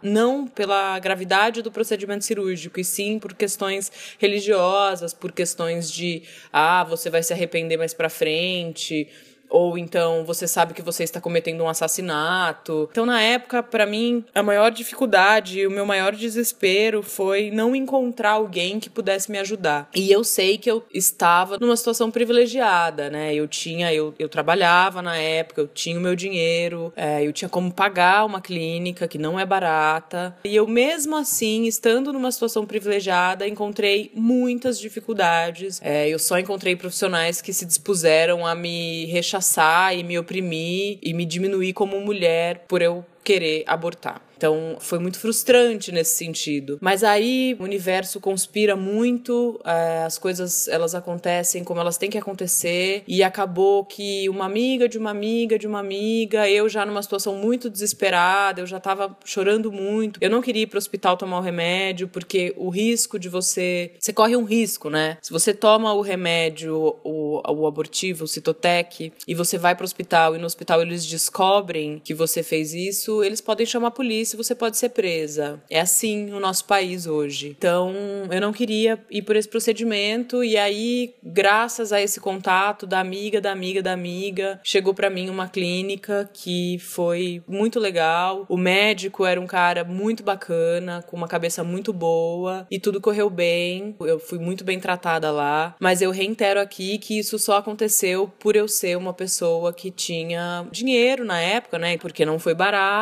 não 0.01 0.47
pela 0.47 0.97
gravidade 0.99 1.61
do 1.61 1.71
procedimento 1.71 2.25
cirúrgico, 2.25 2.79
e 2.79 2.83
sim 2.83 3.19
por 3.19 3.33
questões 3.33 3.91
religiosas, 4.17 5.13
por 5.13 5.31
questões 5.31 5.91
de, 5.91 6.23
ah, 6.51 6.83
você 6.83 7.09
vai 7.09 7.23
se 7.23 7.33
arrepender 7.33 7.77
mais 7.77 7.93
para 7.93 8.09
frente 8.09 9.07
ou 9.51 9.77
então 9.77 10.23
você 10.23 10.47
sabe 10.47 10.73
que 10.73 10.81
você 10.81 11.03
está 11.03 11.19
cometendo 11.19 11.63
um 11.63 11.67
assassinato. 11.67 12.87
Então, 12.91 13.05
na 13.05 13.21
época, 13.21 13.61
para 13.61 13.85
mim, 13.85 14.23
a 14.33 14.41
maior 14.41 14.71
dificuldade, 14.71 15.67
o 15.67 15.71
meu 15.71 15.85
maior 15.85 16.15
desespero 16.15 17.03
foi 17.03 17.51
não 17.51 17.75
encontrar 17.75 18.31
alguém 18.31 18.79
que 18.79 18.89
pudesse 18.89 19.29
me 19.29 19.37
ajudar. 19.37 19.89
E 19.93 20.11
eu 20.11 20.23
sei 20.23 20.57
que 20.57 20.71
eu 20.71 20.83
estava 20.93 21.57
numa 21.59 21.75
situação 21.75 22.09
privilegiada, 22.09 23.09
né? 23.09 23.35
Eu 23.35 23.47
tinha, 23.47 23.93
eu, 23.93 24.13
eu 24.17 24.29
trabalhava 24.29 25.01
na 25.01 25.17
época, 25.17 25.61
eu 25.61 25.67
tinha 25.67 25.97
o 25.97 26.01
meu 26.01 26.15
dinheiro, 26.15 26.93
é, 26.95 27.25
eu 27.25 27.33
tinha 27.33 27.49
como 27.49 27.71
pagar 27.71 28.25
uma 28.25 28.39
clínica 28.39 29.07
que 29.07 29.17
não 29.17 29.39
é 29.39 29.45
barata. 29.45 30.35
E 30.45 30.55
eu, 30.55 30.65
mesmo 30.65 31.17
assim, 31.17 31.65
estando 31.65 32.13
numa 32.13 32.31
situação 32.31 32.65
privilegiada, 32.65 33.47
encontrei 33.47 34.11
muitas 34.15 34.79
dificuldades. 34.79 35.81
É, 35.83 36.07
eu 36.07 36.17
só 36.17 36.39
encontrei 36.39 36.75
profissionais 36.75 37.41
que 37.41 37.51
se 37.51 37.65
dispuseram 37.65 38.45
a 38.45 38.55
me 38.55 39.05
rechaçar 39.07 39.40
rechaçar 39.41 39.97
e 39.97 40.03
me 40.03 40.17
oprimir 40.17 40.99
e 41.01 41.13
me 41.13 41.25
diminuir 41.25 41.73
como 41.73 41.99
mulher 41.99 42.65
por 42.67 42.81
eu 42.81 43.03
querer 43.23 43.63
abortar. 43.67 44.21
Então 44.41 44.77
foi 44.79 44.97
muito 44.97 45.19
frustrante 45.19 45.91
nesse 45.91 46.15
sentido. 46.15 46.79
Mas 46.81 47.03
aí 47.03 47.55
o 47.59 47.63
universo 47.63 48.19
conspira 48.19 48.75
muito, 48.75 49.61
é, 49.63 50.03
as 50.03 50.17
coisas 50.17 50.67
elas 50.67 50.95
acontecem 50.95 51.63
como 51.63 51.79
elas 51.79 51.95
têm 51.95 52.09
que 52.09 52.17
acontecer 52.17 53.03
e 53.07 53.21
acabou 53.21 53.85
que 53.85 54.27
uma 54.29 54.45
amiga 54.45 54.89
de 54.89 54.97
uma 54.97 55.11
amiga 55.11 55.59
de 55.59 55.67
uma 55.67 55.79
amiga, 55.79 56.49
eu 56.49 56.67
já 56.67 56.83
numa 56.87 57.03
situação 57.03 57.35
muito 57.35 57.69
desesperada, 57.69 58.61
eu 58.61 58.65
já 58.65 58.79
tava 58.79 59.15
chorando 59.23 59.71
muito. 59.71 60.19
Eu 60.19 60.29
não 60.31 60.41
queria 60.41 60.63
ir 60.63 60.67
pro 60.67 60.79
hospital 60.79 61.15
tomar 61.15 61.37
o 61.37 61.41
remédio 61.41 62.07
porque 62.07 62.51
o 62.57 62.69
risco 62.69 63.19
de 63.19 63.29
você, 63.29 63.91
você 63.99 64.11
corre 64.11 64.35
um 64.35 64.43
risco, 64.43 64.89
né? 64.89 65.19
Se 65.21 65.31
você 65.31 65.53
toma 65.53 65.93
o 65.93 66.01
remédio, 66.01 66.97
o, 67.03 67.41
o 67.47 67.67
abortivo, 67.67 68.23
o 68.23 68.27
Citotec, 68.27 69.13
e 69.27 69.35
você 69.35 69.59
vai 69.59 69.75
pro 69.75 69.85
hospital 69.85 70.35
e 70.35 70.39
no 70.39 70.47
hospital 70.47 70.81
eles 70.81 71.05
descobrem 71.05 72.01
que 72.03 72.15
você 72.15 72.41
fez 72.41 72.73
isso, 72.73 73.10
eles 73.23 73.41
podem 73.41 73.65
chamar 73.65 73.89
a 73.89 73.91
polícia 73.91 74.37
você 74.37 74.55
pode 74.55 74.77
ser 74.77 74.89
presa. 74.89 75.61
É 75.69 75.79
assim 75.79 76.31
o 76.31 76.39
nosso 76.39 76.65
país 76.65 77.05
hoje. 77.05 77.55
Então, 77.57 77.93
eu 78.31 78.41
não 78.41 78.53
queria 78.53 78.99
ir 79.09 79.21
por 79.21 79.35
esse 79.35 79.47
procedimento 79.47 80.43
e 80.43 80.57
aí, 80.57 81.13
graças 81.23 81.91
a 81.91 82.01
esse 82.01 82.19
contato 82.19 82.87
da 82.87 82.99
amiga, 82.99 83.41
da 83.41 83.51
amiga, 83.51 83.81
da 83.81 83.91
amiga, 83.91 84.59
chegou 84.63 84.93
para 84.93 85.09
mim 85.09 85.29
uma 85.29 85.47
clínica 85.47 86.29
que 86.33 86.77
foi 86.79 87.43
muito 87.47 87.79
legal. 87.79 88.45
O 88.47 88.57
médico 88.57 89.25
era 89.25 89.39
um 89.39 89.47
cara 89.47 89.83
muito 89.83 90.23
bacana, 90.23 91.03
com 91.07 91.17
uma 91.17 91.27
cabeça 91.27 91.63
muito 91.63 91.91
boa 91.91 92.67
e 92.69 92.79
tudo 92.79 93.01
correu 93.01 93.29
bem. 93.29 93.95
Eu 94.01 94.19
fui 94.19 94.39
muito 94.39 94.63
bem 94.63 94.79
tratada 94.79 95.31
lá, 95.31 95.75
mas 95.79 96.01
eu 96.01 96.11
reitero 96.11 96.59
aqui 96.59 96.97
que 96.97 97.17
isso 97.17 97.37
só 97.37 97.57
aconteceu 97.57 98.31
por 98.39 98.55
eu 98.55 98.67
ser 98.67 98.97
uma 98.97 99.13
pessoa 99.13 99.73
que 99.73 99.91
tinha 99.91 100.65
dinheiro 100.71 101.25
na 101.25 101.39
época, 101.39 101.77
né? 101.77 101.97
Porque 101.97 102.25
não 102.25 102.39
foi 102.39 102.53
barato 102.53 103.00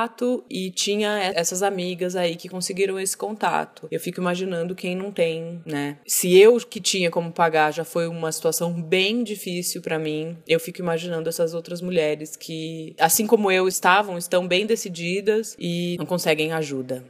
e 0.49 0.71
tinha 0.71 1.31
essas 1.35 1.63
amigas 1.63 2.15
aí 2.15 2.35
que 2.35 2.49
conseguiram 2.49 2.99
esse 2.99 3.17
contato. 3.17 3.87
Eu 3.91 3.99
fico 3.99 4.19
imaginando 4.19 4.75
quem 4.75 4.95
não 4.95 5.11
tem, 5.11 5.61
né? 5.65 5.97
Se 6.05 6.37
eu 6.37 6.57
que 6.57 6.79
tinha 6.79 7.09
como 7.09 7.31
pagar 7.31 7.71
já 7.71 7.83
foi 7.83 8.07
uma 8.07 8.31
situação 8.31 8.73
bem 8.81 9.23
difícil 9.23 9.81
para 9.81 9.99
mim, 9.99 10.37
eu 10.47 10.59
fico 10.59 10.79
imaginando 10.79 11.29
essas 11.29 11.53
outras 11.53 11.81
mulheres 11.81 12.35
que, 12.35 12.95
assim 12.99 13.25
como 13.25 13.51
eu 13.51 13.67
estavam, 13.67 14.17
estão 14.17 14.47
bem 14.47 14.65
decididas 14.65 15.55
e 15.59 15.95
não 15.97 16.05
conseguem 16.05 16.51
ajuda. 16.51 17.03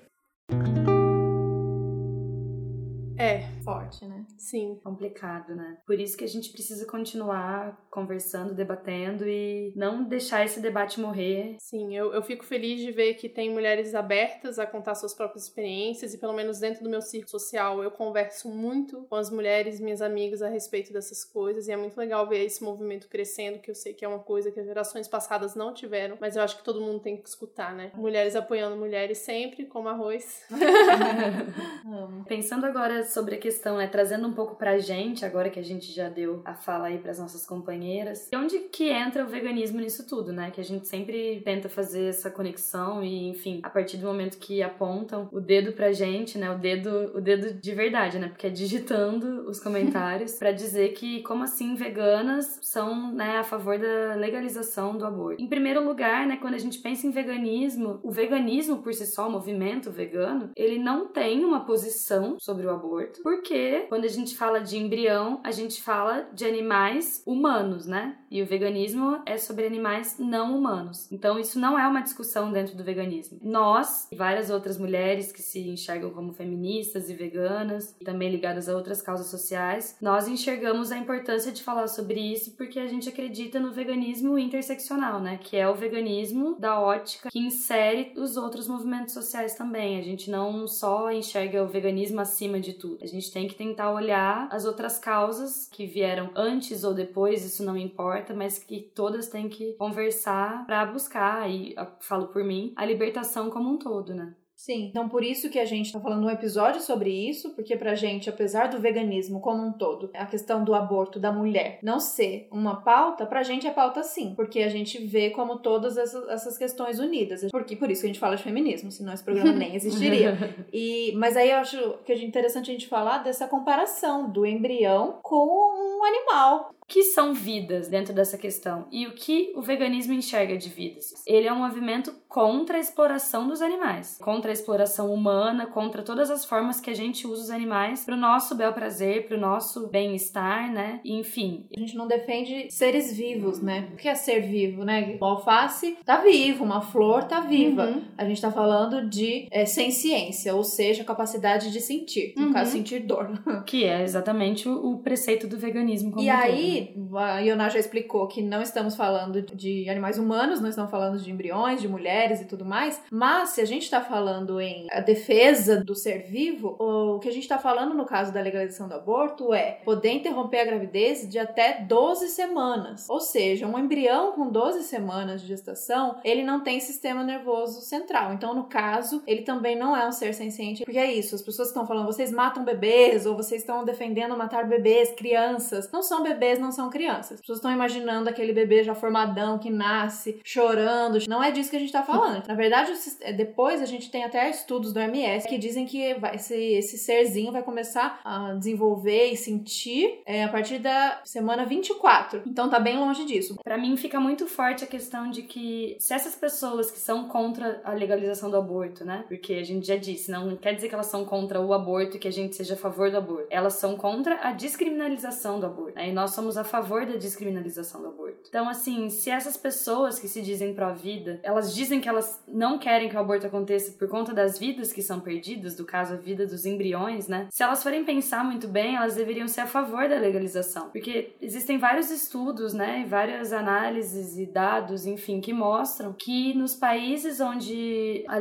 É, 3.17 3.43
forte, 3.63 4.05
né? 4.05 4.18
Sim. 4.39 4.79
Complicado, 4.83 5.53
né? 5.53 5.77
Por 5.85 5.99
isso 5.99 6.17
que 6.17 6.23
a 6.23 6.27
gente 6.27 6.51
precisa 6.51 6.85
continuar 6.85 7.77
conversando, 7.91 8.53
debatendo 8.53 9.27
e 9.27 9.73
não 9.75 10.03
deixar 10.03 10.45
esse 10.45 10.61
debate 10.61 10.99
morrer. 10.99 11.57
Sim, 11.59 11.95
eu, 11.95 12.13
eu 12.13 12.23
fico 12.23 12.45
feliz 12.45 12.79
de 12.79 12.91
ver 12.91 13.15
que 13.15 13.27
tem 13.27 13.49
mulheres 13.49 13.93
abertas 13.93 14.57
a 14.57 14.65
contar 14.65 14.95
suas 14.95 15.13
próprias 15.13 15.43
experiências 15.43 16.13
e 16.13 16.17
pelo 16.17 16.33
menos 16.33 16.59
dentro 16.59 16.83
do 16.83 16.89
meu 16.89 17.01
círculo 17.01 17.29
social 17.29 17.83
eu 17.83 17.91
converso 17.91 18.49
muito 18.49 19.05
com 19.09 19.15
as 19.15 19.29
mulheres, 19.29 19.79
minhas 19.79 20.01
amigas, 20.01 20.41
a 20.41 20.47
respeito 20.47 20.93
dessas 20.93 21.25
coisas 21.25 21.67
e 21.67 21.71
é 21.71 21.77
muito 21.77 21.97
legal 21.97 22.27
ver 22.27 22.45
esse 22.45 22.63
movimento 22.63 23.09
crescendo, 23.09 23.59
que 23.59 23.69
eu 23.69 23.75
sei 23.75 23.93
que 23.93 24.05
é 24.05 24.07
uma 24.07 24.19
coisa 24.19 24.51
que 24.51 24.59
as 24.59 24.65
gerações 24.65 25.07
passadas 25.07 25.53
não 25.53 25.73
tiveram, 25.73 26.17
mas 26.21 26.37
eu 26.37 26.41
acho 26.41 26.57
que 26.57 26.63
todo 26.63 26.79
mundo 26.79 27.01
tem 27.01 27.17
que 27.17 27.27
escutar, 27.27 27.75
né? 27.75 27.91
Mulheres 27.95 28.35
apoiando 28.35 28.77
mulheres 28.77 29.17
sempre, 29.17 29.65
como 29.65 29.89
arroz. 29.89 30.45
Pensando 32.27 32.65
agora 32.65 33.03
sobre 33.03 33.35
a 33.35 33.37
questão, 33.37 33.77
né, 33.77 33.87
trazendo 33.87 34.28
um 34.29 34.33
pouco 34.33 34.55
pra 34.55 34.77
gente, 34.77 35.25
agora 35.25 35.49
que 35.49 35.59
a 35.59 35.63
gente 35.63 35.91
já 35.91 36.09
deu 36.09 36.41
a 36.45 36.53
fala 36.53 36.87
aí 36.87 36.97
pras 36.97 37.19
nossas 37.19 37.45
companheiras, 37.45 38.29
e 38.31 38.35
onde 38.35 38.59
que 38.59 38.89
entra 38.89 39.23
o 39.23 39.27
veganismo 39.27 39.79
nisso 39.79 40.07
tudo, 40.07 40.31
né? 40.31 40.51
Que 40.51 40.61
a 40.61 40.63
gente 40.63 40.87
sempre 40.87 41.41
tenta 41.43 41.67
fazer 41.67 42.05
essa 42.09 42.29
conexão 42.29 43.03
e, 43.03 43.27
enfim, 43.29 43.59
a 43.63 43.69
partir 43.69 43.97
do 43.97 44.07
momento 44.07 44.37
que 44.37 44.61
apontam 44.61 45.27
o 45.31 45.39
dedo 45.39 45.73
pra 45.73 45.91
gente, 45.91 46.37
né, 46.37 46.49
o 46.51 46.57
dedo, 46.57 47.11
o 47.15 47.21
dedo 47.21 47.53
de 47.53 47.73
verdade, 47.73 48.19
né? 48.19 48.27
Porque 48.27 48.47
é 48.47 48.49
digitando 48.49 49.49
os 49.49 49.59
comentários 49.63 50.33
para 50.33 50.51
dizer 50.51 50.93
que 50.93 51.21
como 51.23 51.43
assim 51.43 51.75
veganas 51.75 52.59
são, 52.61 53.11
né, 53.13 53.37
a 53.37 53.43
favor 53.43 53.77
da 53.77 54.15
legalização 54.15 54.97
do 54.97 55.05
aborto. 55.05 55.41
Em 55.41 55.47
primeiro 55.47 55.83
lugar, 55.83 56.27
né, 56.27 56.37
quando 56.37 56.53
a 56.53 56.59
gente 56.59 56.79
pensa 56.79 57.07
em 57.07 57.11
veganismo, 57.11 57.99
o 58.03 58.11
veganismo 58.11 58.77
por 58.77 58.93
si 58.93 59.05
só, 59.05 59.27
o 59.27 59.31
movimento 59.31 59.91
vegano, 59.91 60.51
ele 60.55 60.77
não 60.77 61.07
tem 61.07 61.43
uma 61.43 61.65
posição 61.65 62.37
sobre 62.39 62.65
o 62.65 62.69
aborto, 62.69 63.21
porque 63.23 63.85
quando 63.89 64.05
a 64.05 64.09
gente 64.09 64.18
gente 64.19 64.37
fala 64.37 64.59
de 64.59 64.77
embrião, 64.77 65.39
a 65.43 65.51
gente 65.51 65.81
fala 65.81 66.27
de 66.33 66.45
animais 66.45 67.23
humanos, 67.25 67.85
né? 67.85 68.17
E 68.29 68.41
o 68.41 68.45
veganismo 68.45 69.21
é 69.25 69.37
sobre 69.37 69.65
animais 69.65 70.17
não 70.19 70.55
humanos. 70.55 71.11
Então 71.11 71.39
isso 71.39 71.59
não 71.59 71.79
é 71.79 71.87
uma 71.87 72.01
discussão 72.01 72.51
dentro 72.51 72.75
do 72.75 72.83
veganismo. 72.83 73.39
Nós 73.41 74.07
e 74.11 74.15
várias 74.15 74.49
outras 74.49 74.77
mulheres 74.77 75.31
que 75.31 75.41
se 75.41 75.59
enxergam 75.67 76.11
como 76.11 76.33
feministas 76.33 77.09
e 77.09 77.13
veganas, 77.13 77.95
e 77.99 78.05
também 78.05 78.29
ligadas 78.29 78.69
a 78.69 78.75
outras 78.75 79.01
causas 79.01 79.27
sociais, 79.27 79.97
nós 80.01 80.27
enxergamos 80.27 80.91
a 80.91 80.97
importância 80.97 81.51
de 81.51 81.63
falar 81.63 81.87
sobre 81.87 82.19
isso 82.19 82.55
porque 82.55 82.79
a 82.79 82.87
gente 82.87 83.09
acredita 83.09 83.59
no 83.59 83.71
veganismo 83.71 84.37
interseccional, 84.37 85.19
né? 85.19 85.39
Que 85.41 85.57
é 85.57 85.67
o 85.67 85.75
veganismo 85.75 86.55
da 86.59 86.79
ótica 86.79 87.29
que 87.31 87.39
insere 87.39 88.13
os 88.15 88.37
outros 88.37 88.67
movimentos 88.67 89.13
sociais 89.13 89.55
também. 89.55 89.97
A 89.97 90.03
gente 90.03 90.29
não 90.29 90.67
só 90.67 91.11
enxerga 91.11 91.63
o 91.63 91.67
veganismo 91.67 92.19
acima 92.19 92.59
de 92.59 92.73
tudo. 92.73 92.99
A 93.01 93.07
gente 93.07 93.31
tem 93.31 93.47
que 93.47 93.55
tentar 93.55 93.91
olhar 93.91 94.08
as 94.11 94.65
outras 94.65 94.97
causas 94.99 95.67
que 95.71 95.85
vieram 95.85 96.31
antes 96.35 96.83
ou 96.83 96.93
depois, 96.93 97.45
isso 97.45 97.63
não 97.63 97.77
importa, 97.77 98.33
mas 98.33 98.57
que 98.57 98.81
todas 98.81 99.27
têm 99.29 99.49
que 99.49 99.73
conversar 99.73 100.65
para 100.65 100.85
buscar, 100.85 101.49
e 101.49 101.75
falo 101.99 102.27
por 102.27 102.43
mim, 102.43 102.73
a 102.75 102.85
libertação 102.85 103.49
como 103.49 103.69
um 103.69 103.77
todo, 103.77 104.13
né? 104.13 104.35
Sim, 104.59 104.87
então 104.89 105.07
por 105.07 105.23
isso 105.23 105.49
que 105.49 105.57
a 105.57 105.63
gente 105.63 105.93
tá 105.93 106.01
falando 106.01 106.27
um 106.27 106.29
episódio 106.29 106.81
sobre 106.81 107.09
isso, 107.09 107.51
porque 107.51 107.77
pra 107.77 107.95
gente, 107.95 108.29
apesar 108.29 108.67
do 108.67 108.77
veganismo 108.77 109.39
como 109.39 109.65
um 109.65 109.71
todo, 109.71 110.11
a 110.13 110.25
questão 110.25 110.65
do 110.65 110.75
aborto 110.75 111.17
da 111.17 111.31
mulher 111.31 111.79
não 111.81 111.97
ser 111.97 112.45
uma 112.51 112.81
pauta, 112.81 113.25
pra 113.25 113.41
gente 113.41 113.65
é 113.65 113.71
pauta 113.71 114.03
sim, 114.03 114.33
porque 114.35 114.59
a 114.59 114.67
gente 114.67 114.97
vê 114.97 115.29
como 115.29 115.59
todas 115.59 115.95
essas, 115.95 116.27
essas 116.27 116.57
questões 116.57 116.99
unidas. 116.99 117.49
Porque 117.49 117.73
por 117.73 117.89
isso 117.89 118.01
que 118.01 118.07
a 118.07 118.09
gente 118.09 118.19
fala 118.19 118.35
de 118.35 118.43
feminismo, 118.43 118.91
senão 118.91 119.13
esse 119.13 119.23
programa 119.23 119.53
nem 119.53 119.75
existiria. 119.77 120.37
E, 120.73 121.13
mas 121.15 121.37
aí 121.37 121.51
eu 121.51 121.57
acho 121.59 121.93
que 122.03 122.11
é 122.11 122.21
interessante 122.21 122.69
a 122.69 122.73
gente 122.73 122.89
falar 122.89 123.19
dessa 123.19 123.47
comparação 123.47 124.29
do 124.29 124.45
embrião 124.45 125.19
com 125.23 125.37
um 125.37 126.03
animal 126.03 126.71
que 126.89 127.03
são 127.03 127.35
vidas 127.35 127.87
dentro 127.87 128.13
dessa 128.13 128.35
questão 128.35 128.87
e 128.91 129.05
o 129.05 129.13
que 129.13 129.53
o 129.55 129.61
veganismo 129.61 130.11
enxerga 130.11 130.57
de 130.57 130.69
vidas. 130.69 131.13
Ele 131.27 131.47
é 131.47 131.53
um 131.53 131.59
movimento 131.59 132.11
contra 132.27 132.77
a 132.77 132.79
exploração 132.79 133.47
dos 133.47 133.61
animais, 133.61 134.17
contra 134.19 134.51
a 134.51 134.53
exploração 134.53 135.13
humana, 135.13 135.67
contra 135.67 136.01
todas 136.01 136.31
as 136.31 136.43
formas 136.43 136.81
que 136.81 136.89
a 136.89 136.95
gente 136.95 137.27
usa 137.27 137.43
os 137.43 137.49
animais 137.51 138.03
para 138.03 138.15
o 138.15 138.17
nosso 138.17 138.55
bel 138.55 138.73
prazer, 138.73 139.27
para 139.27 139.37
o 139.37 139.39
nosso 139.39 139.87
bem-estar, 139.87 140.71
né? 140.71 140.99
Enfim. 141.05 141.67
A 141.75 141.79
gente 141.79 141.95
não 141.95 142.07
defende 142.07 142.71
seres 142.71 143.15
vivos, 143.15 143.61
né? 143.61 143.89
O 143.93 143.95
que 143.95 144.07
é 144.07 144.15
ser 144.15 144.41
vivo, 144.41 144.83
né? 144.83 145.15
O 145.21 145.25
alface 145.25 145.97
tá 146.03 146.21
vivo, 146.21 146.63
uma 146.63 146.81
flor 146.81 147.25
tá 147.25 147.41
viva. 147.41 147.85
Uhum. 147.85 148.03
A 148.17 148.25
gente 148.25 148.41
tá 148.41 148.51
falando 148.51 149.07
de 149.07 149.47
é, 149.51 149.65
ciência, 149.65 150.55
ou 150.55 150.63
seja, 150.63 151.03
capacidade 151.03 151.71
de 151.71 151.79
sentir, 151.79 152.33
no 152.35 152.47
uhum. 152.47 152.53
caso, 152.53 152.71
sentir 152.71 152.99
dor. 153.01 153.29
Que 153.65 153.83
é 153.83 154.01
exatamente 154.01 154.67
o, 154.67 154.93
o 154.93 154.99
preceito 154.99 155.47
do 155.47 155.57
veganismo. 155.57 156.11
Como 156.11 156.23
e 156.23 156.29
aí, 156.29 156.78
a 157.15 157.39
Iona 157.39 157.69
já 157.69 157.79
explicou 157.79 158.27
que 158.27 158.41
não 158.41 158.61
estamos 158.61 158.95
falando 158.95 159.41
de 159.41 159.89
animais 159.89 160.17
humanos, 160.17 160.59
não 160.59 160.69
estamos 160.69 160.91
falando 160.91 161.17
de 161.17 161.31
embriões, 161.31 161.81
de 161.81 161.87
mulheres 161.87 162.41
e 162.41 162.45
tudo 162.45 162.65
mais, 162.65 163.01
mas 163.11 163.49
se 163.49 163.61
a 163.61 163.65
gente 163.65 163.83
está 163.83 164.01
falando 164.01 164.59
em 164.59 164.87
a 164.91 164.99
defesa 164.99 165.83
do 165.83 165.95
ser 165.95 166.23
vivo, 166.23 166.75
o 166.79 167.19
que 167.19 167.29
a 167.29 167.31
gente 167.31 167.43
está 167.43 167.57
falando 167.57 167.93
no 167.93 168.05
caso 168.05 168.33
da 168.33 168.41
legalização 168.41 168.87
do 168.87 168.95
aborto 168.95 169.53
é 169.53 169.79
poder 169.83 170.11
interromper 170.11 170.59
a 170.59 170.65
gravidez 170.65 171.27
de 171.27 171.39
até 171.39 171.81
12 171.81 172.29
semanas. 172.29 173.07
Ou 173.09 173.19
seja, 173.19 173.67
um 173.67 173.77
embrião 173.77 174.33
com 174.33 174.49
12 174.49 174.83
semanas 174.83 175.41
de 175.41 175.47
gestação, 175.47 176.17
ele 176.23 176.43
não 176.43 176.61
tem 176.61 176.79
sistema 176.79 177.23
nervoso 177.23 177.81
central. 177.81 178.33
Então, 178.33 178.53
no 178.53 178.65
caso, 178.65 179.21
ele 179.25 179.41
também 179.41 179.77
não 179.77 179.95
é 179.95 180.07
um 180.07 180.11
ser 180.11 180.33
senciente, 180.33 180.83
porque 180.83 180.97
é 180.97 181.11
isso, 181.11 181.35
as 181.35 181.41
pessoas 181.41 181.69
estão 181.69 181.85
falando, 181.85 182.05
vocês 182.05 182.31
matam 182.31 182.63
bebês, 182.63 183.25
ou 183.25 183.35
vocês 183.35 183.61
estão 183.61 183.83
defendendo 183.83 184.37
matar 184.37 184.67
bebês, 184.67 185.11
crianças. 185.11 185.91
Não 185.91 186.01
são 186.01 186.23
bebês, 186.23 186.59
não 186.59 186.68
não 186.69 186.71
são 186.71 186.89
crianças. 186.89 187.33
As 187.33 187.41
pessoas 187.41 187.57
estão 187.57 187.71
imaginando 187.71 188.29
aquele 188.29 188.53
bebê 188.53 188.83
já 188.83 188.93
formadão 188.93 189.57
que 189.57 189.69
nasce 189.69 190.39
chorando. 190.43 191.19
Não 191.27 191.43
é 191.43 191.51
disso 191.51 191.69
que 191.69 191.75
a 191.75 191.79
gente 191.79 191.91
tá 191.91 192.03
falando. 192.03 192.47
Na 192.47 192.53
verdade, 192.53 192.91
é, 193.21 193.33
depois 193.33 193.81
a 193.81 193.85
gente 193.85 194.11
tem 194.11 194.23
até 194.23 194.49
estudos 194.49 194.93
do 194.93 194.99
MS 194.99 195.47
que 195.47 195.57
dizem 195.57 195.85
que 195.85 196.13
vai, 196.15 196.35
esse, 196.35 196.55
esse 196.55 196.97
serzinho 196.97 197.51
vai 197.51 197.63
começar 197.63 198.21
a 198.23 198.53
desenvolver 198.53 199.31
e 199.31 199.37
sentir 199.37 200.21
é, 200.25 200.43
a 200.43 200.49
partir 200.49 200.77
da 200.77 201.21
semana 201.25 201.65
24. 201.65 202.43
Então 202.45 202.69
tá 202.69 202.79
bem 202.79 202.97
longe 202.97 203.25
disso. 203.25 203.55
Para 203.63 203.77
mim 203.77 203.97
fica 203.97 204.19
muito 204.19 204.45
forte 204.45 204.83
a 204.83 204.87
questão 204.87 205.29
de 205.29 205.41
que 205.41 205.97
se 205.99 206.13
essas 206.13 206.35
pessoas 206.35 206.91
que 206.91 206.99
são 206.99 207.27
contra 207.27 207.81
a 207.83 207.93
legalização 207.93 208.49
do 208.51 208.57
aborto, 208.57 209.03
né? 209.03 209.25
Porque 209.27 209.53
a 209.53 209.63
gente 209.63 209.87
já 209.87 209.95
disse, 209.95 210.29
não 210.29 210.55
quer 210.55 210.73
dizer 210.73 210.87
que 210.87 210.93
elas 210.93 211.07
são 211.07 211.25
contra 211.25 211.59
o 211.59 211.73
aborto 211.73 212.17
e 212.17 212.19
que 212.19 212.27
a 212.27 212.31
gente 212.31 212.55
seja 212.55 212.75
a 212.75 212.77
favor 212.77 213.09
do 213.09 213.17
aborto. 213.17 213.47
Elas 213.49 213.73
são 213.73 213.95
contra 213.95 214.35
a 214.41 214.51
descriminalização 214.51 215.59
do 215.59 215.65
aborto. 215.65 215.95
Né? 215.95 216.09
E 216.09 216.13
nós 216.13 216.31
somos 216.31 216.58
a 216.59 216.63
favor 216.63 217.05
da 217.05 217.15
descriminalização 217.15 218.01
do 218.01 218.07
aborto. 218.07 218.47
Então, 218.47 218.69
assim, 218.69 219.09
se 219.09 219.29
essas 219.29 219.57
pessoas 219.57 220.19
que 220.19 220.27
se 220.27 220.41
dizem 220.41 220.73
pró-vida, 220.73 221.39
elas 221.43 221.73
dizem 221.73 221.99
que 221.99 222.09
elas 222.09 222.41
não 222.47 222.77
querem 222.77 223.09
que 223.09 223.15
o 223.15 223.19
aborto 223.19 223.47
aconteça 223.47 223.91
por 223.97 224.07
conta 224.07 224.33
das 224.33 224.57
vidas 224.57 224.91
que 224.91 225.01
são 225.01 225.19
perdidas, 225.19 225.75
do 225.75 225.85
caso 225.85 226.13
a 226.13 226.17
vida 226.17 226.45
dos 226.45 226.65
embriões, 226.65 227.27
né? 227.27 227.47
Se 227.51 227.63
elas 227.63 227.81
forem 227.83 228.03
pensar 228.03 228.43
muito 228.43 228.67
bem, 228.67 228.95
elas 228.95 229.15
deveriam 229.15 229.47
ser 229.47 229.61
a 229.61 229.67
favor 229.67 230.07
da 230.09 230.17
legalização. 230.17 230.89
Porque 230.89 231.35
existem 231.41 231.77
vários 231.77 232.11
estudos, 232.11 232.73
né, 232.73 233.01
e 233.01 233.05
várias 233.05 233.53
análises 233.53 234.37
e 234.37 234.45
dados, 234.45 235.05
enfim, 235.05 235.39
que 235.39 235.53
mostram 235.53 236.13
que 236.13 236.53
nos 236.53 236.75
países 236.75 237.39
onde 237.39 238.23
a 238.27 238.37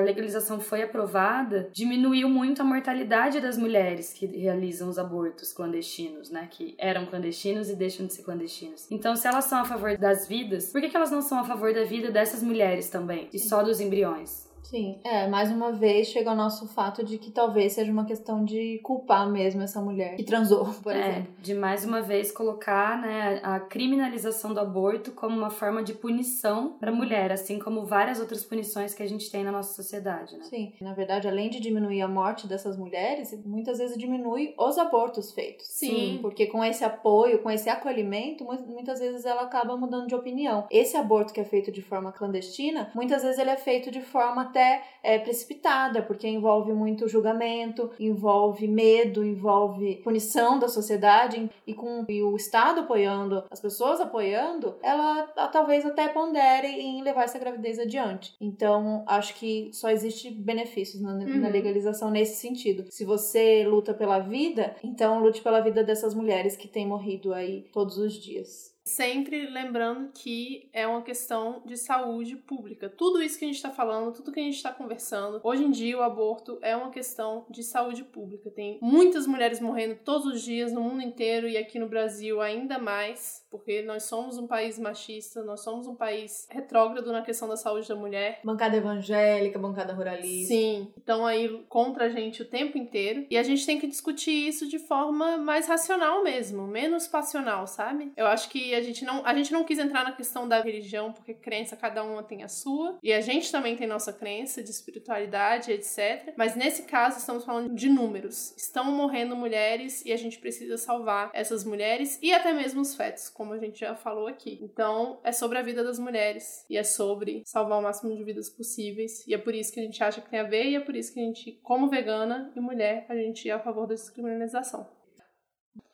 legalização 0.00 0.60
foi 0.60 0.82
aprovada, 0.82 1.68
diminuiu 1.72 2.28
muito 2.28 2.62
a 2.62 2.64
mortalidade 2.64 3.40
das 3.40 3.56
mulheres 3.56 4.12
que 4.12 4.26
realizam 4.26 4.88
os 4.88 4.98
abortos 4.98 5.52
clandestinos, 5.52 6.30
né, 6.30 6.48
que 6.50 6.74
eram 6.78 7.06
clandestinos 7.06 7.55
clandestinos 7.56 7.70
e 7.70 7.74
deixam 7.74 8.06
de 8.06 8.12
ser 8.12 8.22
clandestinos. 8.22 8.86
Então, 8.90 9.16
se 9.16 9.26
elas 9.26 9.44
são 9.46 9.58
a 9.58 9.64
favor 9.64 9.96
das 9.96 10.28
vidas, 10.28 10.70
por 10.70 10.80
que, 10.80 10.88
que 10.88 10.96
elas 10.96 11.10
não 11.10 11.22
são 11.22 11.38
a 11.38 11.44
favor 11.44 11.72
da 11.72 11.84
vida 11.84 12.10
dessas 12.10 12.42
mulheres 12.42 12.90
também? 12.90 13.28
E 13.32 13.38
só 13.38 13.62
dos 13.62 13.80
embriões? 13.80 14.45
Sim, 14.68 14.98
é, 15.04 15.28
mais 15.28 15.50
uma 15.50 15.72
vez 15.72 16.08
chega 16.08 16.30
ao 16.30 16.36
nosso 16.36 16.66
fato 16.66 17.04
de 17.04 17.18
que 17.18 17.30
talvez 17.30 17.74
seja 17.74 17.92
uma 17.92 18.04
questão 18.04 18.44
de 18.44 18.80
culpar 18.82 19.30
mesmo 19.30 19.62
essa 19.62 19.80
mulher 19.80 20.16
que 20.16 20.24
transou, 20.24 20.66
por 20.82 20.94
é, 20.94 21.08
exemplo. 21.08 21.34
De 21.40 21.54
mais 21.54 21.84
uma 21.84 22.02
vez 22.02 22.32
colocar 22.32 23.00
né, 23.00 23.40
a 23.44 23.60
criminalização 23.60 24.52
do 24.52 24.58
aborto 24.58 25.12
como 25.12 25.36
uma 25.36 25.50
forma 25.50 25.84
de 25.84 25.94
punição 25.94 26.72
para 26.80 26.90
a 26.90 26.94
mulher, 26.94 27.30
assim 27.30 27.58
como 27.58 27.84
várias 27.84 28.18
outras 28.18 28.44
punições 28.44 28.92
que 28.92 29.02
a 29.02 29.08
gente 29.08 29.30
tem 29.30 29.44
na 29.44 29.52
nossa 29.52 29.72
sociedade, 29.72 30.36
né? 30.36 30.44
Sim, 30.44 30.72
na 30.80 30.92
verdade, 30.92 31.28
além 31.28 31.48
de 31.48 31.60
diminuir 31.60 32.02
a 32.02 32.08
morte 32.08 32.46
dessas 32.46 32.76
mulheres, 32.76 33.32
muitas 33.44 33.78
vezes 33.78 33.96
diminui 33.96 34.52
os 34.58 34.78
abortos 34.78 35.32
feitos. 35.32 35.66
Sim. 35.68 35.86
Sim 35.86 36.18
porque 36.20 36.46
com 36.46 36.64
esse 36.64 36.84
apoio, 36.84 37.38
com 37.38 37.50
esse 37.50 37.68
acolhimento, 37.68 38.44
muitas 38.44 38.98
vezes 38.98 39.24
ela 39.24 39.42
acaba 39.42 39.76
mudando 39.76 40.08
de 40.08 40.14
opinião. 40.14 40.66
Esse 40.70 40.96
aborto 40.96 41.32
que 41.32 41.40
é 41.40 41.44
feito 41.44 41.70
de 41.70 41.82
forma 41.82 42.10
clandestina, 42.10 42.90
muitas 42.94 43.22
vezes 43.22 43.38
ele 43.38 43.50
é 43.50 43.56
feito 43.56 43.90
de 43.90 44.00
forma 44.00 44.55
até 44.56 44.82
é, 45.02 45.18
precipitada, 45.18 46.02
porque 46.02 46.26
envolve 46.26 46.72
muito 46.72 47.06
julgamento, 47.06 47.90
envolve 48.00 48.66
medo, 48.66 49.22
envolve 49.22 49.96
punição 49.96 50.58
da 50.58 50.66
sociedade 50.66 51.50
e 51.66 51.74
com 51.74 52.06
e 52.08 52.22
o 52.22 52.34
Estado 52.34 52.80
apoiando, 52.80 53.44
as 53.50 53.60
pessoas 53.60 54.00
apoiando, 54.00 54.76
ela 54.82 55.24
talvez 55.52 55.84
até 55.84 56.08
pondere 56.08 56.68
em 56.68 57.02
levar 57.02 57.24
essa 57.24 57.38
gravidez 57.38 57.78
adiante. 57.78 58.34
Então, 58.40 59.04
acho 59.06 59.34
que 59.34 59.70
só 59.72 59.90
existe 59.90 60.30
benefícios 60.30 61.02
na, 61.02 61.12
uhum. 61.14 61.40
na 61.40 61.48
legalização 61.48 62.10
nesse 62.10 62.40
sentido. 62.40 62.86
Se 62.90 63.04
você 63.04 63.64
luta 63.64 63.92
pela 63.92 64.18
vida, 64.18 64.74
então 64.82 65.20
lute 65.20 65.42
pela 65.42 65.60
vida 65.60 65.84
dessas 65.84 66.14
mulheres 66.14 66.56
que 66.56 66.68
têm 66.68 66.86
morrido 66.86 67.34
aí 67.34 67.66
todos 67.72 67.98
os 67.98 68.14
dias. 68.14 68.75
Sempre 68.86 69.46
lembrando 69.46 70.12
que 70.14 70.70
é 70.72 70.86
uma 70.86 71.02
questão 71.02 71.60
de 71.66 71.76
saúde 71.76 72.36
pública. 72.36 72.88
Tudo 72.88 73.20
isso 73.20 73.36
que 73.36 73.44
a 73.44 73.48
gente 73.48 73.56
está 73.56 73.70
falando, 73.70 74.12
tudo 74.12 74.30
que 74.30 74.38
a 74.38 74.42
gente 74.42 74.54
está 74.54 74.72
conversando, 74.72 75.40
hoje 75.42 75.64
em 75.64 75.70
dia 75.72 75.98
o 75.98 76.02
aborto 76.02 76.58
é 76.62 76.76
uma 76.76 76.90
questão 76.90 77.44
de 77.50 77.64
saúde 77.64 78.04
pública. 78.04 78.48
Tem 78.48 78.78
muitas 78.80 79.26
mulheres 79.26 79.58
morrendo 79.58 79.96
todos 80.04 80.26
os 80.26 80.40
dias 80.40 80.72
no 80.72 80.80
mundo 80.80 81.02
inteiro 81.02 81.48
e 81.48 81.56
aqui 81.56 81.80
no 81.80 81.88
Brasil 81.88 82.40
ainda 82.40 82.78
mais 82.78 83.44
porque 83.56 83.82
nós 83.82 84.04
somos 84.04 84.36
um 84.36 84.46
país 84.46 84.78
machista, 84.78 85.42
nós 85.42 85.62
somos 85.62 85.86
um 85.86 85.94
país 85.94 86.46
retrógrado 86.50 87.10
na 87.10 87.22
questão 87.22 87.48
da 87.48 87.56
saúde 87.56 87.88
da 87.88 87.96
mulher. 87.96 88.40
Bancada 88.44 88.76
evangélica, 88.76 89.58
bancada 89.58 89.94
ruralista. 89.94 90.48
Sim, 90.54 90.92
então 90.96 91.24
aí 91.24 91.64
contra 91.68 92.04
a 92.04 92.08
gente 92.10 92.42
o 92.42 92.44
tempo 92.44 92.76
inteiro. 92.76 93.26
E 93.30 93.38
a 93.38 93.42
gente 93.42 93.64
tem 93.64 93.80
que 93.80 93.86
discutir 93.86 94.46
isso 94.46 94.68
de 94.68 94.78
forma 94.78 95.38
mais 95.38 95.66
racional 95.66 96.22
mesmo, 96.22 96.66
menos 96.66 97.08
passional, 97.08 97.66
sabe? 97.66 98.12
Eu 98.16 98.26
acho 98.26 98.50
que 98.50 98.75
a 98.76 98.82
gente 98.82 99.04
não, 99.04 99.24
a 99.24 99.34
gente 99.34 99.52
não 99.52 99.64
quis 99.64 99.78
entrar 99.78 100.04
na 100.04 100.12
questão 100.12 100.46
da 100.46 100.60
religião, 100.60 101.12
porque 101.12 101.34
crença 101.34 101.76
cada 101.76 102.02
uma 102.04 102.22
tem 102.22 102.42
a 102.42 102.48
sua, 102.48 102.98
e 103.02 103.12
a 103.12 103.20
gente 103.20 103.50
também 103.50 103.76
tem 103.76 103.86
nossa 103.86 104.12
crença 104.12 104.62
de 104.62 104.70
espiritualidade, 104.70 105.72
etc. 105.72 106.34
Mas 106.36 106.54
nesse 106.54 106.82
caso 106.82 107.18
estamos 107.18 107.44
falando 107.44 107.74
de 107.74 107.88
números. 107.88 108.54
Estão 108.56 108.84
morrendo 108.84 109.34
mulheres 109.34 110.04
e 110.04 110.12
a 110.12 110.16
gente 110.16 110.38
precisa 110.38 110.76
salvar 110.76 111.30
essas 111.32 111.64
mulheres 111.64 112.18
e 112.22 112.32
até 112.32 112.52
mesmo 112.52 112.80
os 112.80 112.94
fetos, 112.94 113.28
como 113.28 113.52
a 113.52 113.58
gente 113.58 113.80
já 113.80 113.94
falou 113.94 114.26
aqui. 114.26 114.58
Então, 114.62 115.20
é 115.24 115.32
sobre 115.32 115.58
a 115.58 115.62
vida 115.62 115.82
das 115.82 115.98
mulheres 115.98 116.64
e 116.68 116.76
é 116.76 116.84
sobre 116.84 117.42
salvar 117.44 117.78
o 117.78 117.82
máximo 117.82 118.14
de 118.14 118.24
vidas 118.24 118.50
possíveis. 118.50 119.26
E 119.26 119.34
é 119.34 119.38
por 119.38 119.54
isso 119.54 119.72
que 119.72 119.80
a 119.80 119.82
gente 119.82 120.02
acha 120.02 120.20
que 120.20 120.30
tem 120.30 120.40
a 120.40 120.44
ver 120.44 120.66
e 120.66 120.76
é 120.76 120.80
por 120.80 120.94
isso 120.94 121.12
que 121.12 121.20
a 121.20 121.22
gente, 121.22 121.52
como 121.62 121.88
vegana 121.88 122.52
e 122.54 122.60
mulher, 122.60 123.06
a 123.08 123.14
gente 123.14 123.48
é 123.48 123.52
a 123.52 123.60
favor 123.60 123.86
da 123.86 123.94
descriminalização. 123.94 124.88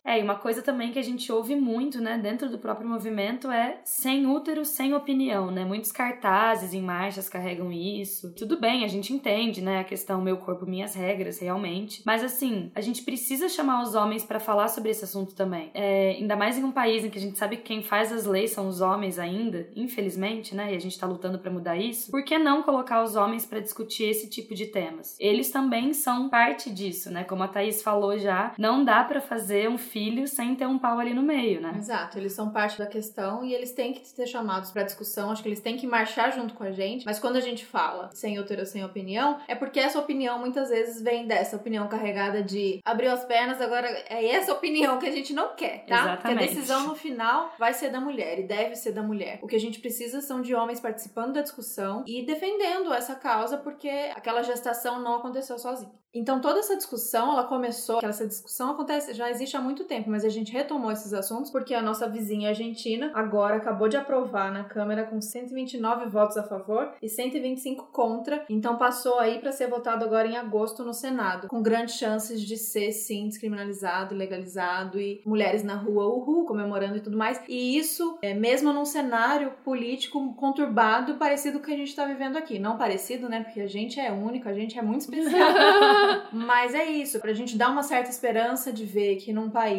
É, 0.04 0.18
e 0.18 0.22
uma 0.22 0.34
coisa 0.34 0.62
também 0.62 0.92
que 0.92 0.98
a 0.98 1.02
gente 1.02 1.30
ouve 1.30 1.54
muito, 1.54 2.00
né, 2.00 2.18
dentro 2.18 2.48
do 2.48 2.58
próprio 2.58 2.88
movimento 2.88 3.50
é 3.50 3.80
sem 3.84 4.26
útero, 4.26 4.64
sem 4.64 4.94
opinião, 4.94 5.50
né? 5.50 5.64
Muitos 5.64 5.92
cartazes 5.92 6.74
em 6.74 6.82
marchas 6.82 7.28
carregam 7.28 7.70
isso. 7.70 8.34
Tudo 8.34 8.58
bem, 8.58 8.84
a 8.84 8.88
gente 8.88 9.12
entende, 9.12 9.62
né, 9.62 9.80
a 9.80 9.84
questão 9.84 10.20
meu 10.20 10.36
corpo, 10.36 10.66
minhas 10.66 10.94
regras, 10.94 11.38
realmente. 11.38 12.02
Mas 12.04 12.24
assim, 12.24 12.70
a 12.74 12.80
gente 12.80 13.02
precisa 13.02 13.48
chamar 13.48 13.82
os 13.82 13.94
homens 13.94 14.24
para 14.24 14.40
falar 14.40 14.68
sobre 14.68 14.90
esse 14.90 15.04
assunto 15.04 15.34
também. 15.34 15.70
É, 15.72 16.16
ainda 16.18 16.36
mais 16.36 16.58
em 16.58 16.64
um 16.64 16.72
país 16.72 17.04
em 17.04 17.10
que 17.10 17.18
a 17.18 17.20
gente 17.20 17.38
sabe 17.38 17.56
que 17.56 17.62
quem 17.62 17.82
faz 17.82 18.12
as 18.12 18.26
leis 18.26 18.50
são 18.50 18.68
os 18.68 18.80
homens 18.80 19.18
ainda, 19.18 19.68
infelizmente, 19.76 20.54
né? 20.54 20.72
E 20.72 20.76
a 20.76 20.80
gente 20.80 20.98
tá 20.98 21.06
lutando 21.06 21.38
para 21.38 21.50
mudar 21.50 21.76
isso. 21.76 22.10
Por 22.10 22.24
que 22.24 22.38
não 22.38 22.62
colocar 22.62 23.02
os 23.02 23.14
homens 23.14 23.46
para 23.46 23.60
discutir 23.60 24.04
esse 24.04 24.28
tipo 24.28 24.54
de 24.54 24.66
temas? 24.66 25.16
Eles 25.20 25.50
também 25.50 25.92
são 25.92 26.28
parte 26.28 26.70
disso, 26.70 27.10
né? 27.10 27.24
Como 27.24 27.42
a 27.42 27.48
Thaís 27.48 27.82
falou 27.82 28.18
já, 28.18 28.52
não 28.58 28.84
dá 28.84 29.04
para 29.04 29.20
fazer 29.20 29.68
um 29.68 29.78
filho 29.92 30.26
sem 30.26 30.54
ter 30.56 30.66
um 30.66 30.78
pau 30.78 30.98
ali 30.98 31.12
no 31.12 31.22
meio, 31.22 31.60
né? 31.60 31.74
Exato, 31.76 32.18
eles 32.18 32.32
são 32.32 32.50
parte 32.50 32.78
da 32.78 32.86
questão 32.86 33.44
e 33.44 33.52
eles 33.52 33.72
têm 33.72 33.92
que 33.92 34.06
ser 34.06 34.26
chamados 34.26 34.70
para 34.70 34.82
discussão, 34.82 35.30
acho 35.30 35.42
que 35.42 35.48
eles 35.48 35.60
têm 35.60 35.76
que 35.76 35.86
marchar 35.86 36.32
junto 36.32 36.54
com 36.54 36.64
a 36.64 36.72
gente, 36.72 37.04
mas 37.04 37.18
quando 37.18 37.36
a 37.36 37.40
gente 37.40 37.64
fala 37.64 38.10
sem 38.12 38.38
útero, 38.38 38.64
sem 38.64 38.82
opinião, 38.84 39.38
é 39.46 39.54
porque 39.54 39.78
essa 39.78 39.98
opinião 39.98 40.38
muitas 40.38 40.70
vezes 40.70 41.02
vem 41.02 41.26
dessa 41.26 41.56
opinião 41.56 41.86
carregada 41.88 42.42
de 42.42 42.80
abriu 42.84 43.12
as 43.12 43.24
pernas, 43.24 43.60
agora 43.60 43.86
é 44.08 44.26
essa 44.26 44.52
opinião 44.52 44.98
que 44.98 45.06
a 45.06 45.12
gente 45.12 45.32
não 45.32 45.54
quer, 45.54 45.84
tá? 45.84 46.02
Exatamente. 46.02 46.22
Porque 46.22 46.32
a 46.32 46.46
decisão 46.46 46.86
no 46.86 46.94
final 46.94 47.52
vai 47.58 47.74
ser 47.74 47.90
da 47.90 48.00
mulher 48.00 48.38
e 48.38 48.44
deve 48.44 48.76
ser 48.76 48.92
da 48.92 49.02
mulher. 49.02 49.38
O 49.42 49.46
que 49.46 49.56
a 49.56 49.60
gente 49.60 49.78
precisa 49.80 50.20
são 50.20 50.40
de 50.40 50.54
homens 50.54 50.80
participando 50.80 51.34
da 51.34 51.42
discussão 51.42 52.02
e 52.06 52.24
defendendo 52.24 52.92
essa 52.92 53.14
causa 53.14 53.58
porque 53.58 53.88
aquela 54.14 54.42
gestação 54.42 55.00
não 55.00 55.16
aconteceu 55.16 55.58
sozinha. 55.58 55.92
Então 56.14 56.40
toda 56.40 56.58
essa 56.58 56.76
discussão, 56.76 57.32
ela 57.32 57.44
começou, 57.44 58.00
essa 58.02 58.26
discussão 58.26 58.72
acontece, 58.72 59.14
já 59.14 59.30
existe 59.30 59.56
há 59.56 59.60
muito 59.60 59.81
tempo, 59.84 60.10
mas 60.10 60.24
a 60.24 60.28
gente 60.28 60.52
retomou 60.52 60.90
esses 60.92 61.12
assuntos 61.12 61.50
porque 61.50 61.74
a 61.74 61.82
nossa 61.82 62.08
vizinha 62.08 62.50
argentina 62.50 63.10
agora 63.14 63.56
acabou 63.56 63.88
de 63.88 63.96
aprovar 63.96 64.52
na 64.52 64.64
Câmara 64.64 65.04
com 65.04 65.20
129 65.20 66.06
votos 66.06 66.36
a 66.36 66.42
favor 66.42 66.92
e 67.00 67.08
125 67.08 67.88
contra, 67.92 68.44
então 68.48 68.76
passou 68.76 69.18
aí 69.18 69.38
para 69.38 69.52
ser 69.52 69.68
votado 69.68 70.04
agora 70.04 70.26
em 70.26 70.36
agosto 70.36 70.84
no 70.84 70.94
Senado, 70.94 71.48
com 71.48 71.62
grandes 71.62 71.96
chances 71.96 72.40
de 72.40 72.56
ser 72.56 72.92
sim 72.92 73.28
descriminalizado, 73.28 74.14
legalizado 74.14 75.00
e 75.00 75.20
mulheres 75.24 75.62
na 75.62 75.74
rua, 75.74 76.06
uhul, 76.06 76.44
comemorando 76.44 76.96
e 76.96 77.00
tudo 77.00 77.16
mais. 77.16 77.40
E 77.48 77.76
isso, 77.76 78.18
é, 78.22 78.34
mesmo 78.34 78.72
num 78.72 78.84
cenário 78.84 79.52
político 79.64 80.34
conturbado, 80.34 81.14
parecido 81.14 81.58
com 81.58 81.64
o 81.64 81.66
que 81.66 81.74
a 81.74 81.76
gente 81.76 81.88
está 81.88 82.04
vivendo 82.04 82.36
aqui. 82.36 82.58
Não 82.58 82.76
parecido, 82.76 83.28
né? 83.28 83.42
Porque 83.42 83.60
a 83.60 83.66
gente 83.66 83.98
é 84.00 84.10
único, 84.10 84.48
a 84.48 84.52
gente 84.52 84.78
é 84.78 84.82
muito 84.82 85.02
especial. 85.02 85.50
Mas 86.32 86.74
é 86.74 86.84
isso, 86.84 87.20
pra 87.20 87.32
gente 87.32 87.56
dar 87.56 87.70
uma 87.70 87.82
certa 87.82 88.10
esperança 88.10 88.72
de 88.72 88.84
ver 88.84 89.16
que 89.16 89.32
num 89.32 89.50
país 89.50 89.71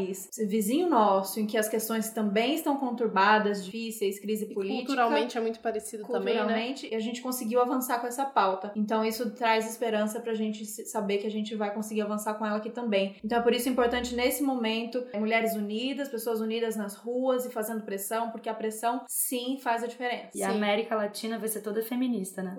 vizinho 0.48 0.90
nosso, 0.90 1.40
em 1.40 1.46
que 1.46 1.58
as 1.58 1.68
questões 1.68 2.10
também 2.10 2.56
estão 2.56 2.78
conturbadas, 2.78 3.64
difíceis, 3.66 4.20
crise 4.20 4.46
E 4.46 4.54
política. 4.54 4.86
culturalmente 4.86 5.38
é 5.38 5.42
muito 5.42 5.60
parecido 5.60 6.04
também, 6.06 6.34
né? 6.36 6.40
culturalmente, 6.42 6.88
e 6.92 6.96
a 6.96 7.00
gente 7.00 7.22
conseguiu 7.22 7.62
avançar 7.62 8.00
com 8.00 8.08
essa 8.08 8.26
pauta. 8.26 8.72
Então 8.76 9.04
isso 9.04 9.32
traz 9.32 9.70
esperança 9.70 10.20
pra 10.20 10.34
gente 10.34 10.66
saber 10.66 11.18
que 11.18 11.28
a 11.28 11.32
gente 11.32 11.56
vai 11.56 11.74
conseguir 11.74 12.02
avançar 12.02 12.34
com 12.36 12.46
ela 12.46 12.58
aqui 12.58 12.70
também. 12.70 13.16
Então 13.24 13.38
é 13.38 13.42
por 13.42 13.54
isso 13.54 13.70
importante 13.70 14.16
nesse 14.16 14.44
momento, 14.44 15.06
é, 15.14 15.20
mulheres 15.20 15.54
unidas, 15.56 16.10
pessoas 16.10 16.42
unidas 16.42 16.76
nas 16.76 16.96
ruas 16.96 17.46
e 17.46 17.52
fazendo 17.52 17.82
pressão, 17.84 18.30
porque 18.32 18.50
a 18.50 18.54
pressão 18.54 19.04
sim 19.08 19.58
faz 19.62 19.84
a 19.84 19.88
diferença. 19.88 20.30
E 20.36 20.44
a 20.44 20.50
Sim. 20.50 20.58
América 20.58 20.96
Latina 20.96 21.38
vai 21.38 21.48
ser 21.48 21.62
toda 21.62 21.82
feminista, 21.82 22.42
né? 22.42 22.56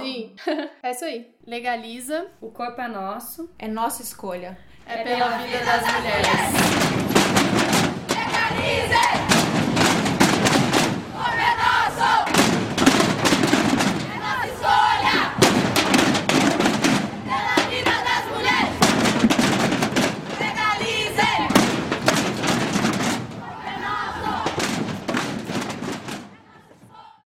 Sim. 0.00 0.34
é 0.82 0.90
isso 0.90 1.04
aí. 1.04 1.30
Legaliza 1.46 2.26
O 2.40 2.50
corpo 2.50 2.80
é 2.80 2.88
nosso. 2.88 3.50
É 3.58 3.68
nossa 3.68 4.02
escolha. 4.02 4.58
É 4.86 4.96
pela 5.04 5.38
vida 5.38 5.58
das 5.64 5.82
mulheres. 5.92 7.01